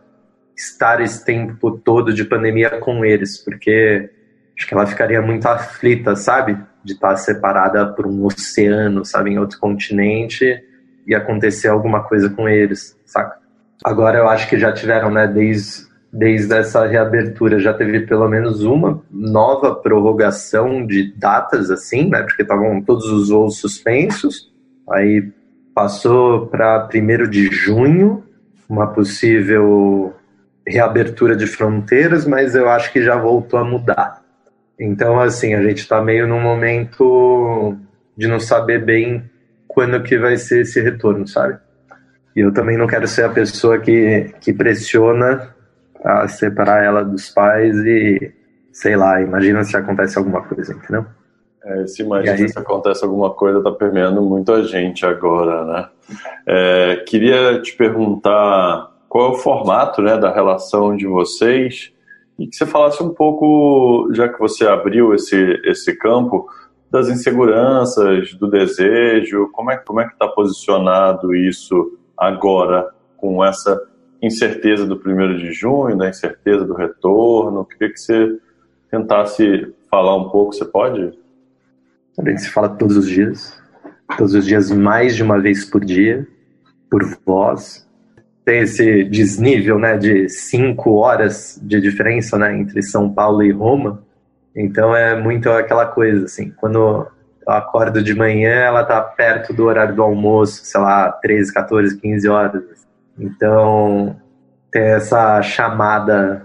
estar 0.59 0.99
esse 1.01 1.23
tempo 1.23 1.71
todo 1.71 2.13
de 2.13 2.25
pandemia 2.25 2.69
com 2.81 3.05
eles, 3.05 3.37
porque 3.37 4.09
acho 4.57 4.67
que 4.67 4.73
ela 4.73 4.85
ficaria 4.85 5.21
muito 5.21 5.47
aflita, 5.47 6.17
sabe? 6.17 6.57
De 6.83 6.93
estar 6.93 7.15
separada 7.15 7.87
por 7.87 8.05
um 8.05 8.25
oceano, 8.25 9.05
sabe, 9.05 9.31
em 9.31 9.39
outro 9.39 9.57
continente, 9.57 10.61
e 11.07 11.15
acontecer 11.15 11.69
alguma 11.69 12.03
coisa 12.03 12.29
com 12.29 12.47
eles, 12.47 12.97
saca? 13.05 13.37
Agora 13.83 14.17
eu 14.17 14.27
acho 14.27 14.49
que 14.49 14.59
já 14.59 14.73
tiveram, 14.73 15.09
né, 15.09 15.25
desde, 15.27 15.87
desde 16.11 16.53
essa 16.53 16.85
reabertura, 16.85 17.57
já 17.57 17.73
teve 17.73 18.01
pelo 18.01 18.27
menos 18.27 18.61
uma 18.63 19.01
nova 19.09 19.73
prorrogação 19.73 20.85
de 20.85 21.13
datas, 21.15 21.71
assim, 21.71 22.09
né, 22.09 22.21
porque 22.23 22.41
estavam 22.41 22.81
todos 22.81 23.05
os 23.05 23.29
voos 23.29 23.57
suspensos, 23.59 24.51
aí 24.91 25.31
passou 25.73 26.47
para 26.47 26.89
1 26.93 27.29
de 27.29 27.45
junho, 27.45 28.25
uma 28.67 28.87
possível 28.87 30.13
reabertura 30.67 31.35
de 31.35 31.47
fronteiras, 31.47 32.25
mas 32.25 32.55
eu 32.55 32.69
acho 32.69 32.91
que 32.91 33.01
já 33.01 33.15
voltou 33.15 33.59
a 33.59 33.63
mudar. 33.63 34.21
Então, 34.79 35.19
assim, 35.19 35.53
a 35.53 35.61
gente 35.61 35.79
está 35.79 36.01
meio 36.01 36.27
num 36.27 36.39
momento 36.39 37.75
de 38.15 38.27
não 38.27 38.39
saber 38.39 38.83
bem 38.83 39.29
quando 39.67 40.01
que 40.01 40.17
vai 40.17 40.37
ser 40.37 40.61
esse 40.61 40.81
retorno, 40.81 41.27
sabe? 41.27 41.57
E 42.35 42.41
eu 42.41 42.53
também 42.53 42.77
não 42.77 42.87
quero 42.87 43.07
ser 43.07 43.23
a 43.23 43.29
pessoa 43.29 43.79
que, 43.79 44.33
que 44.39 44.53
pressiona 44.53 45.53
a 46.03 46.27
separar 46.27 46.83
ela 46.83 47.03
dos 47.03 47.29
pais 47.29 47.75
e, 47.77 48.33
sei 48.71 48.95
lá, 48.95 49.21
imagina 49.21 49.63
se 49.63 49.75
acontece 49.75 50.17
alguma 50.17 50.41
coisa, 50.41 50.73
entendeu? 50.73 51.05
É, 51.63 51.85
se 51.87 52.01
imagina 52.01 52.33
aí... 52.33 52.49
se 52.49 52.57
acontece 52.57 53.03
alguma 53.03 53.31
coisa, 53.31 53.61
tá 53.61 53.71
permeando 53.71 54.21
muita 54.21 54.63
gente 54.63 55.05
agora, 55.05 55.65
né? 55.65 55.89
É, 56.47 57.03
queria 57.05 57.61
te 57.61 57.75
perguntar 57.75 58.88
qual 59.09 59.31
é 59.31 59.35
o 59.35 59.39
formato 59.39 60.01
né, 60.01 60.15
da 60.17 60.31
relação 60.31 60.95
de 60.95 61.07
vocês 61.07 61.91
e 62.37 62.47
que 62.47 62.55
você 62.55 62.65
falasse 62.65 63.03
um 63.03 63.09
pouco, 63.09 64.07
já 64.13 64.29
que 64.29 64.39
você 64.39 64.65
abriu 64.65 65.13
esse, 65.13 65.35
esse 65.65 65.93
campo, 65.97 66.47
das 66.89 67.09
inseguranças, 67.09 68.33
do 68.35 68.49
desejo? 68.49 69.49
Como 69.51 69.71
é, 69.71 69.77
como 69.77 69.99
é 69.99 70.05
que 70.05 70.13
está 70.13 70.27
posicionado 70.27 71.35
isso 71.35 71.97
agora, 72.15 72.89
com 73.17 73.43
essa 73.43 73.81
incerteza 74.21 74.85
do 74.85 74.97
primeiro 74.97 75.37
de 75.37 75.51
junho, 75.51 75.97
da 75.97 76.07
incerteza 76.07 76.63
do 76.63 76.75
retorno? 76.75 77.65
Queria 77.65 77.91
que 77.91 77.99
você 77.99 78.39
tentasse 78.89 79.73
falar 79.89 80.15
um 80.15 80.29
pouco, 80.29 80.53
você 80.53 80.65
pode? 80.65 81.17
Gente 82.23 82.41
se 82.41 82.49
fala 82.49 82.69
todos 82.69 82.95
os 82.95 83.07
dias, 83.07 83.59
todos 84.17 84.33
os 84.33 84.45
dias 84.45 84.71
mais 84.71 85.15
de 85.15 85.23
uma 85.23 85.39
vez 85.39 85.65
por 85.65 85.83
dia, 85.83 86.27
por 86.89 87.03
voz. 87.25 87.88
Tem 88.49 88.61
esse 88.61 89.03
desnível 89.03 89.77
né, 89.77 89.95
de 89.95 90.27
cinco 90.27 90.95
horas 90.95 91.59
de 91.61 91.79
diferença 91.79 92.35
né, 92.35 92.57
entre 92.57 92.81
São 92.81 93.07
Paulo 93.13 93.43
e 93.43 93.51
Roma, 93.51 94.01
então 94.55 94.95
é 94.95 95.15
muito 95.15 95.51
aquela 95.51 95.85
coisa, 95.85 96.25
assim, 96.25 96.49
quando 96.57 97.07
eu 97.45 97.53
acordo 97.53 98.01
de 98.01 98.15
manhã, 98.15 98.55
ela 98.55 98.83
tá 98.83 98.99
perto 99.01 99.53
do 99.53 99.65
horário 99.65 99.93
do 99.95 100.01
almoço, 100.01 100.65
sei 100.65 100.81
lá, 100.81 101.11
13, 101.11 101.53
14, 101.53 102.01
15 102.01 102.27
horas. 102.27 102.63
Então, 103.19 104.15
tem 104.71 104.81
essa 104.81 105.39
chamada 105.43 106.43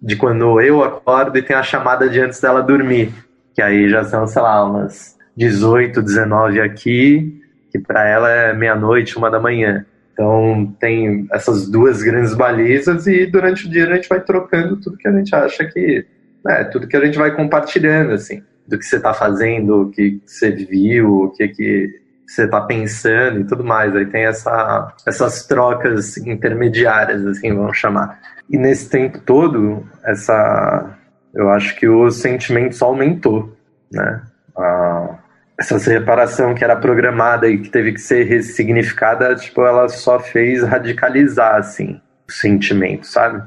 de 0.00 0.16
quando 0.16 0.58
eu 0.58 0.82
acordo 0.82 1.36
e 1.36 1.42
tem 1.42 1.54
a 1.54 1.62
chamada 1.62 2.08
de 2.08 2.18
antes 2.18 2.40
dela 2.40 2.62
dormir, 2.62 3.12
que 3.54 3.60
aí 3.60 3.90
já 3.90 4.04
são, 4.04 4.26
sei 4.26 4.40
lá, 4.40 4.64
umas 4.64 5.18
18, 5.36 6.00
19 6.00 6.62
aqui, 6.62 7.42
que 7.70 7.78
para 7.78 8.08
ela 8.08 8.30
é 8.30 8.54
meia-noite, 8.54 9.18
uma 9.18 9.30
da 9.30 9.38
manhã. 9.38 9.84
Então 10.12 10.74
tem 10.78 11.26
essas 11.32 11.68
duas 11.68 12.02
grandes 12.02 12.34
balizas 12.34 13.06
e 13.06 13.26
durante 13.26 13.66
o 13.66 13.70
dia 13.70 13.88
a 13.88 13.94
gente 13.94 14.08
vai 14.08 14.20
trocando 14.20 14.76
tudo 14.80 14.96
que 14.96 15.08
a 15.08 15.12
gente 15.12 15.34
acha 15.34 15.64
que. 15.64 16.06
É, 16.48 16.64
tudo 16.64 16.88
que 16.88 16.96
a 16.96 17.04
gente 17.04 17.16
vai 17.16 17.34
compartilhando, 17.34 18.12
assim 18.12 18.42
do 18.66 18.78
que 18.78 18.84
você 18.84 18.96
está 18.96 19.12
fazendo, 19.12 19.82
o 19.82 19.90
que 19.90 20.20
você 20.24 20.50
viu, 20.50 21.24
o 21.24 21.30
que, 21.30 21.48
que 21.48 22.00
você 22.26 22.44
está 22.44 22.60
pensando 22.60 23.40
e 23.40 23.44
tudo 23.44 23.64
mais. 23.64 23.94
Aí 23.94 24.06
tem 24.06 24.24
essa, 24.24 24.94
essas 25.06 25.46
trocas 25.46 26.16
intermediárias, 26.16 27.26
assim, 27.26 27.54
vamos 27.54 27.76
chamar. 27.76 28.20
E 28.48 28.56
nesse 28.56 28.88
tempo 28.88 29.20
todo, 29.20 29.84
essa, 30.04 30.96
eu 31.34 31.50
acho 31.50 31.76
que 31.76 31.88
o 31.88 32.10
sentimento 32.10 32.74
só 32.74 32.86
aumentou, 32.86 33.54
né? 33.92 34.22
A, 34.56 35.18
essa 35.62 35.78
separação 35.78 36.54
que 36.54 36.64
era 36.64 36.76
programada 36.76 37.48
e 37.48 37.58
que 37.58 37.70
teve 37.70 37.92
que 37.92 38.00
ser 38.00 38.24
ressignificada, 38.24 39.34
tipo, 39.34 39.64
ela 39.64 39.88
só 39.88 40.18
fez 40.18 40.62
radicalizar, 40.62 41.56
assim, 41.56 42.00
o 42.28 42.32
sentimento, 42.32 43.06
sabe? 43.06 43.42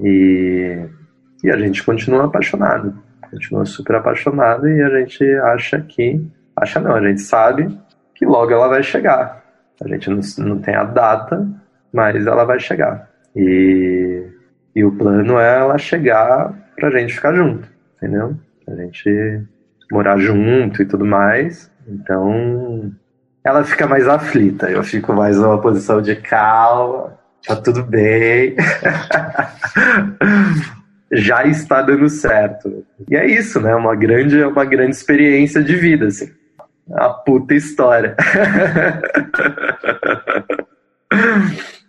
E, 0.00 0.86
e 1.44 1.50
a 1.50 1.56
gente 1.56 1.82
continua 1.82 2.24
apaixonado 2.24 3.08
continua 3.30 3.64
super 3.64 3.96
apaixonada 3.96 4.68
e 4.70 4.82
a 4.82 5.00
gente 5.00 5.24
acha 5.38 5.80
que. 5.80 6.24
Acha 6.56 6.80
não, 6.80 6.96
a 6.96 7.06
gente 7.06 7.20
sabe 7.20 7.78
que 8.14 8.26
logo 8.26 8.50
ela 8.50 8.68
vai 8.68 8.82
chegar. 8.82 9.44
A 9.80 9.88
gente 9.88 10.10
não, 10.10 10.20
não 10.38 10.58
tem 10.60 10.74
a 10.74 10.82
data, 10.82 11.46
mas 11.92 12.26
ela 12.26 12.44
vai 12.44 12.58
chegar. 12.58 13.08
E, 13.36 14.26
e 14.74 14.84
o 14.84 14.90
plano 14.90 15.38
é 15.38 15.58
ela 15.60 15.78
chegar 15.78 16.52
pra 16.74 16.90
gente 16.90 17.14
ficar 17.14 17.32
junto, 17.32 17.68
entendeu? 17.96 18.36
A 18.66 18.74
gente 18.74 19.40
morar 19.90 20.18
junto 20.18 20.82
e 20.82 20.86
tudo 20.86 21.04
mais. 21.04 21.70
Então, 21.86 22.92
ela 23.44 23.64
fica 23.64 23.86
mais 23.86 24.06
aflita. 24.06 24.70
Eu 24.70 24.82
fico 24.82 25.12
mais 25.12 25.36
numa 25.38 25.60
posição 25.60 26.02
de 26.02 26.16
calma, 26.16 27.18
tá 27.46 27.56
tudo 27.56 27.82
bem. 27.82 28.56
já 31.12 31.44
está 31.44 31.82
dando 31.82 32.08
certo. 32.08 32.84
E 33.10 33.16
é 33.16 33.26
isso, 33.26 33.60
né? 33.60 33.74
Uma 33.74 33.94
grande, 33.96 34.42
uma 34.42 34.64
grande 34.64 34.96
experiência 34.96 35.62
de 35.62 35.74
vida, 35.76 36.06
assim. 36.06 36.30
A 36.92 37.10
puta 37.10 37.54
história. 37.54 38.16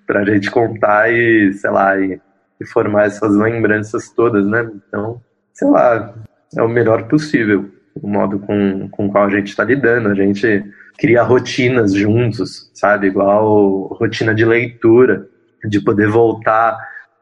pra 0.07 0.25
gente 0.25 0.49
contar 0.49 1.11
e, 1.11 1.53
sei 1.53 1.69
lá, 1.69 1.99
e, 1.99 2.19
e, 2.59 2.65
formar 2.65 3.05
essas 3.05 3.35
lembranças 3.35 4.09
todas, 4.09 4.45
né? 4.45 4.69
Então, 4.87 5.21
sei 5.53 5.69
lá, 5.69 6.15
é 6.57 6.61
o 6.63 6.67
melhor 6.67 7.07
possível 7.07 7.69
o 8.01 8.07
modo 8.07 8.39
com, 8.39 8.87
com 8.89 9.07
o 9.07 9.11
qual 9.11 9.25
a 9.25 9.29
gente 9.29 9.47
está 9.47 9.63
lidando. 9.63 10.09
A 10.09 10.15
gente 10.15 10.63
cria 10.97 11.23
rotinas 11.23 11.93
juntos, 11.93 12.69
sabe? 12.73 13.07
Igual 13.07 13.87
rotina 13.99 14.33
de 14.33 14.45
leitura, 14.45 15.27
de 15.65 15.81
poder 15.81 16.07
voltar 16.07 16.77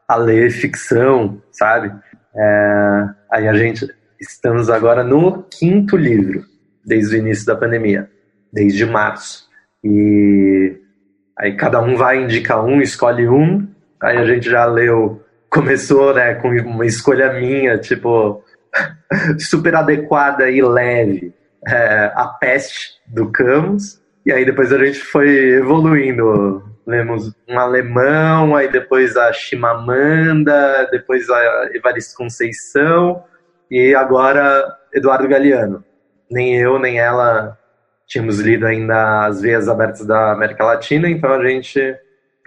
a 0.07 0.15
ler 0.15 0.49
ficção, 0.51 1.41
sabe? 1.51 1.93
É, 2.35 3.09
aí 3.31 3.47
a 3.47 3.53
gente 3.53 3.87
estamos 4.19 4.69
agora 4.69 5.03
no 5.03 5.43
quinto 5.43 5.95
livro 5.95 6.43
desde 6.85 7.15
o 7.15 7.19
início 7.19 7.45
da 7.45 7.55
pandemia, 7.55 8.09
desde 8.51 8.85
março. 8.85 9.47
E 9.83 10.77
aí 11.37 11.55
cada 11.55 11.81
um 11.81 11.95
vai 11.95 12.23
indicar 12.23 12.63
um, 12.63 12.81
escolhe 12.81 13.27
um. 13.27 13.67
Aí 14.01 14.17
a 14.17 14.25
gente 14.25 14.49
já 14.49 14.65
leu, 14.65 15.23
começou, 15.49 16.13
né, 16.13 16.35
com 16.35 16.49
uma 16.49 16.85
escolha 16.85 17.33
minha, 17.33 17.77
tipo 17.77 18.43
super 19.39 19.75
adequada 19.75 20.49
e 20.49 20.61
leve, 20.61 21.33
é, 21.67 22.11
a 22.15 22.27
peste 22.39 22.99
do 23.07 23.31
Camus. 23.31 24.01
E 24.25 24.31
aí 24.31 24.45
depois 24.45 24.73
a 24.73 24.77
gente 24.83 24.99
foi 24.99 25.29
evoluindo 25.29 26.63
lemos 26.87 27.33
um 27.49 27.59
alemão, 27.59 28.55
aí 28.55 28.71
depois 28.71 29.17
a 29.17 29.33
Chimamanda, 29.33 30.87
depois 30.89 31.29
a 31.29 31.69
Evaristo 31.73 32.15
Conceição 32.15 33.23
e 33.69 33.93
agora 33.93 34.77
Eduardo 34.93 35.27
Galeano. 35.27 35.83
Nem 36.31 36.57
eu, 36.57 36.79
nem 36.79 36.97
ela 36.97 37.57
tínhamos 38.05 38.39
lido 38.39 38.65
ainda 38.65 39.25
As 39.25 39.41
Veias 39.41 39.67
Abertas 39.67 40.05
da 40.05 40.31
América 40.31 40.63
Latina, 40.63 41.09
então 41.09 41.33
a 41.33 41.45
gente 41.45 41.93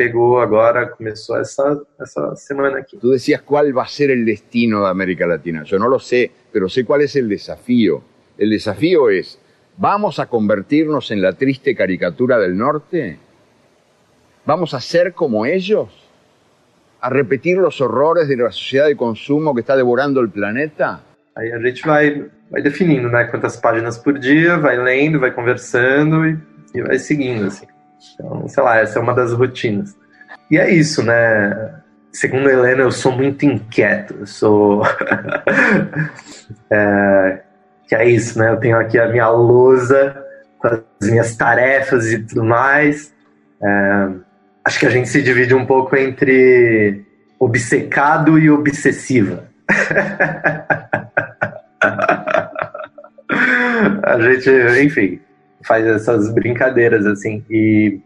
pegou 0.00 0.40
agora, 0.40 0.88
começou 0.88 1.36
essa, 1.38 1.78
essa 2.00 2.34
semana 2.34 2.78
aqui. 2.78 2.96
Tu 2.96 3.10
decías 3.10 3.42
qual 3.42 3.70
vai 3.70 3.86
ser 3.86 4.10
o 4.10 4.24
destino 4.24 4.80
da 4.80 4.88
América 4.88 5.26
Latina. 5.26 5.62
Eu 5.70 5.78
não 5.78 5.88
lo 5.88 5.98
sé, 5.98 6.30
pero 6.50 6.70
sé 6.70 6.84
cuál 6.84 7.02
es 7.02 7.16
el 7.16 7.28
desafío. 7.28 8.02
El 8.38 8.48
desafío 8.48 9.10
es, 9.10 9.38
¿vamos 9.76 10.18
a 10.18 10.24
convertirnos 10.24 11.10
en 11.10 11.20
la 11.20 11.34
triste 11.34 11.74
caricatura 11.74 12.38
del 12.38 12.56
norte? 12.56 13.18
¿Vamos 14.46 14.72
a 14.72 14.80
ser 14.80 15.12
como 15.12 15.44
ellos? 15.44 15.90
¿A 17.02 17.10
repetir 17.10 17.58
los 17.58 17.82
horrores 17.82 18.26
de 18.26 18.38
la 18.38 18.50
sociedad 18.50 18.86
de 18.86 18.96
consumo 18.96 19.54
que 19.54 19.60
está 19.60 19.76
devorando 19.76 20.22
el 20.22 20.30
planeta? 20.30 21.02
Aí 21.36 21.52
a 21.52 21.58
gente 21.60 21.86
vai, 21.86 22.26
vai 22.50 22.62
definindo, 22.62 23.10
né? 23.10 23.24
Quantas 23.24 23.58
páginas 23.58 23.98
por 23.98 24.18
dia, 24.18 24.56
vai 24.56 24.78
lendo, 24.78 25.20
vai 25.20 25.30
conversando 25.30 26.26
e, 26.26 26.38
e 26.74 26.82
vai 26.82 26.98
seguindo, 26.98 27.48
assim. 27.48 27.66
Então, 28.14 28.48
sei 28.48 28.62
lá, 28.62 28.78
essa 28.78 28.98
é 28.98 29.02
uma 29.02 29.14
das 29.14 29.32
rotinas. 29.32 29.96
E 30.50 30.58
é 30.58 30.70
isso, 30.70 31.02
né? 31.02 31.74
Segundo 32.12 32.48
a 32.48 32.52
Helena, 32.52 32.82
eu 32.82 32.90
sou 32.90 33.12
muito 33.12 33.44
inquieto. 33.46 34.16
Eu 34.20 34.26
sou. 34.26 34.82
é, 36.70 37.40
que 37.86 37.94
é 37.94 38.08
isso, 38.08 38.38
né? 38.38 38.50
Eu 38.50 38.56
tenho 38.56 38.78
aqui 38.78 38.98
a 38.98 39.08
minha 39.08 39.28
lousa 39.28 40.16
com 40.58 40.68
as 40.68 40.82
minhas 41.08 41.36
tarefas 41.36 42.12
e 42.12 42.18
tudo 42.18 42.44
mais. 42.44 43.12
É, 43.62 44.08
acho 44.64 44.78
que 44.78 44.86
a 44.86 44.90
gente 44.90 45.08
se 45.08 45.22
divide 45.22 45.54
um 45.54 45.66
pouco 45.66 45.96
entre 45.96 47.04
obcecado 47.38 48.38
e 48.38 48.50
obsessiva. 48.50 49.48
a 54.02 54.18
gente, 54.20 54.50
enfim, 54.84 55.20
faz 55.64 55.86
essas 55.86 56.32
brincadeiras 56.32 57.06
assim 57.06 57.44
e 57.50 58.00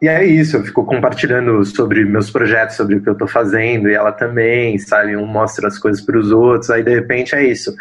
e 0.00 0.06
é 0.06 0.24
isso, 0.24 0.56
eu 0.56 0.62
fico 0.62 0.84
compartilhando 0.84 1.64
sobre 1.64 2.04
meus 2.04 2.30
projetos, 2.30 2.76
sobre 2.76 2.94
o 2.96 3.02
que 3.02 3.08
eu 3.08 3.16
tô 3.16 3.26
fazendo, 3.26 3.90
e 3.90 3.94
ela 3.94 4.12
também, 4.12 4.78
sabe? 4.78 5.16
Um 5.16 5.26
mostra 5.26 5.66
as 5.66 5.76
coisas 5.76 6.00
para 6.00 6.16
os 6.16 6.30
outros, 6.30 6.70
aí 6.70 6.84
de 6.84 6.94
repente 6.94 7.34
é 7.34 7.44
isso. 7.44 7.74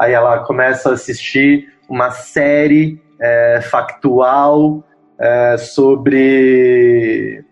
Aí 0.00 0.14
ela 0.14 0.38
começa 0.38 0.88
a 0.88 0.94
assistir 0.94 1.68
uma 1.86 2.10
série 2.10 2.98
é, 3.20 3.60
factual 3.60 4.82
é, 5.18 5.58
sobre 5.58 7.44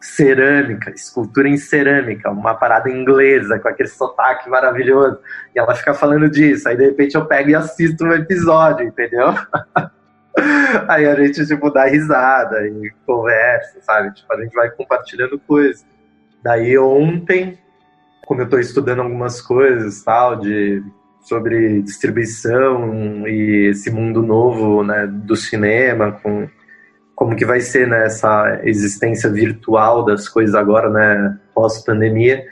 cerâmica, 0.00 0.90
escultura 0.90 1.48
em 1.48 1.56
cerâmica, 1.56 2.30
uma 2.30 2.54
parada 2.54 2.88
inglesa, 2.88 3.58
com 3.58 3.68
aquele 3.68 3.88
sotaque 3.88 4.48
maravilhoso. 4.48 5.18
E 5.52 5.58
ela 5.58 5.74
fica 5.74 5.92
falando 5.94 6.30
disso. 6.30 6.68
Aí 6.68 6.76
de 6.76 6.84
repente 6.84 7.16
eu 7.16 7.26
pego 7.26 7.50
e 7.50 7.56
assisto 7.56 8.04
um 8.04 8.12
episódio, 8.12 8.86
entendeu? 8.86 9.34
Aí 10.88 11.06
a 11.06 11.14
gente, 11.14 11.46
tipo, 11.46 11.70
dá 11.70 11.86
risada 11.86 12.66
e 12.66 12.90
conversa, 13.06 13.80
sabe? 13.80 14.14
Tipo, 14.14 14.32
a 14.32 14.42
gente 14.42 14.54
vai 14.54 14.70
compartilhando 14.70 15.38
coisas. 15.38 15.84
Daí 16.42 16.78
ontem, 16.78 17.58
como 18.26 18.40
eu 18.42 18.48
tô 18.48 18.58
estudando 18.58 19.02
algumas 19.02 19.40
coisas, 19.40 20.02
tal, 20.02 20.36
de 20.36 20.82
sobre 21.20 21.82
distribuição 21.82 23.26
e 23.26 23.68
esse 23.70 23.90
mundo 23.90 24.22
novo, 24.22 24.82
né, 24.82 25.06
do 25.06 25.36
cinema, 25.36 26.12
com 26.12 26.48
como 27.14 27.34
que 27.34 27.44
vai 27.44 27.60
ser 27.60 27.88
né, 27.88 28.06
essa 28.06 28.60
existência 28.62 29.28
virtual 29.28 30.04
das 30.04 30.28
coisas 30.28 30.54
agora, 30.54 30.88
né, 30.88 31.38
pós-pandemia. 31.52 32.44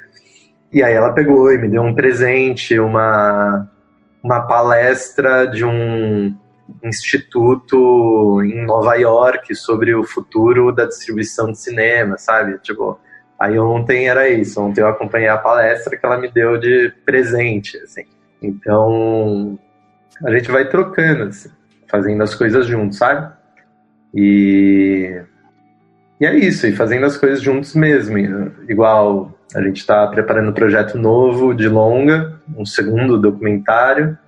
E 0.73 0.83
aí 0.83 0.93
ela 0.93 1.13
pegou 1.13 1.53
e 1.53 1.59
me 1.59 1.69
deu 1.69 1.83
um 1.83 1.95
presente, 1.95 2.79
uma, 2.79 3.71
uma 4.23 4.41
palestra 4.41 5.47
de 5.47 5.65
um 5.65 6.37
instituto 6.83 8.43
em 8.43 8.65
Nova 8.65 8.95
York 8.95 9.55
sobre 9.55 9.95
o 9.95 10.05
futuro 10.05 10.73
da 10.73 10.87
distribuição 10.87 11.53
de 11.53 11.59
cinema, 11.59 12.19
sabe? 12.19 12.59
Tipo, 12.59 12.99
aí 13.39 13.59
ontem 13.59 14.09
era 14.09 14.29
isso, 14.29 14.61
ontem 14.61 14.81
eu 14.81 14.89
acompanhei 14.89 15.29
a 15.29 15.39
palestra 15.39 15.97
que 15.97 16.05
ela 16.05 16.19
me 16.19 16.31
deu 16.31 16.59
de 16.59 16.93
presente, 17.05 17.77
assim. 17.79 18.05
Então, 18.43 19.59
a 20.25 20.31
gente 20.31 20.51
vai 20.51 20.69
trocando, 20.69 21.25
assim, 21.25 21.51
fazendo 21.89 22.23
as 22.23 22.35
coisas 22.35 22.67
juntos, 22.67 22.99
sabe? 22.99 23.33
E, 24.15 25.21
e 26.21 26.27
é 26.27 26.35
isso, 26.35 26.67
e 26.67 26.73
fazendo 26.75 27.07
as 27.07 27.17
coisas 27.17 27.41
juntos 27.41 27.75
mesmo. 27.75 28.17
Igual 28.69 29.37
a 29.55 29.63
gente 29.63 29.79
está 29.79 30.07
preparando 30.07 30.51
um 30.51 30.55
projeto 30.55 30.99
novo 30.99 31.55
de 31.55 31.69
longa, 31.69 32.41
um 32.57 32.65
segundo 32.65 33.21
documentário, 33.21 34.19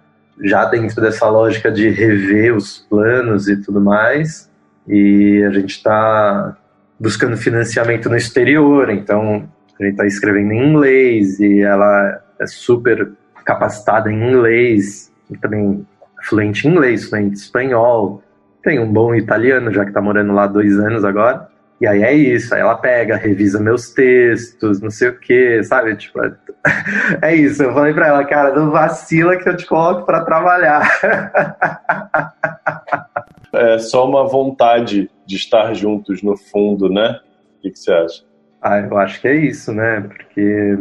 já 0.42 0.64
dentro 0.64 1.00
dessa 1.00 1.28
lógica 1.28 1.70
de 1.70 1.88
rever 1.88 2.54
os 2.54 2.78
planos 2.78 3.48
e 3.48 3.56
tudo 3.56 3.80
mais. 3.80 4.50
E 4.86 5.42
a 5.46 5.50
gente 5.50 5.70
está 5.70 6.56
buscando 6.98 7.36
financiamento 7.36 8.08
no 8.08 8.16
exterior, 8.16 8.90
então 8.90 9.48
a 9.78 9.84
gente 9.84 9.92
está 9.92 10.06
escrevendo 10.06 10.52
em 10.52 10.70
inglês 10.70 11.38
e 11.38 11.60
ela 11.60 12.22
é 12.40 12.46
super 12.46 13.12
capacitada 13.44 14.10
em 14.10 14.28
inglês, 14.28 15.12
e 15.30 15.36
também 15.38 15.86
fluente 16.24 16.66
em 16.66 16.72
inglês, 16.72 17.08
fluente 17.08 17.30
em 17.30 17.32
espanhol, 17.32 18.22
tem 18.62 18.78
um 18.78 18.92
bom 18.92 19.14
italiano, 19.14 19.72
já 19.72 19.84
que 19.84 19.90
está 19.90 20.00
morando 20.00 20.32
lá 20.32 20.46
dois 20.46 20.78
anos 20.78 21.04
agora. 21.04 21.48
E 21.80 21.86
aí 21.86 22.02
é 22.02 22.12
isso, 22.12 22.54
aí 22.54 22.60
ela 22.60 22.76
pega, 22.76 23.16
revisa 23.16 23.60
meus 23.60 23.90
textos, 23.90 24.80
não 24.80 24.90
sei 24.90 25.10
o 25.10 25.18
que, 25.18 25.62
sabe? 25.62 25.96
Tipo, 25.96 26.20
é 27.22 27.34
isso. 27.34 27.62
Eu 27.62 27.72
falei 27.72 27.94
pra 27.94 28.08
ela, 28.08 28.24
cara, 28.24 28.54
não 28.54 28.70
vacila 28.70 29.36
que 29.36 29.48
eu 29.48 29.56
te 29.56 29.66
coloco 29.66 30.04
para 30.04 30.24
trabalhar. 30.24 30.88
É 33.52 33.78
só 33.78 34.06
uma 34.06 34.26
vontade 34.26 35.10
de 35.26 35.36
estar 35.36 35.72
juntos 35.72 36.22
no 36.22 36.36
fundo, 36.36 36.88
né? 36.88 37.18
O 37.56 37.62
que, 37.62 37.70
que 37.70 37.78
você 37.78 37.92
acha? 37.92 38.22
Ah, 38.60 38.78
eu 38.78 38.96
acho 38.98 39.20
que 39.20 39.28
é 39.28 39.34
isso, 39.34 39.72
né? 39.72 40.02
Porque 40.02 40.78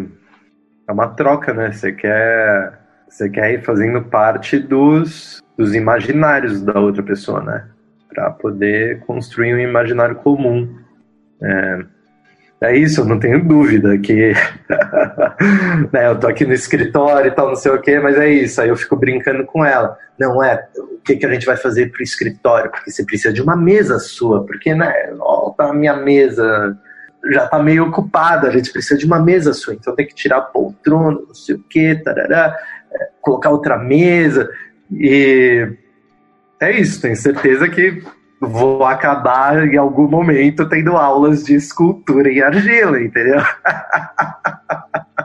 é 0.87 0.91
uma 0.91 1.07
troca, 1.07 1.53
né? 1.53 1.71
Você 1.71 1.93
quer, 1.93 2.79
você 3.07 3.29
quer 3.29 3.53
ir 3.53 3.63
fazendo 3.63 4.01
parte 4.03 4.59
dos, 4.59 5.41
dos 5.57 5.73
imaginários 5.73 6.61
da 6.61 6.79
outra 6.79 7.01
pessoa, 7.01 7.41
né? 7.41 7.67
Para 8.09 8.31
poder 8.31 8.99
construir 9.01 9.55
um 9.55 9.59
imaginário 9.59 10.15
comum. 10.15 10.77
É, 11.41 11.79
é 12.59 12.75
isso, 12.75 13.01
eu 13.01 13.05
não 13.05 13.19
tenho 13.19 13.43
dúvida 13.43 13.97
que 13.99 14.33
né, 15.93 16.07
eu 16.07 16.19
tô 16.19 16.27
aqui 16.27 16.43
no 16.43 16.53
escritório 16.53 17.29
e 17.29 17.31
tal, 17.31 17.49
não 17.49 17.55
sei 17.55 17.71
o 17.71 17.79
que, 17.79 17.99
mas 17.99 18.17
é 18.17 18.29
isso. 18.29 18.59
Aí 18.59 18.69
eu 18.69 18.75
fico 18.75 18.95
brincando 18.95 19.45
com 19.45 19.63
ela. 19.63 19.95
Não 20.19 20.43
é 20.43 20.67
o 20.75 20.97
que, 21.03 21.17
que 21.17 21.25
a 21.25 21.31
gente 21.31 21.45
vai 21.45 21.55
fazer 21.55 21.91
pro 21.91 22.01
escritório, 22.01 22.71
porque 22.71 22.89
você 22.89 23.05
precisa 23.05 23.31
de 23.31 23.41
uma 23.41 23.55
mesa 23.55 23.99
sua, 23.99 24.43
porque 24.43 24.73
né, 24.73 24.91
ó, 25.19 25.53
a 25.59 25.73
minha 25.73 25.95
mesa 25.95 26.75
já 27.31 27.47
tá 27.47 27.61
meio 27.61 27.85
ocupada, 27.87 28.47
a 28.47 28.51
gente 28.51 28.71
precisa 28.71 28.97
de 28.97 29.05
uma 29.05 29.19
mesa 29.19 29.53
sua, 29.53 29.73
então 29.73 29.95
tem 29.95 30.07
que 30.07 30.15
tirar 30.15 30.37
a 30.37 30.41
poltrona, 30.41 31.19
não 31.27 31.35
sei 31.35 31.55
o 31.55 31.63
que, 31.63 31.95
tarará, 31.95 32.57
é, 32.91 33.09
colocar 33.21 33.49
outra 33.49 33.77
mesa. 33.77 34.49
E 34.91 35.67
é 36.59 36.71
isso, 36.79 37.01
tenho 37.01 37.15
certeza 37.15 37.69
que 37.69 38.01
vou 38.39 38.85
acabar 38.85 39.67
em 39.67 39.77
algum 39.77 40.07
momento 40.07 40.69
tendo 40.69 40.95
aulas 40.95 41.43
de 41.43 41.55
escultura 41.55 42.31
em 42.31 42.41
argila, 42.41 43.01
entendeu? 43.01 43.41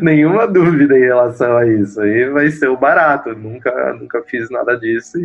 Nenhuma 0.00 0.46
dúvida 0.46 0.98
em 0.98 1.02
relação 1.02 1.56
a 1.56 1.66
isso. 1.66 2.00
Aí 2.00 2.28
vai 2.30 2.50
ser 2.50 2.68
o 2.68 2.76
barato. 2.76 3.34
Nunca, 3.34 3.92
nunca 3.94 4.22
fiz 4.22 4.50
nada 4.50 4.76
disso. 4.76 5.18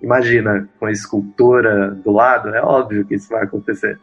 Imagina, 0.00 0.68
com 0.78 0.86
a 0.86 0.92
escultora 0.92 1.90
do 1.90 2.12
lado, 2.12 2.54
é 2.54 2.62
óbvio 2.62 3.04
que 3.04 3.14
isso 3.14 3.28
vai 3.28 3.42
acontecer. 3.42 3.98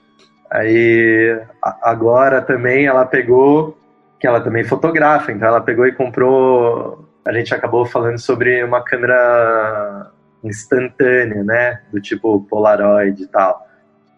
Aí 0.49 1.39
agora 1.81 2.41
também 2.41 2.85
ela 2.85 3.05
pegou, 3.05 3.77
que 4.19 4.27
ela 4.27 4.41
também 4.41 4.63
fotografa, 4.63 5.31
então 5.31 5.47
ela 5.47 5.61
pegou 5.61 5.87
e 5.87 5.93
comprou. 5.93 7.07
A 7.25 7.31
gente 7.31 7.53
acabou 7.53 7.85
falando 7.85 8.17
sobre 8.17 8.63
uma 8.63 8.83
câmera 8.83 10.11
instantânea, 10.43 11.43
né? 11.43 11.81
Do 11.91 12.01
tipo 12.01 12.45
Polaroid 12.49 13.23
e 13.23 13.27
tal. 13.27 13.67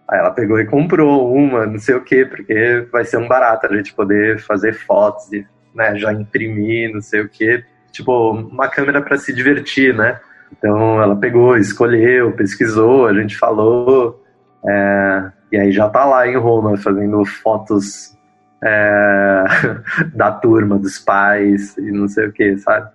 Aí 0.07 0.19
ela 0.19 0.31
pegou 0.31 0.59
e 0.59 0.65
comprou 0.65 1.33
uma, 1.33 1.65
não 1.65 1.79
sei 1.79 1.95
o 1.95 2.03
quê, 2.03 2.25
porque 2.25 2.87
vai 2.91 3.05
ser 3.05 3.17
um 3.17 3.27
barato 3.27 3.65
a 3.65 3.75
gente 3.75 3.93
poder 3.93 4.39
fazer 4.39 4.73
fotos 4.73 5.31
e 5.31 5.45
né, 5.73 5.95
já 5.95 6.11
imprimir, 6.13 6.93
não 6.93 7.01
sei 7.01 7.21
o 7.21 7.29
quê. 7.29 7.63
Tipo, 7.91 8.31
uma 8.31 8.67
câmera 8.67 9.01
para 9.01 9.17
se 9.17 9.33
divertir, 9.33 9.95
né? 9.95 10.19
Então 10.51 11.01
ela 11.01 11.15
pegou, 11.15 11.57
escolheu, 11.57 12.31
pesquisou, 12.33 13.07
a 13.07 13.13
gente 13.13 13.37
falou. 13.37 14.21
É, 14.65 15.31
e 15.51 15.57
aí 15.57 15.71
já 15.71 15.89
tá 15.89 16.05
lá 16.05 16.27
em 16.27 16.35
Roma 16.35 16.77
fazendo 16.77 17.23
fotos 17.25 18.17
é, 18.63 19.43
da 20.13 20.31
turma, 20.31 20.77
dos 20.77 20.99
pais 20.99 21.77
e 21.77 21.91
não 21.91 22.07
sei 22.07 22.27
o 22.27 22.31
que, 22.31 22.57
sabe? 22.57 22.89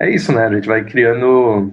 É 0.00 0.10
isso, 0.10 0.32
né? 0.32 0.46
A 0.46 0.52
gente 0.52 0.68
vai 0.68 0.84
criando 0.84 1.72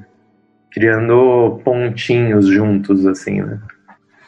criando 0.74 1.62
pontinhos 1.64 2.48
juntos, 2.48 3.06
assim, 3.06 3.42
né? 3.42 3.60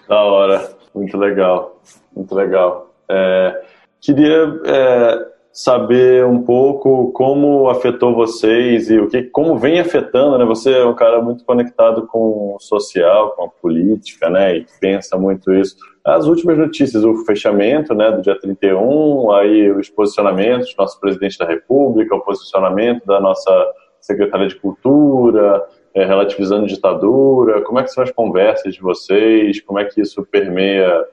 Da 0.08 0.22
hora, 0.22 0.70
muito 0.94 1.18
legal, 1.18 1.82
muito 2.16 2.36
legal. 2.36 2.94
É, 3.10 3.62
queria 4.00 4.62
é, 4.66 5.26
saber 5.52 6.24
um 6.26 6.44
pouco 6.44 7.12
como 7.14 7.70
afetou 7.70 8.14
vocês 8.14 8.90
e 8.92 9.00
o 9.00 9.08
que, 9.08 9.24
como 9.24 9.58
vem 9.58 9.80
afetando, 9.80 10.38
né? 10.38 10.46
Você 10.46 10.72
é 10.72 10.86
um 10.86 10.94
cara 10.94 11.20
muito 11.22 11.44
conectado 11.44 12.06
com 12.06 12.56
o 12.56 12.60
social, 12.60 13.32
com 13.32 13.46
a 13.46 13.50
política, 13.50 14.30
né? 14.30 14.58
E 14.58 14.66
pensa 14.80 15.18
muito 15.18 15.52
isso. 15.52 15.76
As 16.04 16.28
últimas 16.28 16.58
notícias, 16.58 17.04
o 17.04 17.26
fechamento, 17.26 17.96
né, 17.96 18.12
do 18.12 18.22
dia 18.22 18.40
31, 18.40 19.32
aí 19.32 19.72
os 19.72 19.90
posicionamentos 19.90 20.76
do 20.76 20.78
nosso 20.78 21.00
presidente 21.00 21.40
da 21.40 21.48
República, 21.48 22.16
o 22.16 22.22
posicionamento 22.22 23.04
da 23.08 23.20
nossa 23.20 23.74
secretária 24.00 24.48
de 24.48 24.56
Cultura, 24.56 25.66
é, 25.96 26.06
relativizando 26.06 26.68
ditadura? 26.68 27.62
Como 27.62 27.80
é 27.80 27.84
que 27.84 27.90
são 27.90 28.04
as 28.04 28.12
conversas 28.12 28.76
de 28.76 28.82
vocês? 28.82 29.62
Como 29.62 29.80
é 29.80 29.86
que 29.86 30.02
isso 30.02 30.24
permeia 30.26 31.06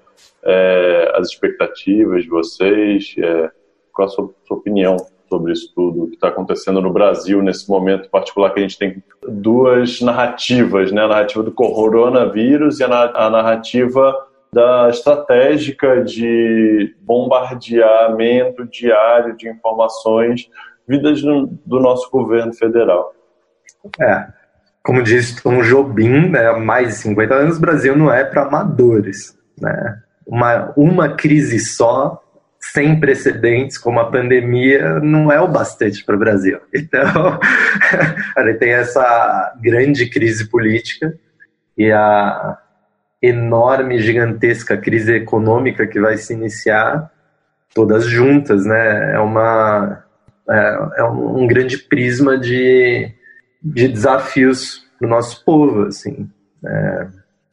é, 0.45 1.13
as 1.15 1.29
expectativas 1.29 2.25
de 2.25 2.29
vocês? 2.29 3.15
É, 3.17 3.51
qual 3.93 4.09
a 4.09 4.11
sua, 4.11 4.31
sua, 4.45 4.57
opinião 4.57 4.97
sobre 5.29 5.53
isso 5.53 5.73
tudo 5.75 6.09
que 6.09 6.15
está 6.15 6.29
acontecendo 6.29 6.81
no 6.81 6.93
Brasil 6.93 7.41
nesse 7.41 7.69
momento 7.71 8.11
particular 8.11 8.53
que 8.53 8.59
a 8.59 8.63
gente 8.63 8.77
tem 8.77 9.03
duas 9.27 10.01
narrativas, 10.01 10.91
né? 10.91 11.03
A 11.03 11.09
narrativa 11.09 11.43
do 11.43 11.53
coronavírus 11.53 12.81
e 12.81 12.85
a, 12.85 12.89
narrativa 12.89 14.27
da 14.53 14.91
estratégica 14.91 16.05
de 16.05 16.95
bombardeamento 17.01 18.67
diário 18.67 19.37
de 19.37 19.49
informações 19.49 20.51
vidas 20.87 21.23
do, 21.23 21.47
do 21.65 21.81
nosso 21.81 22.11
governo 22.11 22.53
federal. 22.53 23.15
É, 24.01 24.42
como 24.83 25.03
diz 25.03 25.35
Tom 25.41 25.63
Jobim, 25.63 26.31
né, 26.31 26.51
mais 26.53 26.89
de 26.89 26.95
50 26.95 27.35
anos, 27.35 27.57
o 27.57 27.61
Brasil 27.61 27.97
não 27.97 28.13
é 28.13 28.25
para 28.25 28.43
amadores. 28.43 29.37
Né? 29.61 29.99
Uma, 30.27 30.73
uma 30.77 31.15
crise 31.15 31.61
só, 31.61 32.21
sem 32.59 32.99
precedentes, 32.99 33.79
como 33.79 34.01
a 34.01 34.11
pandemia, 34.11 35.01
não 35.01 35.31
é 35.31 35.41
o 35.41 35.49
bastante 35.49 36.05
para 36.05 36.17
o 36.17 36.19
Brasil. 36.19 36.59
Então, 36.75 37.39
gente 38.45 38.59
tem 38.59 38.73
essa 38.73 39.55
grande 39.61 40.09
crise 40.09 40.49
política 40.49 41.15
e 41.79 41.91
a 41.93 42.59
enorme, 43.21 44.01
gigantesca 44.01 44.77
crise 44.77 45.15
econômica 45.15 45.87
que 45.87 46.01
vai 46.01 46.17
se 46.17 46.33
iniciar, 46.33 47.09
todas 47.73 48.05
juntas, 48.05 48.67
né? 48.67 49.15
É, 49.15 49.19
uma, 49.21 50.05
é, 50.49 50.79
é 50.99 51.05
um 51.05 51.47
grande 51.47 51.79
prisma 51.79 52.37
de 52.37 53.15
de 53.63 53.89
desafios 53.89 54.85
para 54.99 55.07
o 55.07 55.11
nosso 55.11 55.45
povo, 55.45 55.87
assim. 55.87 56.29
É, 56.65 57.07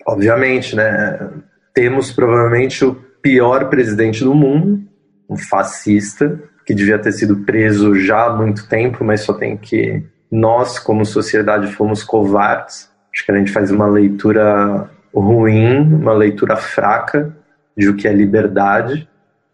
obviamente, 0.05 0.75
né? 0.75 1.29
Temos 1.73 2.11
provavelmente 2.11 2.83
o 2.83 2.95
pior 3.21 3.69
presidente 3.69 4.23
do 4.23 4.33
mundo, 4.33 4.81
um 5.29 5.37
fascista 5.37 6.39
que 6.65 6.73
devia 6.73 6.99
ter 6.99 7.11
sido 7.11 7.37
preso 7.37 7.95
já 7.95 8.25
há 8.25 8.35
muito 8.35 8.67
tempo, 8.67 9.03
mas 9.03 9.21
só 9.21 9.33
tem 9.33 9.57
que 9.57 10.03
nós, 10.31 10.77
como 10.77 11.05
sociedade, 11.05 11.71
fomos 11.73 12.03
covardes. 12.03 12.89
Acho 13.13 13.25
que 13.25 13.31
a 13.31 13.35
gente 13.35 13.51
faz 13.51 13.71
uma 13.71 13.87
leitura 13.87 14.89
ruim, 15.13 15.81
uma 15.81 16.13
leitura 16.13 16.55
fraca 16.55 17.35
de 17.75 17.89
o 17.89 17.95
que 17.95 18.07
é 18.07 18.13
liberdade, 18.13 19.09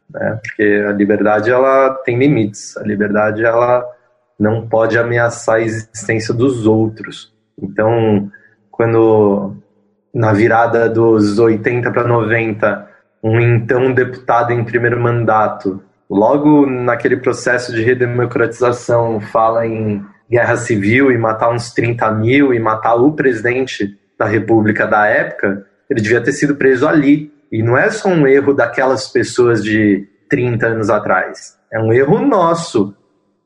né? 0.10 0.39
Porque 0.43 0.84
a 0.88 0.91
liberdade 0.91 1.49
ela 1.49 1.93
tem 2.06 2.18
limites. 2.18 2.76
A 2.78 2.84
liberdade 2.84 3.43
ela 3.43 3.86
não 4.40 4.68
pode 4.68 4.98
ameaçar 4.98 5.56
a 5.56 5.62
existência 5.62 6.34
dos 6.34 6.66
outros. 6.66 7.34
Então, 7.62 8.30
quando 8.70 9.56
na 10.14 10.34
virada 10.34 10.90
dos 10.90 11.40
80 11.40 11.92
para 11.92 12.08
90, 12.08 12.90
um 13.24 13.40
então 13.40 13.94
deputado 13.94 14.52
em 14.52 14.64
primeiro 14.64 15.00
mandato, 15.00 15.82
logo 16.10 16.66
naquele 16.66 17.18
processo 17.18 17.74
de 17.74 17.82
redemocratização, 17.84 19.20
fala 19.20 19.66
em 19.66 20.06
guerra 20.30 20.58
civil 20.58 21.12
e 21.12 21.18
matar 21.18 21.52
uns 21.52 21.74
30 21.74 22.12
mil 22.12 22.54
e 22.54 22.60
matar 22.60 22.96
o 22.96 23.14
presidente 23.14 23.98
da 24.18 24.26
república 24.26 24.88
da 24.88 25.06
época, 25.06 25.66
ele 25.90 26.02
devia 26.02 26.22
ter 26.22 26.32
sido 26.32 26.56
preso 26.56 26.88
ali. 26.88 27.32
E 27.52 27.62
não 27.62 27.78
é 27.78 27.90
só 27.90 28.10
um 28.10 28.26
erro 28.26 28.54
daquelas 28.54 29.08
pessoas 29.08 29.64
de 29.64 30.08
30 30.30 30.68
anos 30.68 30.90
atrás. 30.90 31.58
É 31.72 31.80
um 31.80 31.94
erro 31.94 32.26
nosso, 32.26 32.96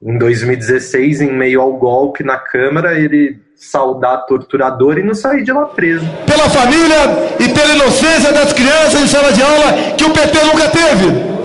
em 0.02 0.18
2016, 0.18 1.20
em 1.20 1.34
meio 1.34 1.60
ao 1.60 1.74
golpe 1.74 2.24
na 2.24 2.38
Câmara, 2.38 2.98
ele 2.98 3.38
saudar 3.54 4.26
torturador 4.26 4.98
e 4.98 5.04
não 5.04 5.14
sair 5.14 5.44
de 5.44 5.52
lá 5.52 5.66
preso. 5.66 6.08
Pela 6.26 6.50
família 6.50 7.36
e 7.38 7.50
pela 7.50 7.76
inocência 7.76 8.32
das 8.32 8.54
crianças 8.54 9.02
em 9.02 9.08
sala 9.08 9.34
de 9.34 9.42
aula 9.42 9.74
que 9.98 10.06
o 10.06 10.12
PT 10.12 10.44
nunca 10.46 10.70
teve. 10.70 11.40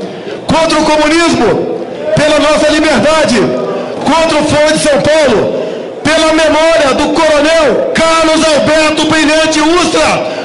Contra 0.46 0.78
o 0.78 0.84
comunismo, 0.84 1.84
pela 2.14 2.38
nossa 2.38 2.68
liberdade. 2.70 3.40
Contra 4.04 4.38
o 4.38 4.44
Fórum 4.44 4.72
de 4.72 4.78
São 4.78 5.02
Paulo, 5.02 5.64
pela 6.04 6.32
memória 6.34 6.94
do 6.94 7.12
coronel 7.12 7.92
Carlos 7.92 8.44
Alberto 8.44 9.06
Brilhante 9.06 9.60
Ustra, 9.60 10.00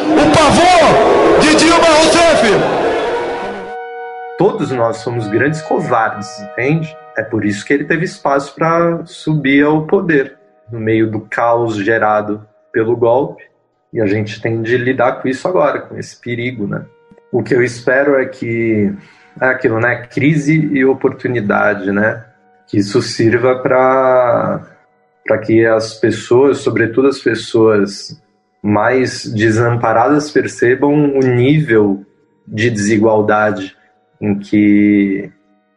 o 0.09 0.31
pavor 0.35 1.41
de 1.41 1.55
Dilma 1.55 1.85
Rousseff. 1.85 2.89
Todos 4.37 4.71
nós 4.71 4.97
somos 4.97 5.27
grandes 5.27 5.61
covardes, 5.61 6.27
entende? 6.39 6.97
É 7.19 7.23
por 7.23 7.43
isso 7.43 7.65
que 7.65 7.73
ele 7.73 7.83
teve 7.83 8.05
espaço 8.05 8.55
para 8.55 9.05
subir 9.05 9.65
ao 9.65 9.85
poder, 9.85 10.37
no 10.71 10.79
meio 10.79 11.11
do 11.11 11.19
caos 11.19 11.75
gerado 11.75 12.47
pelo 12.71 12.95
golpe. 12.95 13.43
E 13.91 13.99
a 13.99 14.05
gente 14.05 14.41
tem 14.41 14.61
de 14.61 14.77
lidar 14.77 15.21
com 15.21 15.27
isso 15.27 15.45
agora, 15.45 15.81
com 15.81 15.97
esse 15.97 16.15
perigo, 16.15 16.65
né? 16.65 16.85
O 17.29 17.43
que 17.43 17.53
eu 17.53 17.61
espero 17.61 18.15
é 18.15 18.25
que 18.25 18.89
é 19.41 19.47
aquilo, 19.47 19.81
né? 19.81 20.07
Crise 20.09 20.53
e 20.53 20.85
oportunidade, 20.85 21.91
né? 21.91 22.23
Que 22.65 22.77
isso 22.77 23.01
sirva 23.01 23.59
para 23.59 24.61
para 25.25 25.39
que 25.39 25.65
as 25.65 25.93
pessoas, 25.95 26.59
sobretudo 26.59 27.09
as 27.09 27.19
pessoas 27.19 28.19
mais 28.63 29.25
desamparadas, 29.25 30.31
percebam 30.31 30.93
o 30.93 31.19
nível 31.19 32.05
de 32.47 32.69
desigualdade 32.69 33.75
em 34.21 34.39
que 34.39 35.29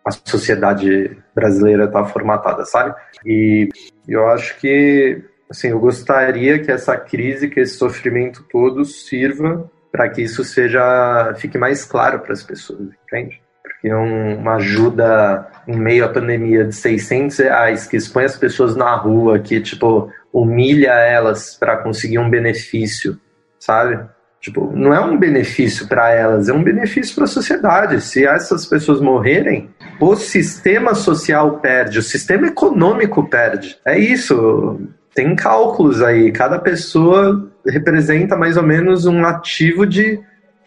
a 0.06 0.10
sociedade 0.12 1.21
brasileira 1.34 1.84
está 1.84 2.04
formatada, 2.04 2.64
sabe? 2.64 2.94
E 3.24 3.68
eu 4.08 4.28
acho 4.28 4.58
que, 4.58 5.22
assim, 5.50 5.68
eu 5.68 5.78
gostaria 5.78 6.58
que 6.58 6.70
essa 6.70 6.96
crise, 6.96 7.48
que 7.48 7.60
esse 7.60 7.74
sofrimento 7.74 8.44
todo 8.50 8.84
sirva 8.84 9.70
para 9.90 10.08
que 10.08 10.22
isso 10.22 10.42
seja 10.42 11.34
fique 11.36 11.58
mais 11.58 11.84
claro 11.84 12.20
para 12.20 12.32
as 12.32 12.42
pessoas, 12.42 12.88
entende? 13.06 13.40
Porque 13.62 13.92
uma 13.92 14.54
ajuda 14.54 15.46
em 15.68 15.76
meio 15.76 16.04
à 16.04 16.08
pandemia 16.08 16.64
de 16.64 16.74
600 16.74 17.38
reais 17.38 17.86
que 17.86 17.96
expõe 17.96 18.24
as 18.24 18.36
pessoas 18.36 18.74
na 18.74 18.94
rua, 18.96 19.38
que 19.38 19.60
tipo 19.60 20.10
humilha 20.32 20.92
elas 20.92 21.54
para 21.54 21.76
conseguir 21.76 22.18
um 22.18 22.30
benefício, 22.30 23.20
sabe? 23.58 24.02
Tipo, 24.40 24.72
não 24.74 24.92
é 24.92 24.98
um 24.98 25.16
benefício 25.16 25.86
para 25.86 26.10
elas, 26.10 26.48
é 26.48 26.52
um 26.52 26.64
benefício 26.64 27.14
para 27.14 27.24
a 27.24 27.28
sociedade. 27.28 28.00
Se 28.00 28.26
essas 28.26 28.66
pessoas 28.66 29.00
morrerem, 29.00 29.70
o 30.00 30.16
sistema 30.16 30.94
social 30.94 31.58
perde, 31.58 31.98
o 31.98 32.02
sistema 32.02 32.46
econômico 32.46 33.28
perde. 33.28 33.78
É 33.84 33.98
isso. 33.98 34.80
Tem 35.14 35.34
cálculos 35.36 36.02
aí. 36.02 36.32
Cada 36.32 36.58
pessoa 36.58 37.50
representa 37.66 38.36
mais 38.36 38.56
ou 38.56 38.62
menos 38.62 39.06
um 39.06 39.24
ativo 39.24 39.86
de 39.86 40.20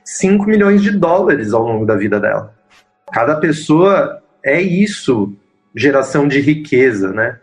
5 0.03 0.45
milhões 0.45 0.81
de 0.81 0.91
dólares 0.91 1.53
ao 1.53 1.63
longo 1.63 1.85
da 1.85 1.95
vida 1.95 2.19
dela. 2.19 2.53
Cada 3.11 3.35
pessoa 3.37 4.21
é 4.43 4.61
isso, 4.61 5.33
geração 5.75 6.27
de 6.27 6.39
riqueza, 6.39 7.11
né? 7.11 7.39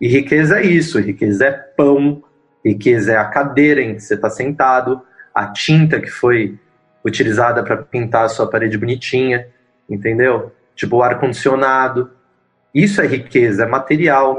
E 0.00 0.08
riqueza 0.08 0.60
é 0.60 0.66
isso, 0.66 1.00
riqueza 1.00 1.46
é 1.46 1.52
pão, 1.52 2.22
riqueza 2.64 3.12
é 3.12 3.16
a 3.16 3.24
cadeira 3.24 3.80
em 3.80 3.94
que 3.94 4.00
você 4.00 4.14
está 4.14 4.28
sentado, 4.28 5.00
a 5.34 5.46
tinta 5.46 6.00
que 6.00 6.10
foi 6.10 6.58
utilizada 7.04 7.62
para 7.62 7.76
pintar 7.78 8.24
a 8.24 8.28
sua 8.28 8.48
parede 8.48 8.76
bonitinha, 8.76 9.46
entendeu? 9.88 10.52
Tipo 10.82 10.96
o 10.96 11.02
ar-condicionado. 11.04 12.10
Isso 12.74 13.00
é 13.00 13.06
riqueza, 13.06 13.62
é 13.62 13.66
material. 13.68 14.36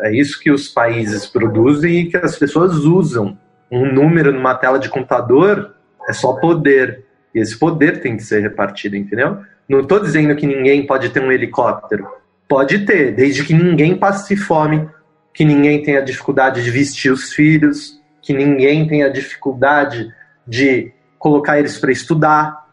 É 0.00 0.10
isso 0.10 0.40
que 0.40 0.50
os 0.50 0.68
países 0.68 1.26
produzem 1.26 1.98
e 1.98 2.06
que 2.06 2.16
as 2.16 2.38
pessoas 2.38 2.76
usam. 2.76 3.38
Um 3.70 3.92
número 3.92 4.32
numa 4.32 4.54
tela 4.54 4.78
de 4.78 4.88
computador 4.88 5.74
é 6.08 6.14
só 6.14 6.32
poder. 6.32 7.04
E 7.34 7.40
esse 7.40 7.58
poder 7.58 8.00
tem 8.00 8.16
que 8.16 8.22
ser 8.22 8.40
repartido, 8.40 8.96
entendeu? 8.96 9.42
Não 9.68 9.80
estou 9.80 10.00
dizendo 10.00 10.34
que 10.34 10.46
ninguém 10.46 10.86
pode 10.86 11.10
ter 11.10 11.22
um 11.22 11.30
helicóptero. 11.30 12.08
Pode 12.48 12.86
ter, 12.86 13.14
desde 13.14 13.44
que 13.44 13.52
ninguém 13.52 13.98
passe 13.98 14.34
fome, 14.34 14.88
que 15.34 15.44
ninguém 15.44 15.82
tenha 15.82 16.00
dificuldade 16.00 16.64
de 16.64 16.70
vestir 16.70 17.12
os 17.12 17.34
filhos, 17.34 18.00
que 18.22 18.32
ninguém 18.32 18.88
tenha 18.88 19.10
dificuldade 19.10 20.10
de 20.46 20.90
colocar 21.18 21.58
eles 21.58 21.76
para 21.76 21.92
estudar, 21.92 22.64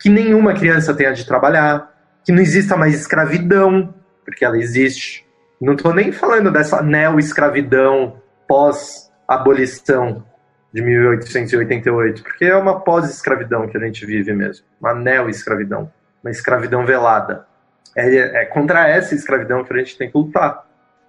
que 0.00 0.08
nenhuma 0.08 0.54
criança 0.54 0.92
tenha 0.92 1.12
de 1.12 1.24
trabalhar, 1.24 1.97
que 2.28 2.32
não 2.32 2.42
exista 2.42 2.76
mais 2.76 2.92
escravidão, 2.94 3.94
porque 4.22 4.44
ela 4.44 4.58
existe. 4.58 5.26
Não 5.58 5.72
estou 5.72 5.94
nem 5.94 6.12
falando 6.12 6.52
dessa 6.52 6.82
neo-escravidão 6.82 8.20
pós-abolição 8.46 10.22
de 10.70 10.82
1888, 10.82 12.22
porque 12.22 12.44
é 12.44 12.54
uma 12.54 12.80
pós-escravidão 12.80 13.66
que 13.66 13.78
a 13.78 13.80
gente 13.80 14.04
vive 14.04 14.34
mesmo, 14.34 14.66
uma 14.78 14.92
neo-escravidão 14.92 15.90
uma 16.22 16.30
escravidão 16.30 16.84
velada. 16.84 17.46
É, 17.96 18.42
é 18.42 18.44
contra 18.44 18.86
essa 18.86 19.14
escravidão 19.14 19.64
que 19.64 19.72
a 19.72 19.78
gente 19.78 19.96
tem 19.96 20.10
que 20.10 20.18
lutar. 20.18 20.66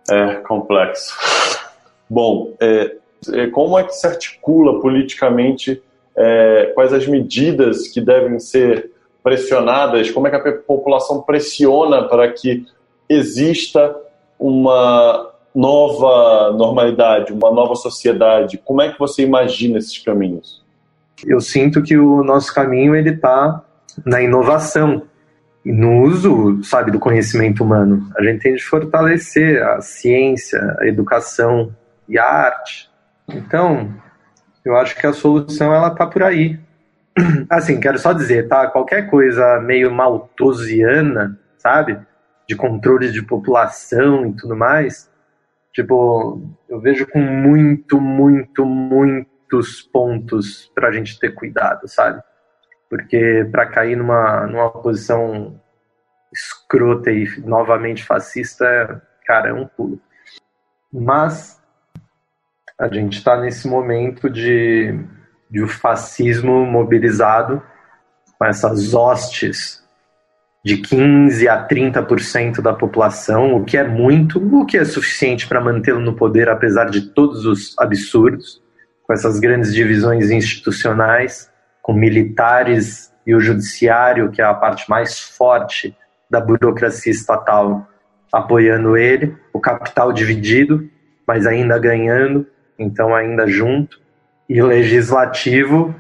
É 0.10 0.36
complexo. 0.36 1.18
Bom, 2.10 2.56
é, 2.62 2.96
é, 3.34 3.48
como 3.48 3.78
é 3.78 3.84
que 3.84 3.92
se 3.92 4.08
articula 4.08 4.80
politicamente 4.80 5.84
é, 6.16 6.72
quais 6.74 6.94
as 6.94 7.06
medidas 7.06 7.90
que 7.90 8.00
devem 8.00 8.40
ser 8.40 8.90
pressionadas, 9.24 10.12
como 10.12 10.28
é 10.28 10.30
que 10.30 10.48
a 10.48 10.54
população 10.54 11.22
pressiona 11.22 12.04
para 12.08 12.32
que 12.32 12.66
exista 13.08 13.96
uma 14.40 15.32
nova 15.54 16.52
normalidade, 16.52 17.34
uma 17.34 17.52
nova 17.52 17.76
sociedade? 17.76 18.58
Como 18.58 18.82
é 18.82 18.92
que 18.92 19.00
você 19.00 19.24
imagina 19.24 19.78
esses 19.78 19.98
caminhos? 19.98 20.64
Eu 21.26 21.42
sinto 21.42 21.82
que 21.82 21.98
o 21.98 22.24
nosso 22.24 22.54
caminho 22.54 22.96
ele 22.96 23.12
está 23.12 23.62
na 24.06 24.22
inovação 24.22 25.04
no 25.66 26.04
uso, 26.04 26.64
sabe, 26.64 26.92
do 26.92 27.00
conhecimento 27.00 27.64
humano. 27.64 28.10
A 28.18 28.24
gente 28.24 28.42
tem 28.42 28.56
de 28.56 28.64
fortalecer 28.64 29.62
a 29.62 29.82
ciência, 29.82 30.78
a 30.80 30.88
educação 30.88 31.76
e 32.08 32.18
a 32.18 32.26
arte. 32.26 32.90
Então, 33.28 33.94
eu 34.64 34.76
acho 34.78 34.96
que 34.96 35.06
a 35.06 35.14
solução 35.14 35.74
ela 35.74 35.90
tá 35.90 36.08
por 36.08 36.24
aí. 36.24 36.60
Assim, 37.50 37.80
quero 37.80 37.98
só 37.98 38.14
dizer, 38.14 38.48
tá? 38.48 38.68
Qualquer 38.68 39.10
coisa 39.10 39.60
meio 39.60 39.92
maltosiana, 39.92 41.40
sabe? 41.58 42.00
De 42.48 42.56
controle 42.56 43.12
de 43.12 43.22
população 43.22 44.28
e 44.28 44.34
tudo 44.34 44.56
mais, 44.56 45.12
tipo, 45.74 46.42
eu 46.68 46.80
vejo 46.80 47.06
com 47.08 47.20
muito, 47.20 48.00
muito, 48.00 48.66
muitos 48.66 49.82
pontos 49.82 50.72
pra 50.74 50.92
gente 50.92 51.20
ter 51.20 51.34
cuidado, 51.36 51.88
sabe? 51.88 52.22
porque 52.90 53.48
para 53.52 53.68
cair 53.68 53.96
numa, 53.96 54.48
numa 54.48 54.72
posição 54.72 55.62
escrota 56.34 57.12
e 57.12 57.26
novamente 57.42 58.04
fascista, 58.04 59.02
cara, 59.26 59.50
é 59.50 59.54
um 59.54 59.68
pulo. 59.68 60.02
Mas 60.92 61.62
a 62.80 62.88
gente 62.88 63.18
está 63.18 63.40
nesse 63.40 63.68
momento 63.68 64.30
de, 64.30 65.00
de 65.50 65.62
o 65.62 65.68
fascismo 65.68 66.66
mobilizado 66.66 67.62
com 68.38 68.46
essas 68.46 68.94
hostes 68.94 69.84
de 70.64 70.78
15 70.78 71.48
a 71.48 71.68
30% 71.68 72.62
da 72.62 72.74
população, 72.74 73.56
o 73.56 73.64
que 73.64 73.78
é 73.78 73.88
muito, 73.88 74.40
o 74.40 74.66
que 74.66 74.78
é 74.78 74.86
suficiente 74.86 75.48
para 75.48 75.62
mantê-lo 75.62 76.00
no 76.00 76.14
poder, 76.14 76.50
apesar 76.50 76.86
de 76.86 77.10
todos 77.14 77.46
os 77.46 77.76
absurdos, 77.80 78.62
com 79.04 79.14
essas 79.14 79.40
grandes 79.40 79.74
divisões 79.74 80.30
institucionais 80.30 81.50
com 81.82 81.94
militares 81.94 83.12
e 83.26 83.34
o 83.34 83.40
judiciário, 83.40 84.30
que 84.30 84.42
é 84.42 84.46
a 84.46 84.54
parte 84.54 84.88
mais 84.90 85.20
forte 85.20 85.96
da 86.30 86.40
burocracia 86.40 87.12
estatal, 87.12 87.88
apoiando 88.32 88.96
ele, 88.96 89.36
o 89.52 89.60
capital 89.60 90.14
dividido, 90.14 90.88
mas 91.28 91.48
ainda 91.48 91.80
ganhando, 91.80 92.46
então 92.78 93.16
ainda 93.16 93.48
junto, 93.48 94.00
e 94.50 94.62
legislativo 94.62 95.96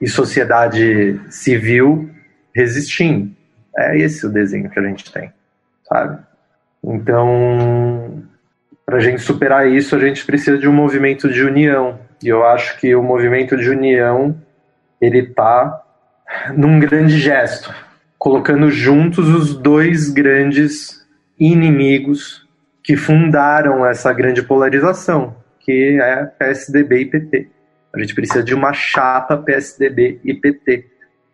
e 0.00 0.08
sociedade 0.08 1.20
civil 1.28 2.10
resistindo. 2.54 3.34
É 3.76 3.98
esse 3.98 4.26
o 4.26 4.30
desenho 4.30 4.70
que 4.70 4.78
a 4.78 4.82
gente 4.82 5.12
tem, 5.12 5.30
sabe? 5.86 6.18
Então, 6.82 8.22
para 8.86 8.96
a 8.96 9.00
gente 9.00 9.20
superar 9.20 9.68
isso, 9.68 9.96
a 9.96 9.98
gente 9.98 10.24
precisa 10.24 10.56
de 10.56 10.68
um 10.68 10.72
movimento 10.72 11.28
de 11.30 11.42
união. 11.42 11.98
E 12.22 12.28
eu 12.28 12.44
acho 12.46 12.78
que 12.78 12.94
o 12.94 13.02
movimento 13.02 13.56
de 13.56 13.68
união 13.68 14.36
ele 15.00 15.20
está 15.20 15.82
num 16.56 16.78
grande 16.78 17.18
gesto, 17.18 17.74
colocando 18.18 18.70
juntos 18.70 19.28
os 19.28 19.54
dois 19.54 20.08
grandes 20.08 21.04
inimigos 21.38 22.48
que 22.82 22.96
fundaram 22.96 23.84
essa 23.84 24.12
grande 24.12 24.42
polarização, 24.42 25.36
que 25.60 25.98
é 26.00 26.24
PSDB 26.24 27.00
e 27.00 27.06
PT. 27.06 27.48
A 27.94 28.00
gente 28.00 28.14
precisa 28.14 28.42
de 28.42 28.54
uma 28.54 28.72
chapa 28.72 29.36
PSDB 29.36 30.20
e 30.24 30.34
PT 30.34 30.86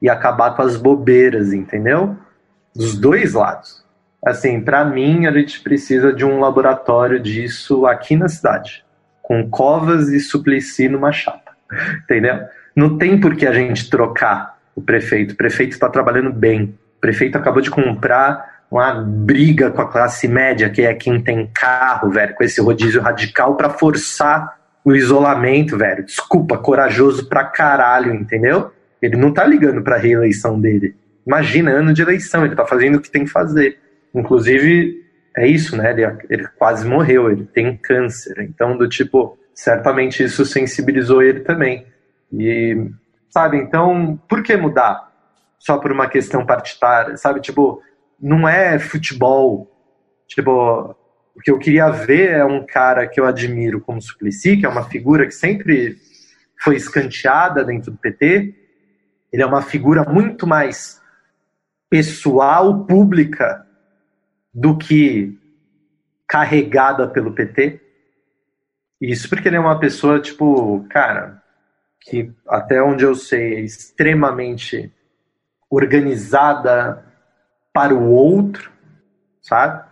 e 0.03 0.09
acabar 0.09 0.55
com 0.55 0.63
as 0.63 0.77
bobeiras, 0.77 1.53
entendeu? 1.53 2.17
Dos 2.75 2.99
dois 2.99 3.33
lados. 3.33 3.85
Assim, 4.25 4.61
para 4.61 4.85
mim, 4.85 5.27
a 5.27 5.33
gente 5.33 5.61
precisa 5.61 6.13
de 6.13 6.25
um 6.25 6.39
laboratório 6.39 7.19
disso 7.19 7.87
aqui 7.87 8.15
na 8.15 8.29
cidade, 8.29 8.85
com 9.23 9.49
Covas 9.49 10.09
e 10.09 10.21
Suplicy 10.21 10.89
numa 10.89 11.11
chapa, 11.11 11.53
entendeu? 12.05 12.41
Não 12.77 12.99
tem 12.99 13.19
por 13.19 13.35
que 13.35 13.47
a 13.47 13.53
gente 13.53 13.89
trocar 13.89 14.59
o 14.75 14.83
prefeito. 14.83 15.33
O 15.33 15.37
prefeito 15.37 15.73
está 15.73 15.89
trabalhando 15.89 16.33
bem. 16.33 16.79
O 16.99 17.01
prefeito 17.01 17.37
acabou 17.37 17.63
de 17.63 17.71
comprar 17.71 18.61
uma 18.71 18.93
briga 18.93 19.71
com 19.71 19.83
a 19.83 19.89
classe 19.89 20.29
média, 20.29 20.71
que 20.71 20.83
é 20.83 20.95
quem 20.95 21.21
tem 21.21 21.51
carro, 21.53 22.11
velho, 22.11 22.35
com 22.35 22.45
esse 22.45 22.61
rodízio 22.61 23.01
radical 23.01 23.57
para 23.57 23.71
forçar 23.71 24.60
o 24.85 24.95
isolamento, 24.95 25.77
velho. 25.77 26.05
Desculpa, 26.05 26.59
corajoso 26.59 27.29
pra 27.29 27.45
caralho, 27.45 28.15
entendeu? 28.15 28.71
Ele 29.01 29.17
não 29.17 29.33
tá 29.33 29.45
ligando 29.45 29.83
pra 29.83 29.97
reeleição 29.97 30.61
dele. 30.61 30.95
Imagina, 31.27 31.71
ano 31.71 31.93
de 31.93 32.03
eleição, 32.03 32.45
ele 32.45 32.57
tá 32.57 32.67
fazendo 32.67 32.97
o 32.97 33.01
que 33.01 33.11
tem 33.11 33.25
que 33.25 33.31
fazer. 33.31 33.79
Inclusive, 34.15 35.01
é 35.37 35.47
isso, 35.47 35.77
né? 35.77 35.91
Ele, 35.91 36.19
ele 36.29 36.49
quase 36.59 36.87
morreu, 36.87 37.31
ele 37.31 37.45
tem 37.45 37.77
câncer. 37.77 38.41
Então, 38.41 38.77
do 38.77 38.89
tipo, 38.89 39.39
certamente 39.55 40.23
isso 40.23 40.45
sensibilizou 40.45 41.23
ele 41.23 41.41
também. 41.41 41.87
E, 42.33 42.91
sabe, 43.29 43.59
então, 43.59 44.21
por 44.29 44.43
que 44.43 44.57
mudar? 44.57 45.11
Só 45.59 45.79
por 45.79 45.93
uma 45.93 46.09
questão 46.09 46.45
partidária, 46.45 47.17
sabe? 47.17 47.41
Tipo, 47.41 47.83
não 48.21 48.49
é 48.49 48.79
futebol. 48.79 49.71
Tipo, 50.27 50.97
o 51.41 51.43
que 51.43 51.51
eu 51.51 51.59
queria 51.59 51.89
ver 51.89 52.33
é 52.33 52.45
um 52.45 52.67
cara 52.67 53.09
que 53.09 53.19
eu 53.19 53.25
admiro 53.25 53.81
como 53.81 54.01
Suplicy, 54.01 54.59
que 54.59 54.67
é 54.67 54.69
uma 54.69 54.85
figura 54.85 55.25
que 55.25 55.33
sempre 55.33 55.97
foi 56.63 56.77
escanteada 56.77 57.65
dentro 57.65 57.93
do 57.93 57.97
PT. 57.97 58.55
Ele 59.33 59.43
é 59.43 59.47
uma 59.47 59.63
figura 59.63 60.05
muito 60.05 60.47
mais 60.47 61.01
pessoal, 61.89 62.85
pública, 62.85 63.67
do 64.53 64.77
que 64.77 65.39
carregada 66.29 67.09
pelo 67.09 67.33
PT. 67.33 67.81
Isso 69.01 69.27
porque 69.27 69.49
ele 69.49 69.57
é 69.57 69.61
uma 69.61 69.81
pessoa, 69.81 70.21
tipo, 70.21 70.87
cara, 70.91 71.43
que 72.03 72.31
até 72.47 72.83
onde 72.83 73.03
eu 73.03 73.15
sei 73.15 73.55
é 73.55 73.61
extremamente 73.61 74.93
organizada 75.71 77.03
para 77.73 77.95
o 77.95 78.11
outro, 78.11 78.71
sabe? 79.41 79.90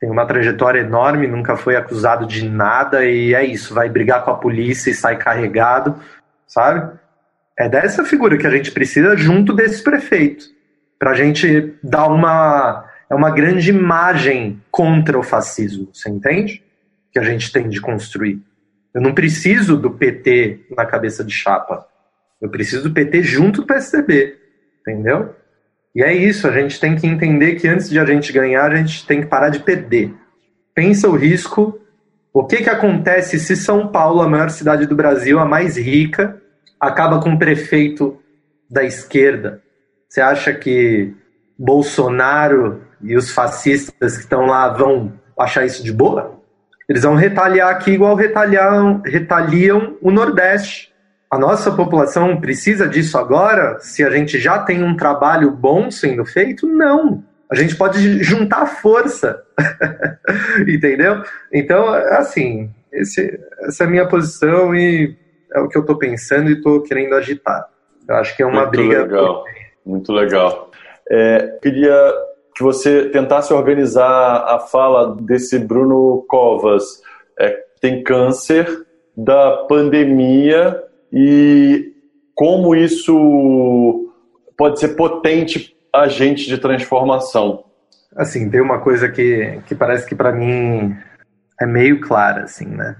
Tem 0.00 0.10
uma 0.10 0.26
trajetória 0.26 0.80
enorme, 0.80 1.26
nunca 1.26 1.56
foi 1.56 1.74
acusado 1.76 2.26
de 2.26 2.48
nada 2.48 3.04
e 3.04 3.34
é 3.34 3.44
isso, 3.44 3.74
vai 3.74 3.88
brigar 3.88 4.24
com 4.24 4.30
a 4.30 4.36
polícia 4.36 4.90
e 4.90 4.94
sai 4.94 5.16
carregado, 5.16 5.96
sabe? 6.46 6.96
É 7.58 7.68
dessa 7.68 8.04
figura 8.04 8.38
que 8.38 8.46
a 8.46 8.50
gente 8.50 8.70
precisa 8.70 9.16
junto 9.16 9.52
desse 9.52 9.82
prefeito, 9.82 10.44
para 10.98 11.10
a 11.10 11.14
gente 11.14 11.74
dar 11.82 12.06
uma 12.06 12.84
é 13.10 13.14
uma 13.14 13.30
grande 13.30 13.70
imagem 13.70 14.62
contra 14.70 15.18
o 15.18 15.22
fascismo, 15.22 15.88
você 15.92 16.10
entende? 16.10 16.62
Que 17.10 17.18
a 17.18 17.22
gente 17.22 17.50
tem 17.50 17.68
de 17.68 17.80
construir. 17.80 18.42
Eu 18.92 19.00
não 19.00 19.14
preciso 19.14 19.76
do 19.76 19.90
PT 19.90 20.66
na 20.76 20.84
cabeça 20.84 21.24
de 21.24 21.32
chapa. 21.32 21.86
Eu 22.40 22.50
preciso 22.50 22.84
do 22.84 22.94
PT 22.94 23.22
junto 23.22 23.62
do 23.62 23.66
PSDB, 23.66 24.36
entendeu? 24.80 25.34
E 25.98 26.02
é 26.04 26.14
isso, 26.14 26.46
a 26.46 26.52
gente 26.52 26.78
tem 26.78 26.94
que 26.94 27.08
entender 27.08 27.56
que 27.56 27.66
antes 27.66 27.90
de 27.90 27.98
a 27.98 28.04
gente 28.06 28.32
ganhar, 28.32 28.70
a 28.70 28.76
gente 28.76 29.04
tem 29.04 29.20
que 29.20 29.26
parar 29.26 29.48
de 29.48 29.58
perder. 29.58 30.14
Pensa 30.72 31.08
o 31.08 31.16
risco. 31.16 31.76
O 32.32 32.46
que, 32.46 32.58
que 32.58 32.70
acontece 32.70 33.36
se 33.40 33.56
São 33.56 33.88
Paulo, 33.88 34.22
a 34.22 34.28
maior 34.28 34.48
cidade 34.48 34.86
do 34.86 34.94
Brasil, 34.94 35.40
a 35.40 35.44
mais 35.44 35.76
rica, 35.76 36.40
acaba 36.78 37.20
com 37.20 37.30
um 37.30 37.36
prefeito 37.36 38.16
da 38.70 38.84
esquerda? 38.84 39.60
Você 40.08 40.20
acha 40.20 40.54
que 40.54 41.12
Bolsonaro 41.58 42.80
e 43.02 43.16
os 43.16 43.32
fascistas 43.32 44.18
que 44.18 44.22
estão 44.22 44.46
lá 44.46 44.68
vão 44.68 45.12
achar 45.36 45.66
isso 45.66 45.82
de 45.82 45.92
boa? 45.92 46.40
Eles 46.88 47.02
vão 47.02 47.16
retaliar 47.16 47.70
aqui 47.70 47.90
igual 47.90 48.14
retaliam, 48.14 49.02
retaliam 49.04 49.96
o 50.00 50.12
Nordeste 50.12 50.87
a 51.30 51.38
nossa 51.38 51.70
população 51.70 52.40
precisa 52.40 52.88
disso 52.88 53.18
agora? 53.18 53.78
Se 53.80 54.02
a 54.02 54.10
gente 54.10 54.38
já 54.38 54.60
tem 54.60 54.82
um 54.82 54.96
trabalho 54.96 55.50
bom 55.50 55.90
sendo 55.90 56.24
feito? 56.24 56.66
Não. 56.66 57.22
A 57.50 57.54
gente 57.54 57.76
pode 57.76 58.22
juntar 58.22 58.66
força. 58.66 59.42
Entendeu? 60.66 61.22
Então, 61.52 61.88
assim, 61.92 62.70
esse, 62.92 63.38
essa 63.60 63.84
é 63.84 63.86
a 63.86 63.90
minha 63.90 64.08
posição 64.08 64.74
e 64.74 65.16
é 65.54 65.60
o 65.60 65.68
que 65.68 65.76
eu 65.76 65.82
estou 65.82 65.96
pensando 65.96 66.48
e 66.48 66.54
estou 66.54 66.82
querendo 66.82 67.14
agitar. 67.14 67.68
Eu 68.08 68.14
acho 68.16 68.34
que 68.34 68.42
é 68.42 68.46
uma 68.46 68.62
Muito 68.62 68.70
briga. 68.70 69.02
Legal. 69.02 69.44
Muito 69.84 70.12
legal. 70.12 70.70
É, 71.10 71.58
queria 71.62 72.12
que 72.54 72.62
você 72.62 73.08
tentasse 73.10 73.52
organizar 73.52 74.44
a 74.46 74.58
fala 74.58 75.14
desse 75.14 75.58
Bruno 75.58 76.24
Covas. 76.26 77.02
É, 77.38 77.64
tem 77.80 78.02
câncer, 78.02 78.66
da 79.16 79.64
pandemia 79.68 80.84
e 81.12 81.92
como 82.34 82.74
isso 82.74 84.12
pode 84.56 84.80
ser 84.80 84.88
potente 84.88 85.76
agente 85.92 86.46
de 86.46 86.58
transformação. 86.58 87.64
Assim, 88.16 88.50
tem 88.50 88.60
uma 88.60 88.80
coisa 88.80 89.08
que, 89.08 89.60
que 89.66 89.74
parece 89.74 90.06
que 90.06 90.14
para 90.14 90.32
mim 90.32 90.96
é 91.60 91.66
meio 91.66 92.00
clara, 92.00 92.44
assim, 92.44 92.66
né? 92.66 92.96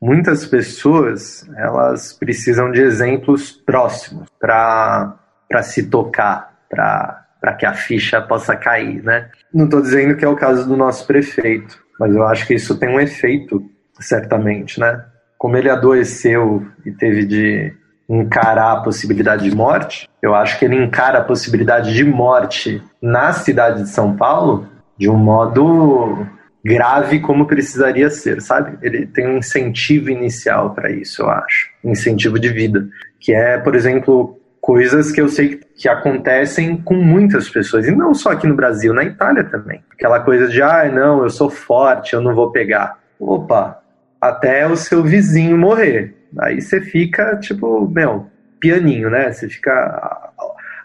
Muitas 0.00 0.46
pessoas, 0.46 1.46
elas 1.56 2.12
precisam 2.12 2.70
de 2.70 2.80
exemplos 2.80 3.52
próximos 3.52 4.28
para 4.38 5.18
se 5.62 5.90
tocar, 5.90 6.58
para 6.70 7.52
que 7.58 7.66
a 7.66 7.74
ficha 7.74 8.20
possa 8.22 8.56
cair, 8.56 9.02
né? 9.02 9.30
Não 9.52 9.66
estou 9.66 9.82
dizendo 9.82 10.16
que 10.16 10.24
é 10.24 10.28
o 10.28 10.36
caso 10.36 10.66
do 10.66 10.76
nosso 10.76 11.06
prefeito, 11.06 11.78
mas 11.98 12.14
eu 12.14 12.24
acho 12.26 12.46
que 12.46 12.54
isso 12.54 12.78
tem 12.78 12.88
um 12.88 13.00
efeito, 13.00 13.62
certamente, 14.00 14.80
né? 14.80 15.04
Como 15.40 15.56
ele 15.56 15.70
adoeceu 15.70 16.66
e 16.84 16.92
teve 16.92 17.24
de 17.24 17.72
encarar 18.06 18.72
a 18.72 18.80
possibilidade 18.82 19.48
de 19.48 19.56
morte, 19.56 20.06
eu 20.20 20.34
acho 20.34 20.58
que 20.58 20.66
ele 20.66 20.76
encara 20.76 21.20
a 21.20 21.24
possibilidade 21.24 21.94
de 21.94 22.04
morte 22.04 22.82
na 23.00 23.32
cidade 23.32 23.84
de 23.84 23.88
São 23.88 24.14
Paulo 24.14 24.68
de 24.98 25.08
um 25.08 25.16
modo 25.16 26.26
grave 26.62 27.20
como 27.20 27.46
precisaria 27.46 28.10
ser, 28.10 28.42
sabe? 28.42 28.76
Ele 28.82 29.06
tem 29.06 29.26
um 29.26 29.38
incentivo 29.38 30.10
inicial 30.10 30.74
para 30.74 30.90
isso, 30.90 31.22
eu 31.22 31.30
acho, 31.30 31.70
um 31.82 31.92
incentivo 31.92 32.38
de 32.38 32.50
vida, 32.50 32.86
que 33.18 33.32
é, 33.32 33.56
por 33.56 33.74
exemplo, 33.74 34.38
coisas 34.60 35.10
que 35.10 35.22
eu 35.22 35.28
sei 35.28 35.58
que 35.74 35.88
acontecem 35.88 36.76
com 36.76 36.96
muitas 36.96 37.48
pessoas, 37.48 37.88
e 37.88 37.90
não 37.90 38.12
só 38.12 38.32
aqui 38.32 38.46
no 38.46 38.54
Brasil, 38.54 38.92
na 38.92 39.04
Itália 39.04 39.44
também. 39.44 39.82
Aquela 39.90 40.20
coisa 40.20 40.48
de, 40.48 40.60
ah, 40.60 40.86
não, 40.92 41.22
eu 41.22 41.30
sou 41.30 41.48
forte, 41.48 42.12
eu 42.12 42.20
não 42.20 42.34
vou 42.34 42.50
pegar. 42.50 42.98
Opa, 43.18 43.79
até 44.20 44.66
o 44.66 44.76
seu 44.76 45.02
vizinho 45.02 45.56
morrer. 45.56 46.14
Aí 46.38 46.60
você 46.60 46.80
fica, 46.80 47.36
tipo, 47.36 47.88
meu, 47.88 48.26
pianinho, 48.60 49.10
né? 49.10 49.32
Você 49.32 49.48
fica. 49.48 49.72
A, 49.72 50.30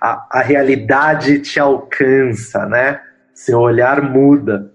a, 0.01 0.27
a 0.39 0.41
realidade 0.41 1.39
te 1.39 1.59
alcança, 1.59 2.65
né? 2.65 3.01
Seu 3.33 3.59
olhar 3.59 4.01
muda. 4.01 4.71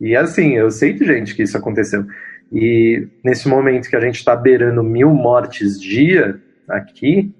E 0.00 0.14
assim, 0.14 0.52
eu 0.52 0.70
sei 0.70 0.92
de 0.92 1.04
gente 1.04 1.34
que 1.34 1.42
isso 1.42 1.56
aconteceu. 1.56 2.06
E 2.52 3.08
nesse 3.24 3.48
momento 3.48 3.88
que 3.88 3.96
a 3.96 4.00
gente 4.00 4.16
está 4.16 4.36
beirando 4.36 4.82
mil 4.82 5.12
mortes 5.12 5.80
dia 5.80 6.40
aqui 6.68 7.34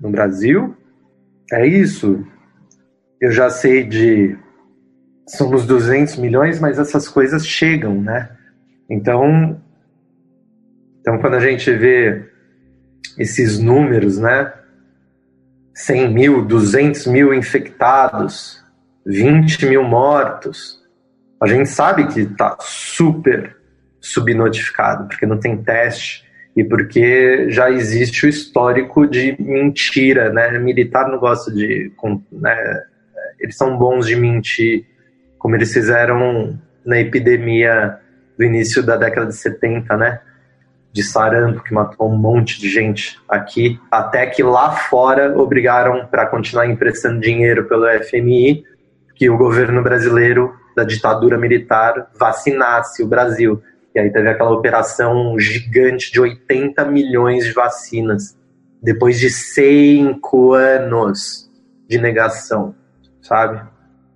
no 0.00 0.10
Brasil, 0.10 0.74
é 1.52 1.66
isso. 1.66 2.24
Eu 3.20 3.30
já 3.30 3.50
sei 3.50 3.84
de. 3.84 4.36
Somos 5.28 5.66
200 5.66 6.16
milhões, 6.16 6.60
mas 6.60 6.78
essas 6.78 7.08
coisas 7.08 7.46
chegam, 7.46 8.00
né? 8.00 8.30
Então, 8.88 9.60
então, 11.06 11.18
quando 11.18 11.34
a 11.34 11.40
gente 11.40 11.70
vê 11.72 12.24
esses 13.16 13.60
números, 13.60 14.18
né? 14.18 14.52
100 15.72 16.12
mil, 16.12 16.44
200 16.44 17.06
mil 17.06 17.32
infectados, 17.32 18.64
20 19.06 19.66
mil 19.66 19.84
mortos, 19.84 20.82
a 21.40 21.46
gente 21.46 21.68
sabe 21.68 22.08
que 22.08 22.22
está 22.22 22.56
super 22.58 23.56
subnotificado, 24.00 25.06
porque 25.06 25.26
não 25.26 25.38
tem 25.38 25.56
teste 25.62 26.24
e 26.56 26.64
porque 26.64 27.50
já 27.50 27.70
existe 27.70 28.26
o 28.26 28.28
histórico 28.28 29.06
de 29.06 29.36
mentira, 29.40 30.32
né? 30.32 30.58
Militar 30.58 31.08
não 31.08 31.20
gosta 31.20 31.52
de. 31.52 31.92
Né? 32.32 32.82
Eles 33.38 33.56
são 33.56 33.78
bons 33.78 34.08
de 34.08 34.16
mentir, 34.16 34.84
como 35.38 35.54
eles 35.54 35.72
fizeram 35.72 36.58
na 36.84 36.98
epidemia 36.98 37.96
do 38.36 38.42
início 38.42 38.82
da 38.82 38.96
década 38.96 39.28
de 39.28 39.36
70, 39.36 39.96
né? 39.96 40.20
De 40.96 41.02
sarampo 41.02 41.62
que 41.62 41.74
matou 41.74 42.10
um 42.10 42.16
monte 42.16 42.58
de 42.58 42.70
gente 42.70 43.20
aqui, 43.28 43.78
até 43.90 44.24
que 44.24 44.42
lá 44.42 44.70
fora 44.70 45.38
obrigaram 45.38 46.06
para 46.06 46.24
continuar 46.24 46.66
emprestando 46.66 47.20
dinheiro 47.20 47.68
pelo 47.68 47.86
FMI 48.02 48.64
que 49.14 49.28
o 49.28 49.36
governo 49.36 49.82
brasileiro 49.82 50.54
da 50.74 50.84
ditadura 50.84 51.36
militar 51.36 52.10
vacinasse 52.18 53.02
o 53.02 53.06
Brasil. 53.06 53.62
E 53.94 54.00
aí 54.00 54.10
teve 54.10 54.26
aquela 54.26 54.52
operação 54.52 55.38
gigante 55.38 56.10
de 56.10 56.18
80 56.18 56.82
milhões 56.86 57.44
de 57.44 57.52
vacinas, 57.52 58.34
depois 58.82 59.20
de 59.20 59.28
cinco 59.28 60.54
anos 60.54 61.50
de 61.86 61.98
negação, 61.98 62.74
sabe? 63.20 63.60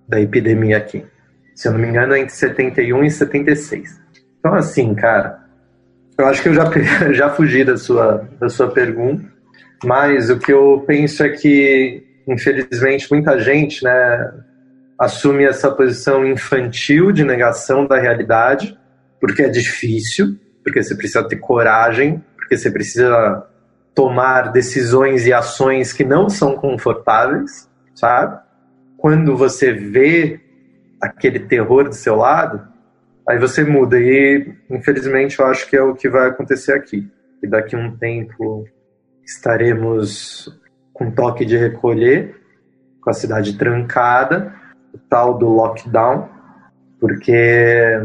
Da 0.07 0.19
epidemia 0.19 0.77
aqui. 0.77 1.05
Se 1.53 1.67
eu 1.67 1.73
não 1.73 1.79
me 1.79 1.87
engano, 1.87 2.15
é 2.15 2.19
entre 2.21 2.33
71 2.33 3.03
e 3.03 3.11
76. 3.11 4.01
Então, 4.39 4.55
assim, 4.55 4.95
cara, 4.95 5.40
eu 6.17 6.25
acho 6.25 6.41
que 6.41 6.49
eu 6.49 6.53
já, 6.53 6.65
já 7.13 7.29
fugi 7.29 7.63
da 7.63 7.77
sua, 7.77 8.27
da 8.39 8.49
sua 8.49 8.69
pergunta, 8.69 9.23
mas 9.83 10.29
o 10.29 10.37
que 10.37 10.51
eu 10.51 10.83
penso 10.85 11.23
é 11.23 11.29
que, 11.29 12.03
infelizmente, 12.27 13.07
muita 13.09 13.39
gente, 13.39 13.83
né, 13.83 14.31
assume 14.97 15.45
essa 15.45 15.71
posição 15.71 16.25
infantil 16.25 17.11
de 17.11 17.23
negação 17.23 17.87
da 17.87 17.99
realidade, 17.99 18.77
porque 19.19 19.41
é 19.43 19.49
difícil, 19.49 20.37
porque 20.63 20.83
você 20.83 20.95
precisa 20.95 21.23
ter 21.23 21.37
coragem, 21.37 22.23
porque 22.35 22.55
você 22.55 22.69
precisa 22.69 23.47
tomar 23.95 24.51
decisões 24.51 25.25
e 25.25 25.33
ações 25.33 25.91
que 25.91 26.03
não 26.03 26.29
são 26.29 26.55
confortáveis, 26.55 27.67
sabe? 27.95 28.39
Quando 28.97 29.35
você 29.35 29.73
vê 29.73 30.39
aquele 31.01 31.39
terror 31.39 31.85
do 31.85 31.95
seu 31.95 32.15
lado, 32.15 32.70
aí 33.31 33.39
você 33.39 33.63
muda. 33.63 33.99
E, 33.99 34.53
infelizmente, 34.69 35.39
eu 35.39 35.45
acho 35.45 35.69
que 35.69 35.75
é 35.75 35.81
o 35.81 35.95
que 35.95 36.09
vai 36.09 36.27
acontecer 36.27 36.73
aqui. 36.73 37.09
E 37.41 37.47
daqui 37.47 37.75
a 37.75 37.79
um 37.79 37.95
tempo 37.97 38.65
estaremos 39.23 40.49
com 40.93 41.09
toque 41.09 41.45
de 41.45 41.57
recolher, 41.57 42.35
com 43.01 43.09
a 43.09 43.13
cidade 43.13 43.57
trancada, 43.57 44.53
o 44.93 44.97
tal 44.97 45.37
do 45.37 45.47
lockdown, 45.47 46.29
porque 46.99 47.99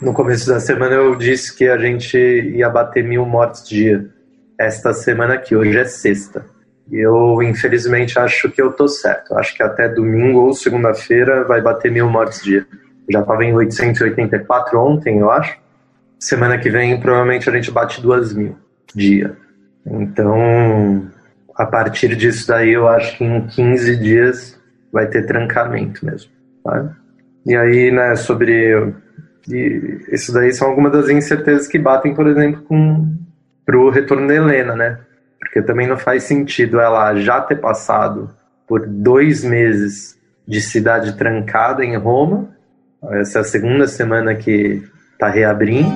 no 0.00 0.12
começo 0.12 0.48
da 0.48 0.60
semana 0.60 0.96
eu 0.96 1.14
disse 1.14 1.56
que 1.56 1.68
a 1.68 1.78
gente 1.78 2.18
ia 2.18 2.68
bater 2.68 3.04
mil 3.04 3.24
mortes 3.24 3.66
dia. 3.66 4.10
Esta 4.58 4.92
semana 4.92 5.34
aqui, 5.34 5.56
hoje 5.56 5.78
é 5.78 5.84
sexta. 5.84 6.44
Eu, 6.90 7.42
infelizmente, 7.42 8.18
acho 8.18 8.50
que 8.50 8.60
eu 8.60 8.72
tô 8.72 8.86
certo. 8.86 9.34
Acho 9.34 9.54
que 9.56 9.62
até 9.62 9.88
domingo 9.88 10.40
ou 10.40 10.52
segunda-feira 10.52 11.44
vai 11.44 11.62
bater 11.62 11.90
mil 11.90 12.10
mortes 12.10 12.42
dia. 12.42 12.66
Já 13.12 13.20
estava 13.20 13.44
em 13.44 13.52
884 13.52 14.78
ontem, 14.78 15.18
eu 15.18 15.30
acho. 15.30 15.58
Semana 16.18 16.58
que 16.58 16.70
vem, 16.70 16.98
provavelmente, 16.98 17.48
a 17.48 17.52
gente 17.52 17.70
bate 17.70 18.00
duas 18.00 18.32
mil 18.32 18.56
dia. 18.94 19.36
Então, 19.84 21.10
a 21.54 21.66
partir 21.66 22.14
disso 22.16 22.46
daí, 22.48 22.72
eu 22.72 22.88
acho 22.88 23.18
que 23.18 23.24
em 23.24 23.46
15 23.46 23.96
dias 23.96 24.60
vai 24.92 25.06
ter 25.06 25.26
trancamento 25.26 26.04
mesmo. 26.04 26.30
Sabe? 26.64 26.90
E 27.44 27.56
aí, 27.56 27.90
né, 27.90 28.14
sobre. 28.16 28.94
E 29.48 30.00
isso 30.12 30.32
daí 30.32 30.52
são 30.52 30.68
algumas 30.68 30.92
das 30.92 31.08
incertezas 31.08 31.66
que 31.66 31.78
batem, 31.78 32.14
por 32.14 32.28
exemplo, 32.28 32.62
com 32.62 33.12
pro 33.64 33.90
retorno 33.90 34.28
da 34.28 34.34
Helena, 34.34 34.76
né? 34.76 34.98
Porque 35.38 35.62
também 35.62 35.88
não 35.88 35.96
faz 35.96 36.24
sentido 36.24 36.80
ela 36.80 37.14
já 37.16 37.40
ter 37.40 37.56
passado 37.56 38.30
por 38.66 38.86
dois 38.86 39.42
meses 39.44 40.18
de 40.46 40.60
cidade 40.60 41.16
trancada 41.16 41.84
em 41.84 41.96
Roma. 41.96 42.50
Essa 43.10 43.38
é 43.38 43.40
a 43.40 43.44
segunda 43.44 43.88
semana 43.88 44.34
que 44.34 44.82
tá 45.18 45.28
reabrindo. 45.28 45.92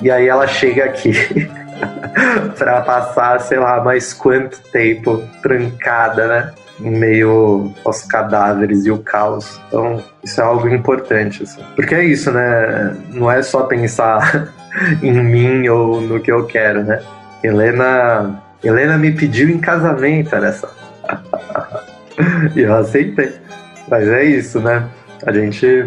E 0.00 0.10
aí 0.10 0.28
ela 0.28 0.46
chega 0.46 0.84
aqui 0.84 1.12
para 2.56 2.80
passar, 2.80 3.40
sei 3.40 3.58
lá, 3.58 3.82
mais 3.82 4.14
quanto 4.14 4.58
tempo 4.72 5.22
trancada, 5.42 6.26
né? 6.26 6.52
Em 6.80 6.90
meio 6.90 7.74
aos 7.84 8.02
cadáveres 8.04 8.86
e 8.86 8.90
o 8.90 8.98
caos. 8.98 9.60
Então, 9.66 10.02
isso 10.22 10.40
é 10.40 10.44
algo 10.44 10.68
importante, 10.68 11.42
assim. 11.42 11.62
Porque 11.74 11.94
é 11.94 12.04
isso, 12.04 12.30
né? 12.30 12.96
Não 13.10 13.30
é 13.30 13.42
só 13.42 13.64
pensar 13.64 14.54
em 15.02 15.12
mim 15.12 15.68
ou 15.68 16.00
no 16.00 16.20
que 16.20 16.32
eu 16.32 16.46
quero, 16.46 16.82
né? 16.84 17.02
Helena, 17.42 18.40
Helena 18.62 18.96
me 18.96 19.12
pediu 19.12 19.50
em 19.50 19.58
casamento, 19.58 20.30
só. 20.54 20.72
e 22.56 22.60
eu 22.60 22.74
aceitei. 22.74 23.34
Mas 23.88 24.08
é 24.08 24.24
isso, 24.24 24.60
né? 24.60 24.88
A 25.26 25.32
gente 25.32 25.84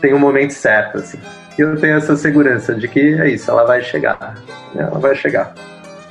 tem 0.00 0.14
um 0.14 0.18
momento 0.18 0.52
certo, 0.52 0.98
assim. 0.98 1.18
E 1.58 1.60
eu 1.60 1.78
tenho 1.80 1.96
essa 1.96 2.16
segurança 2.16 2.74
de 2.74 2.88
que 2.88 3.20
é 3.20 3.28
isso, 3.30 3.50
ela 3.50 3.64
vai 3.64 3.82
chegar. 3.82 4.34
Ela 4.74 4.98
vai 4.98 5.14
chegar. 5.14 5.52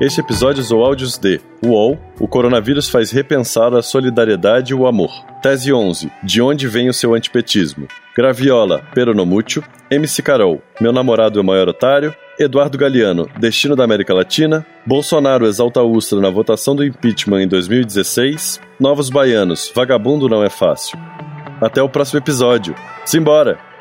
Este 0.00 0.20
episódio 0.20 0.60
usou 0.60 0.84
áudios 0.84 1.16
de 1.16 1.40
UOL, 1.64 1.96
o 2.18 2.26
coronavírus 2.26 2.88
faz 2.88 3.12
repensar 3.12 3.72
a 3.74 3.80
solidariedade 3.80 4.72
e 4.72 4.74
o 4.74 4.88
amor. 4.88 5.12
Tese 5.40 5.72
11, 5.72 6.10
de 6.20 6.42
onde 6.42 6.66
vem 6.66 6.88
o 6.88 6.92
seu 6.92 7.14
antipetismo? 7.14 7.86
Graviola, 8.16 8.82
Peronomútil, 8.92 9.62
MC 9.88 10.20
Carol, 10.20 10.60
meu 10.80 10.92
namorado 10.92 11.38
é 11.38 11.42
o 11.42 11.44
maior 11.44 11.68
otário, 11.68 12.12
Eduardo 12.40 12.76
Galeano, 12.76 13.28
Destino 13.38 13.76
da 13.76 13.84
América 13.84 14.12
Latina, 14.12 14.66
Bolsonaro 14.84 15.46
exalta 15.46 15.78
a 15.78 15.84
Ustra 15.84 16.20
na 16.20 16.28
votação 16.28 16.74
do 16.74 16.84
impeachment 16.84 17.42
em 17.42 17.48
2016, 17.48 18.60
Novos 18.80 19.08
Baianos, 19.08 19.70
Vagabundo 19.72 20.28
não 20.28 20.42
é 20.42 20.50
fácil. 20.50 20.98
Até 21.60 21.80
o 21.80 21.88
próximo 21.88 22.18
episódio. 22.18 22.74
Simbora! 23.04 23.73